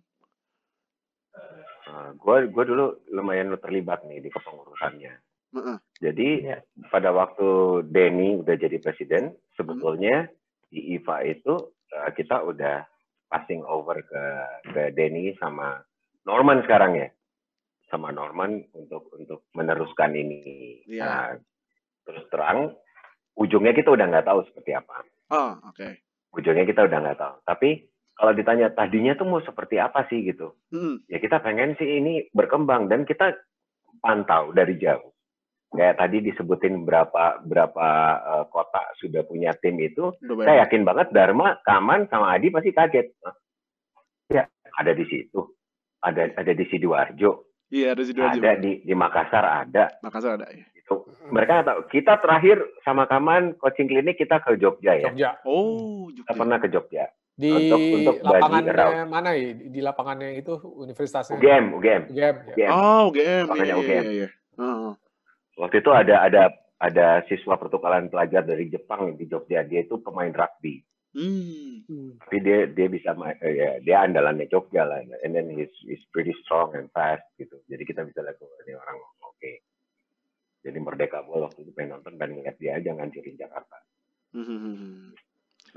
[2.16, 5.14] gue gue dulu lumayan terlibat nih di kepengurusannya.
[5.56, 5.76] Heeh.
[6.02, 6.58] Jadi Iya.
[6.90, 10.26] pada waktu Denny udah jadi presiden, sebetulnya
[10.68, 11.54] di IVA itu
[11.94, 12.82] eh, kita udah
[13.30, 14.22] passing over ke
[14.74, 15.78] ke Denny sama
[16.26, 17.08] Norman sekarang ya,
[17.86, 20.82] sama Norman untuk untuk meneruskan ini.
[20.90, 21.02] Iya.
[21.06, 21.28] Nah,
[22.02, 22.74] terus terang
[23.38, 25.06] ujungnya kita udah nggak tahu seperti apa.
[25.30, 25.88] Oh, oke.
[26.36, 27.34] Ujungnya kita udah nggak tahu.
[27.42, 27.68] Tapi
[28.16, 30.56] kalau ditanya tadinya tuh mau seperti apa sih gitu?
[30.72, 33.34] Mm, ya kita pengen sih ini berkembang dan kita
[34.00, 35.12] pantau dari jauh.
[35.74, 37.86] Kayak tadi disebutin berapa berapa
[38.22, 42.70] eh, kota sudah punya tim itu, udah saya yakin banget Dharma, Kaman sama Adi pasti
[42.70, 43.06] kaget.
[43.26, 43.36] Hah?
[44.30, 44.44] Ya.
[44.76, 45.40] Ada di situ,
[46.04, 48.38] ada ada di sidoarjo, Iya, ada Sidoarjo.
[48.38, 49.90] ada di di Makassar ada.
[50.04, 50.64] Makassar ada ya.
[50.86, 51.02] Itu
[51.34, 51.80] mereka nggak tahu.
[51.90, 55.10] Kita terakhir sama Kaman coaching klinik kita ke Jogja ya.
[55.10, 55.30] Jogja.
[55.42, 56.38] Oh, Kita Jogja.
[56.38, 57.04] pernah ke Jogja.
[57.36, 59.50] Di Untuk- untuk lapangannya mana ya?
[59.52, 61.36] Di lapangannya itu universitasnya.
[61.36, 62.36] UGM, UGM, UGM.
[62.54, 62.54] ya.
[62.54, 62.70] UGM.
[62.70, 63.44] Oh, UGM.
[63.44, 64.04] Iya, Makanya iya, UGM.
[64.06, 64.28] iya, iya.
[64.56, 64.92] Heeh.
[65.56, 66.42] Waktu itu ada ada
[66.76, 69.66] ada siswa pertukaran pelajar dari Jepang di Jogja.
[69.66, 70.80] Dia itu pemain rugby.
[71.16, 72.16] Hmm.
[72.20, 75.00] Tapi dia dia bisa main, eh, ya, dia andalannya Jogja lah.
[75.24, 77.56] And then he's he's pretty strong and fast gitu.
[77.66, 79.52] Jadi kita bisa lihat ini orang oke.
[80.66, 83.78] Jadi Merdeka Ball waktu itu pengen nonton dan ngeliat dia aja ngancurin Jakarta.
[84.34, 85.14] Hmm.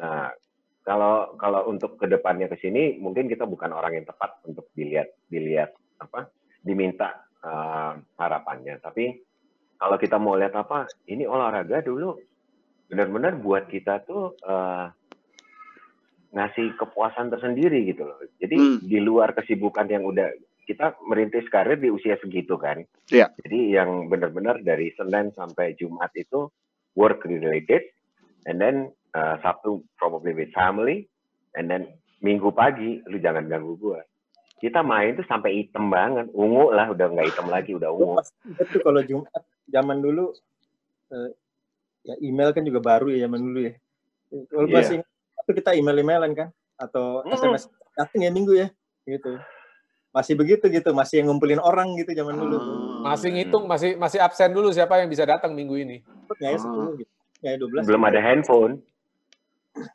[0.01, 0.33] Nah,
[0.81, 5.13] kalau kalau untuk ke depannya ke sini mungkin kita bukan orang yang tepat untuk dilihat
[5.29, 6.33] dilihat apa
[6.65, 8.81] diminta eh, harapannya.
[8.81, 9.05] Tapi
[9.77, 12.17] kalau kita mau lihat apa, ini olahraga dulu
[12.89, 14.85] benar-benar buat kita tuh eh,
[16.33, 18.17] ngasih kepuasan tersendiri gitu loh.
[18.41, 18.77] Jadi Hmm.
[18.81, 20.29] di luar kesibukan yang udah
[20.69, 22.85] kita merintis karir di usia segitu kan.
[23.09, 23.33] Iya.
[23.41, 26.45] Jadi yang benar-benar dari Senin sampai Jumat itu
[26.93, 27.89] work related,
[28.45, 31.09] and then uh, Sabtu probably with family,
[31.57, 31.89] and then
[32.19, 34.03] Minggu pagi lu jangan ganggu gua.
[34.59, 38.19] Kita main tuh sampai hitam banget, ungu lah udah nggak hitam lagi, udah ungu.
[38.59, 39.39] tuh kalau Jumat
[39.71, 40.35] zaman dulu
[41.15, 41.31] eh,
[42.03, 43.73] ya email kan juga baru ya zaman dulu ya.
[44.51, 44.75] Kalau Iya.
[44.75, 44.97] masih
[45.39, 47.39] waktu kita email-emailan kan atau Mm-mm.
[47.39, 48.67] SMS datang ya minggu ya
[49.07, 49.39] gitu.
[50.09, 52.57] Masih begitu gitu, masih yang ngumpulin orang gitu zaman dulu.
[53.05, 53.13] Ah.
[53.13, 55.97] Masih ngitung, masih masih absen dulu siapa yang bisa datang minggu ini.
[56.41, 56.63] Ya, ya Ah.
[56.65, 57.11] 10 gitu.
[57.45, 57.85] Ya 12.
[57.85, 58.81] Belum ada handphone.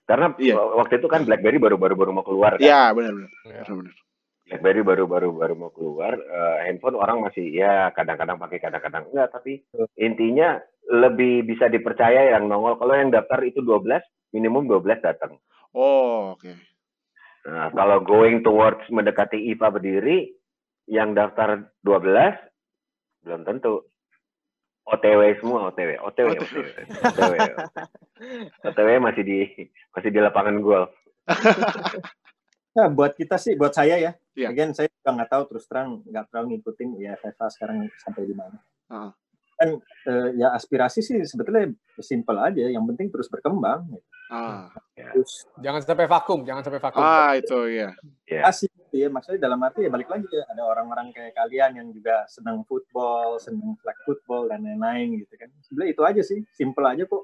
[0.07, 0.57] Karena Iya.
[0.57, 2.63] waktu itu kan BlackBerry baru-baru baru mau keluar kan.
[2.63, 3.31] Iya, benar benar.
[3.45, 3.63] Ya.
[3.67, 3.95] Benar.
[4.45, 9.65] BlackBerry baru-baru baru mau keluar, eh, handphone orang masih ya kadang-kadang pakai kadang-kadang enggak, tapi
[9.97, 12.77] intinya lebih bisa dipercaya yang nongol.
[12.77, 15.41] Kalau yang daftar itu 12, minimum 12 datang.
[15.73, 16.53] Oh, oke.
[17.45, 20.19] Nah, kalau going towards mendekati IPA berdiri,
[20.89, 23.89] yang daftar 12 belum tentu.
[24.85, 26.45] OTW semua, OTW, OTW, OTW.
[26.45, 26.65] OTW,
[27.09, 27.37] OTW.
[28.69, 29.39] OTW masih di
[29.97, 30.93] masih di lapangan golf.
[32.75, 34.13] Nah, buat kita sih, buat saya ya.
[34.35, 34.51] Iya.
[34.51, 38.35] Again, saya juga nggak tahu terus terang nggak terlalu ngikutin ya FIFA sekarang sampai di
[38.37, 38.59] mana.
[38.91, 39.11] Heeh.
[39.55, 39.69] Kan
[40.05, 43.87] eh, ya aspirasi sih sebetulnya simple aja yang penting terus berkembang
[44.25, 46.99] Ah, terus Jangan sampai vakum, jangan sampai vakum.
[46.99, 47.93] ah itu ya.
[48.25, 48.41] Ya.
[48.49, 51.89] asik gitu ya maksudnya dalam arti ya balik lagi ya ada orang-orang kayak kalian yang
[51.93, 56.83] juga senang football senang flag football dan lain-lain gitu kan sebenarnya itu aja sih simple
[56.83, 57.21] aja kok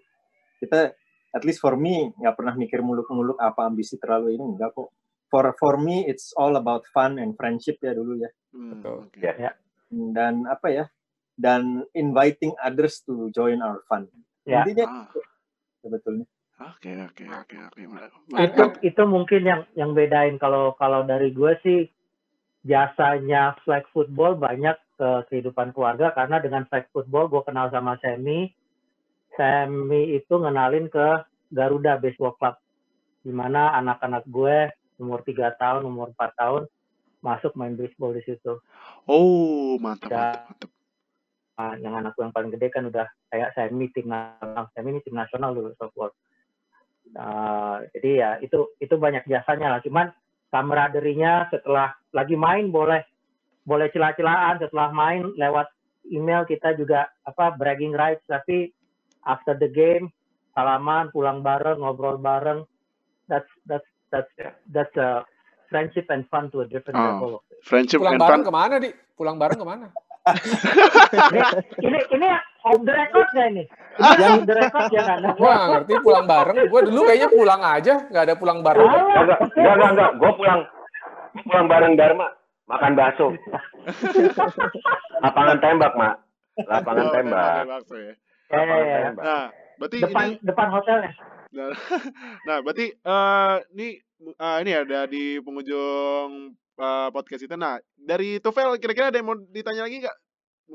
[0.61, 0.93] kita
[1.33, 4.93] at least for me nggak pernah mikir muluk-muluk apa ambisi terlalu ini enggak kok
[5.27, 9.09] for for me it's all about fun and friendship ya dulu ya Hmm, Betul.
[9.09, 9.19] oke.
[9.23, 9.55] Ya.
[9.89, 10.85] dan apa ya
[11.41, 14.05] dan inviting others to join our fun
[14.45, 14.65] Ya.
[14.65, 15.07] intinya Ah,
[15.81, 16.27] sebetulnya.
[16.61, 17.81] Oke oke oke oke.
[18.37, 20.37] itu itu mungkin yang yang bedain.
[20.37, 21.89] Kalau kalau dari gue sih
[22.69, 28.53] jasanya flag football banyak ke kehidupan keluarga karena dengan flag football gue kenal sama Semi.
[29.37, 32.61] Semi itu ngenalin ke Garuda Baseball Club
[33.25, 34.69] di mana anak-anak gue
[35.01, 36.63] umur 3 tahun umur 4 tahun
[37.25, 38.61] masuk main baseball di situ.
[39.09, 40.71] Oh mantap mantap mantap.
[41.77, 45.17] Yang anak gue yang paling gede kan udah kayak Semi tim nasional Semi ini tim
[45.17, 46.11] nasional dulu softball
[47.11, 50.15] Nah, jadi ya itu itu banyak jasanya lah cuman
[50.49, 53.03] kameraderinya setelah lagi main boleh
[53.67, 55.67] boleh celah-celahan setelah main lewat
[56.07, 58.71] email kita juga apa bragging rights tapi
[59.27, 60.07] after the game
[60.55, 62.63] salaman pulang bareng ngobrol bareng
[63.27, 64.51] that's that's that's Ya.
[64.71, 65.23] that's a
[65.67, 67.07] friendship and fun to a different Oh.
[67.11, 67.33] level
[67.63, 68.49] Friendship Pulang and bareng fun.
[68.49, 68.91] ke mana, Di?
[69.15, 69.87] Pulang bareng ke mana?
[71.81, 72.27] Ini ini
[72.63, 73.65] off the record nggak ini?
[73.97, 75.19] Ini off the record ya kan?
[75.35, 76.57] Gua nggak ngerti pulang bareng.
[76.69, 78.85] Gua dulu kayaknya pulang aja, nggak ada pulang bareng.
[78.85, 80.11] Ah, Enggak, enggak, enggak, enggak.
[80.17, 80.61] Gue pulang,
[81.43, 82.27] pulang bareng Dharma,
[82.67, 83.27] makan bakso.
[85.21, 86.15] Lapangan tembak, Mak.
[86.61, 87.63] Lapangan Oh, tembak.
[87.65, 87.65] ya.
[87.65, 88.13] ya, ya,
[88.51, 88.99] Lapangan ya.
[89.05, 89.25] tembak.
[89.25, 89.45] Nah,
[89.79, 91.13] berarti Depan ini depan hotelnya.
[91.51, 91.69] nah,
[92.47, 93.89] nah, berarti eh ini
[94.31, 97.55] eh, ini ada di penghujung eh, podcast itu.
[97.55, 100.17] Nah, dari Tufel kira-kira ada yang mau ditanya lagi nggak?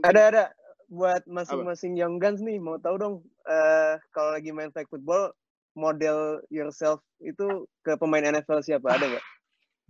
[0.04, 0.44] Ada ada
[0.86, 5.34] buat masing-masing young guns nih mau tahu dong eh kalau lagi main flag football
[5.74, 7.46] model yourself itu
[7.82, 9.26] ke pemain NFL siapa ada nggak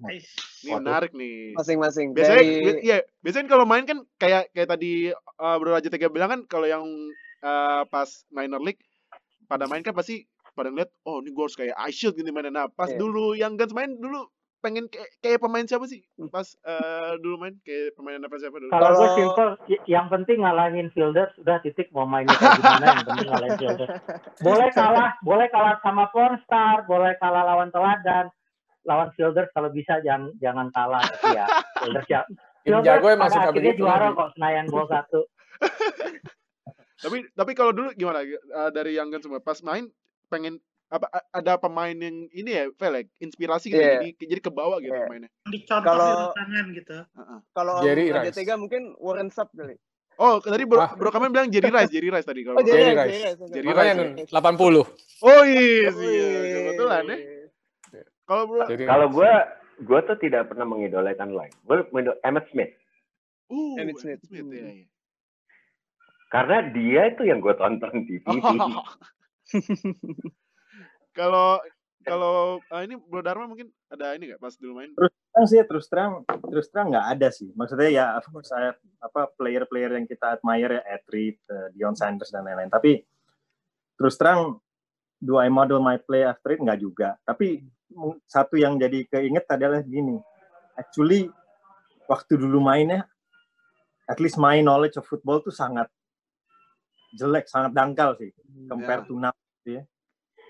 [0.04, 0.28] Ais.
[0.60, 1.56] Ini menarik nih.
[1.56, 5.88] masing-masing Biasanya, dari bi- iya, biasanya kalau main kan kayak kayak tadi uh, Bro Raja
[5.88, 6.84] Tega bilang kan kalau yang
[7.40, 8.80] uh, pas minor league
[9.48, 12.52] pada main kan pasti pada ngeliat oh ini gue harus kayak I should gitu mainnya.
[12.52, 13.00] Nah pas Iya.
[13.00, 14.28] dulu yang Guns main dulu
[14.64, 16.02] pengen kayak, kayak pemain siapa sih
[16.34, 18.72] pas uh, dulu main kayak pemain NFL siapa dulu?
[18.74, 19.50] Kalau gue simple,
[19.86, 23.90] yang penting ngalahin fielders, udah titik mau mainnya kayak gimana, yang penting ngalahin fielders.
[24.42, 28.34] Boleh kalah, boleh kalah sama pornstar, boleh kalah lawan teladan,
[28.86, 31.46] lawan fielders kalau bisa jangan jangan kalah tapi ya
[31.82, 32.22] fielders ya.
[32.66, 33.82] Tim Fielders jago emang pada suka akhirnya begitu.
[33.86, 35.22] juara kok Senayan gol satu.
[37.06, 39.92] Tapi tapi kalau dulu gimana Uh, dari yang Guns semua pas main
[40.32, 40.58] pengen
[40.96, 44.00] apa ada pemain yang ini ya Fel ya, inspirasi gitu Iya.
[44.00, 45.06] jadi jadi ke bawah gitu Iya.
[45.06, 45.30] mainnya.
[45.46, 46.98] Dicontoh di Kalau- lapangan gitu.
[46.98, 47.38] Heeh.
[47.52, 48.34] kalau Jerry Rice.
[48.34, 49.76] Tega mungkin Warren Sapp kali
[50.16, 50.96] Oh tadi Bro, Ah.
[50.96, 53.52] bro Kamen bilang Jerry Rice, Jerry Rice tadi kalau oh Jerry, Jerry Rice, Rice.
[53.52, 54.84] Jerry Rice, Rice, 80.
[55.22, 56.72] Oh iya, Wih.
[56.72, 57.18] kebetulan ya.
[58.24, 59.32] Kalau bro, Kalau gue,
[59.82, 61.54] gue tuh tidak pernah mengidolakan lain.
[61.62, 62.72] Gue mengidol Emmett Smith.
[63.46, 64.24] uh, Emmitt Smith.
[64.24, 64.88] Smith ya, ya.
[66.26, 68.26] Karena dia itu yang gue tonton di TV.
[71.16, 71.64] Kalau
[72.06, 74.94] kalau ah, ini Bro Dharma mungkin ada ini nggak pas dulu main?
[74.94, 77.50] terang sih terus terang terus terang nggak ada sih.
[77.58, 82.30] Maksudnya ya of course saya apa player-player yang kita admire ya athlete uh, Dion Sanders
[82.30, 82.70] dan lain-lain.
[82.70, 83.02] Tapi
[83.98, 84.60] terus terang
[85.18, 86.62] do I model my play after it?
[86.62, 87.10] Nggak juga.
[87.26, 87.66] Tapi
[88.30, 90.20] satu yang jadi keinget adalah gini.
[90.78, 91.32] Actually
[92.06, 93.10] waktu dulu mainnya
[94.06, 95.90] at least my knowledge of football tuh sangat
[97.18, 98.30] jelek sangat dangkal sih
[98.70, 99.08] compare Ya.
[99.10, 99.84] to now gitu ya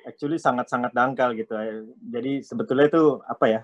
[0.05, 1.57] actually sangat-sangat dangkal gitu
[1.99, 3.61] jadi sebetulnya itu apa ya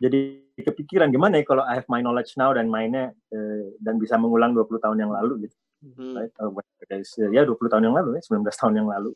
[0.00, 4.16] jadi kepikiran gimana ya kalau I have my knowledge now dan mainnya eh, dan bisa
[4.16, 5.56] mengulang 20 tahun yang lalu gitu.
[5.84, 6.16] Hmm.
[6.16, 6.32] Right?
[6.40, 9.12] Uh, uh, ya 20 tahun yang lalu ya, 19 tahun yang lalu.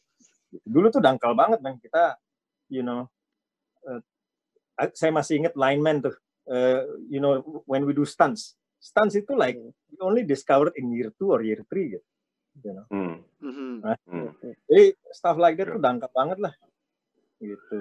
[0.53, 0.67] Gitu.
[0.69, 2.21] Dulu tuh dangkal banget man kita
[2.69, 3.09] you know
[3.89, 4.01] uh,
[4.93, 6.13] saya masih ingat lineman tuh
[6.53, 8.61] uh, you know when we do stunts.
[8.77, 12.05] Stunts itu like we only discovered in year 2 or year 3 gitu.
[12.63, 12.85] You know.
[12.87, 13.73] Hmm, Mhm.
[14.07, 14.29] hmm.
[14.65, 16.55] Jadi stuff like that tuh dangkal banget lah.
[17.37, 17.77] Gitu.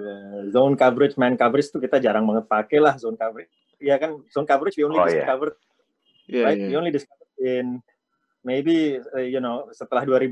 [0.50, 3.52] Zone coverage, man coverage tuh kita jarang banget pakai lah zone coverage.
[3.78, 5.22] Iya kan, zone coverage we only Oh, iya.
[5.22, 5.54] discovered
[6.26, 6.58] Iya, right?
[6.58, 6.66] iya.
[6.66, 7.66] We only discovered in
[8.42, 10.26] maybe uh, you know setelah 2000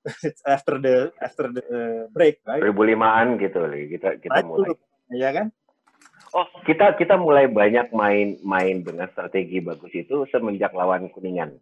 [0.48, 2.64] after the after the uh, break, right?
[2.64, 4.72] 2005-an gitu loh, kita kita Right, mulai.
[5.12, 5.46] Iya kan?
[6.30, 11.52] Oh, kita kita mulai banyak main main dengan strategi bagus itu semenjak lawan Kuningan.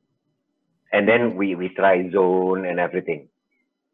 [0.89, 3.29] And then we we try zone and everything.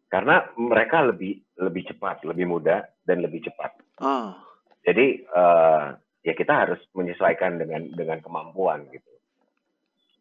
[0.07, 3.75] Karena mereka lebih lebih cepat, lebih mudah dan lebih cepat.
[3.99, 4.39] Ah.
[4.87, 5.85] Jadi eh,
[6.23, 9.11] ya kita harus menyesuaikan dengan dengan kemampuan gitu.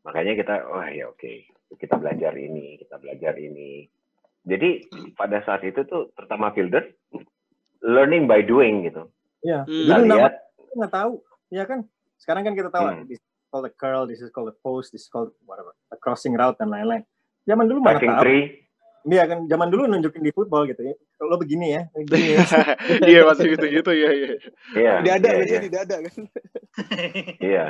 [0.04, 1.50] Makanya kita oh ya oke.
[1.74, 3.90] kita belajar ini, kita belajar ini.
[4.46, 4.86] Jadi
[5.18, 6.86] pada saat itu tuh terutama fielders
[7.82, 9.10] learning by doing gitu.
[9.42, 9.66] Iya.
[9.66, 9.74] Hmm.
[9.90, 11.14] Kita lihat kita nggak tahu,
[11.50, 11.80] ya kan?
[12.22, 13.06] Sekarang kan kita tahu Hmm.
[13.54, 16.58] Called a curl, this is called a post, this is called whatever, a crossing route
[16.58, 17.06] dan lain-lain.
[17.45, 18.24] Zaman dulu mana passing tahu.
[18.26, 18.43] tree,
[19.04, 20.95] Iya kan, zaman dulu nunjukin di football gitu ya.
[21.20, 22.43] Kalau begini ya, begini ya.
[23.12, 24.10] Iya masih gitu-gitu ya.
[24.16, 24.30] iya.
[24.80, 25.68] iya, Di dada iya, biasanya iya.
[25.68, 26.16] di dada kan.
[27.51, 27.66] Iya.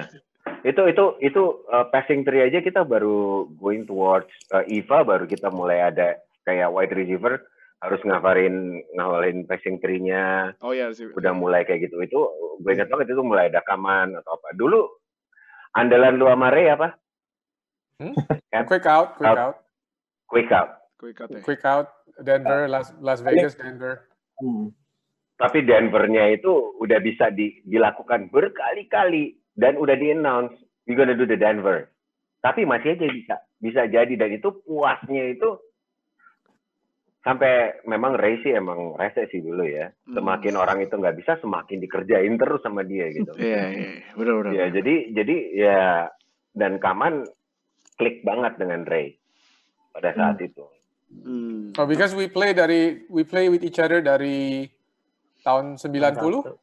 [0.61, 5.49] Itu itu itu uh, passing tree aja kita baru going towards uh, Eva baru kita
[5.49, 7.41] mulai ada kayak wide receiver
[7.83, 11.09] harus ngafalin ngafalin passing tree-nya Oh iya sih.
[11.17, 11.97] udah mulai kayak gitu.
[12.05, 12.29] Itu
[12.61, 14.53] gue ingat banget itu mulai ada kaman atau apa.
[14.53, 14.85] Dulu
[15.73, 16.97] andalan lu sama Ray apa?
[18.65, 19.37] Quick out, quick Out.
[19.37, 19.55] out,
[20.27, 20.69] Quick out.
[20.97, 21.41] Quick cut ya.
[21.43, 21.87] quick out.
[22.15, 24.07] Denver, Las, Las Vegas, Denver.
[24.39, 24.71] Hmm.
[25.35, 26.49] Tapi Denver-nya itu
[26.79, 30.55] udah bisa di- dilakukan berkali-kali dan udah di-announce
[30.85, 31.89] we gonna do the Denver.
[32.39, 35.59] Tapi masih aja bisa bisa jadi dan itu puasnya itu
[37.23, 39.89] sampai memang Ray sih emang rese sih dulu ya.
[40.05, 40.19] Hmm.
[40.19, 43.31] Semakin orang itu nggak bisa, semakin dikerjain terus sama dia gitu.
[43.39, 44.51] Iya, iya, benar benar.
[44.51, 45.81] Ya jadi jadi ya
[46.53, 47.23] dan Kaman
[47.95, 49.15] klik banget dengan Ray
[49.95, 50.67] pada saat itu.
[51.13, 51.71] Hmm.
[51.79, 54.67] Oh, because we play dari we play with each other dari
[55.45, 56.59] tahun 90,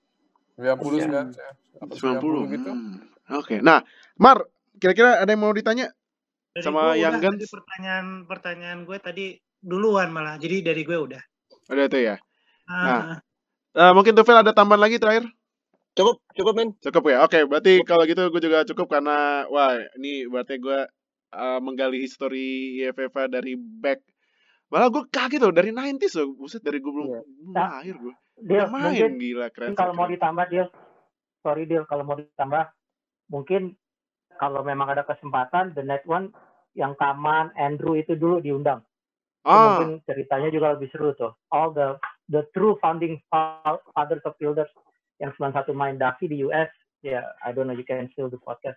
[0.61, 0.77] 90 Iya.
[0.77, 2.71] 90 90 gitu.
[2.71, 2.97] Hmm.
[3.31, 3.63] Oke.
[3.63, 3.81] Nah,
[4.19, 4.45] Mar,
[4.77, 5.89] kira-kira ada yang mau ditanya?
[6.51, 9.27] Dari Sama tadi pertanyaan pertanyaan gue tadi
[9.61, 10.37] duluan malah.
[10.37, 11.23] Jadi dari gue udah.
[11.71, 12.17] Ada itu ya.
[12.67, 13.21] Ah,
[13.71, 15.31] Eh, mungkin Tufel ada tambahan lagi terakhir?
[15.95, 16.75] Cukup, cukup men.
[16.83, 17.23] Cukup ya.
[17.23, 20.91] Oke, berarti kalau gitu gue juga cukup karena wah, ini berarti gue
[21.31, 24.03] eh, menggali history IFFA dari back
[24.71, 26.31] Malah gue kaget loh dari 90s loh.
[26.39, 27.21] Buset dari gue belum, Iya.
[27.27, 28.15] belum Nah, lahir gue.
[28.41, 29.75] Deal, Udah main mungkin gila keren.
[29.75, 30.67] kalau mau ditambah deal,
[31.43, 32.65] sorry deal kalau mau ditambah,
[33.29, 33.75] mungkin
[34.39, 36.31] kalau memang ada kesempatan the next one
[36.79, 38.87] yang Kaman, Andrew itu dulu diundang.
[39.41, 41.33] Ah, Mungkin ceritanya juga lebih seru tuh.
[41.49, 41.97] All the
[42.29, 44.69] the true founding fa- fathers of fielders
[45.17, 46.69] yang 91 main Davi di US,
[47.01, 48.77] ya I don't know you can still do podcast.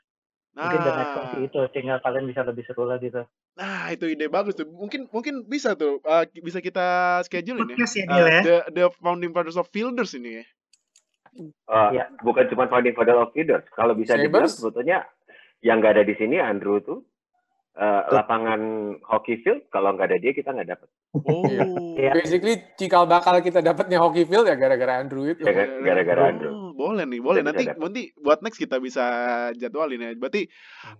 [0.53, 3.25] Mungkin the next one nah, itu sehingga kalian bisa lebih seru lagi tuh.
[3.53, 4.69] nah itu ide bagus tuh.
[4.69, 7.73] Mungkin mungkin bisa tuh, eh, bisa kita schedule ini.
[7.73, 8.41] podcast ya Dil ya.
[8.41, 10.45] the the founding fathers of fielders ini ya.
[11.65, 12.05] Uh, Iya.
[12.21, 13.65] Bukan cuma founding father of leaders.
[13.73, 15.09] Kalau bisa dibilang sebetulnya
[15.59, 17.01] yang nggak ada di sini Andrew tuh
[17.77, 18.61] uh, lapangan
[19.05, 20.89] hockey field kalau nggak ada dia kita nggak dapat.
[21.13, 21.45] Oh.
[21.93, 22.11] Iya.
[22.17, 25.45] Basically cikal bakal kita dapatnya hockey field ya gara-gara Andrew itu.
[25.45, 26.51] Ya, gara- gara-gara Andrew.
[26.51, 27.41] Oh, boleh nih, boleh.
[27.45, 29.05] Kita Nanti nanti buat next kita bisa
[29.57, 30.09] jadwalin ya.
[30.17, 30.49] Berarti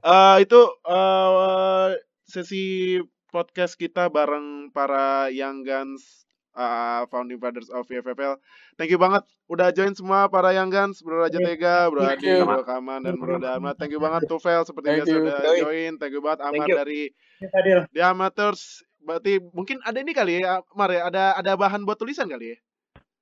[0.02, 1.90] eh, itu eh,
[2.30, 2.98] sesi
[3.34, 8.38] podcast kita bareng para Young Guns eh, founding fathers of VFFL.
[8.78, 11.48] Thank you banget udah join semua para Young Guns, Bro Raja Iya.
[11.54, 12.46] Tega, Bro Thank Adi, you.
[12.46, 13.74] Bro Kaman dan Bro Dharma.
[13.74, 15.22] Thank you banget Tufel seperti Thank biasa you.
[15.26, 15.92] udah join.
[15.98, 16.78] Thank you banget Amar you.
[16.78, 17.02] dari
[17.44, 17.82] Ya, Dil.
[17.92, 18.82] The Amateurs.
[19.04, 22.58] Berarti mungkin ada ini kali ya, Mar ya, ada ada bahan buat tulisan kali ya?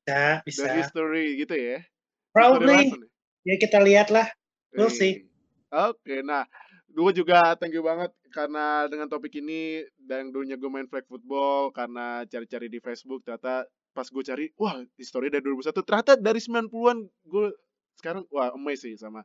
[0.05, 0.77] Bisa, The bisa.
[0.77, 1.81] history gitu ya.
[2.29, 2.93] Probably.
[2.93, 3.01] ya?
[3.41, 4.29] Ya kita lihat lah.
[4.77, 5.25] We'll see.
[5.73, 6.45] Oke, nah,
[6.85, 11.69] gue juga thank you banget karena dengan topik ini dan dulunya gue main flag football
[11.75, 16.97] karena cari-cari di Facebook ternyata pas gue cari, wah, history dari 2001 ternyata dari 90-an
[17.27, 17.47] gue
[17.99, 19.21] sekarang wah amazed sih sama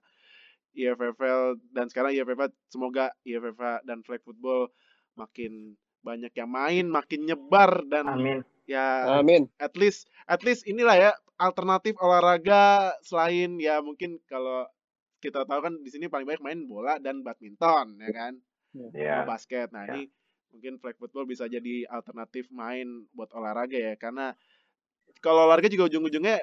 [0.77, 4.69] IFFL dan sekarang IFFL semoga IFFL dan flag football
[5.17, 8.39] makin banyak yang main, makin nyebar dan Amin.
[8.69, 9.49] ya Amin.
[9.59, 14.69] at least at least inilah ya alternatif olahraga selain ya mungkin kalau
[15.19, 18.39] kita tahu kan di sini paling banyak main bola dan badminton ya kan
[18.93, 19.23] Ya.
[19.23, 19.93] sama basket nah Ya.
[19.97, 20.03] ini
[20.53, 24.33] mungkin flag football bisa jadi alternatif main buat olahraga ya karena
[25.21, 26.41] kalau olahraga juga ujung-ujungnya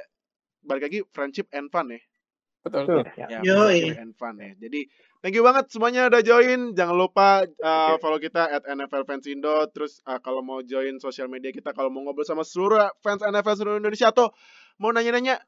[0.64, 2.02] balik lagi friendship and fun ya
[2.64, 2.88] Betul.
[2.88, 3.04] Betul.
[3.20, 3.28] Ya.
[3.44, 4.80] ya friendship and fun ya jadi
[5.20, 8.00] thank you banget semuanya udah join jangan lupa uh, Oke.
[8.00, 11.90] follow kita at NFL Fans Indo terus uh, kalau mau join sosial media kita kalau
[11.92, 14.32] mau ngobrol sama seluruh fans NFL seluruh Indonesia atau
[14.80, 15.44] mau nanya-nanya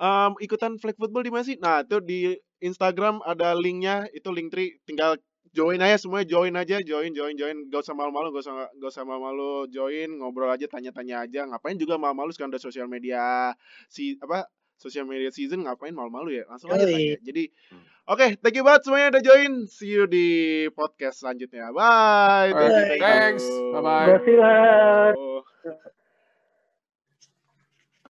[0.00, 2.32] um, ikutan flag football di mana sih nah itu di
[2.64, 5.20] Instagram ada linknya itu link tree tinggal
[5.56, 9.04] join aja semuanya join aja join join join gak usah malu-malu gak usah gak usah
[9.08, 13.56] malu-malu join ngobrol aja tanya-tanya aja ngapain juga malu-malu sekarang udah sosial media
[13.88, 14.44] si apa
[14.76, 17.48] sosial media season ngapain malu-malu ya langsung aja tanya jadi
[18.04, 20.28] oke thank you banget semuanya udah join see you di
[20.76, 23.08] podcast selanjutnya bye thank you, Alright, thank you.
[23.08, 23.44] thanks.
[23.72, 24.06] Bye-bye.
[24.06, 25.16] Go Steelers!
[25.16, 25.92] Oh.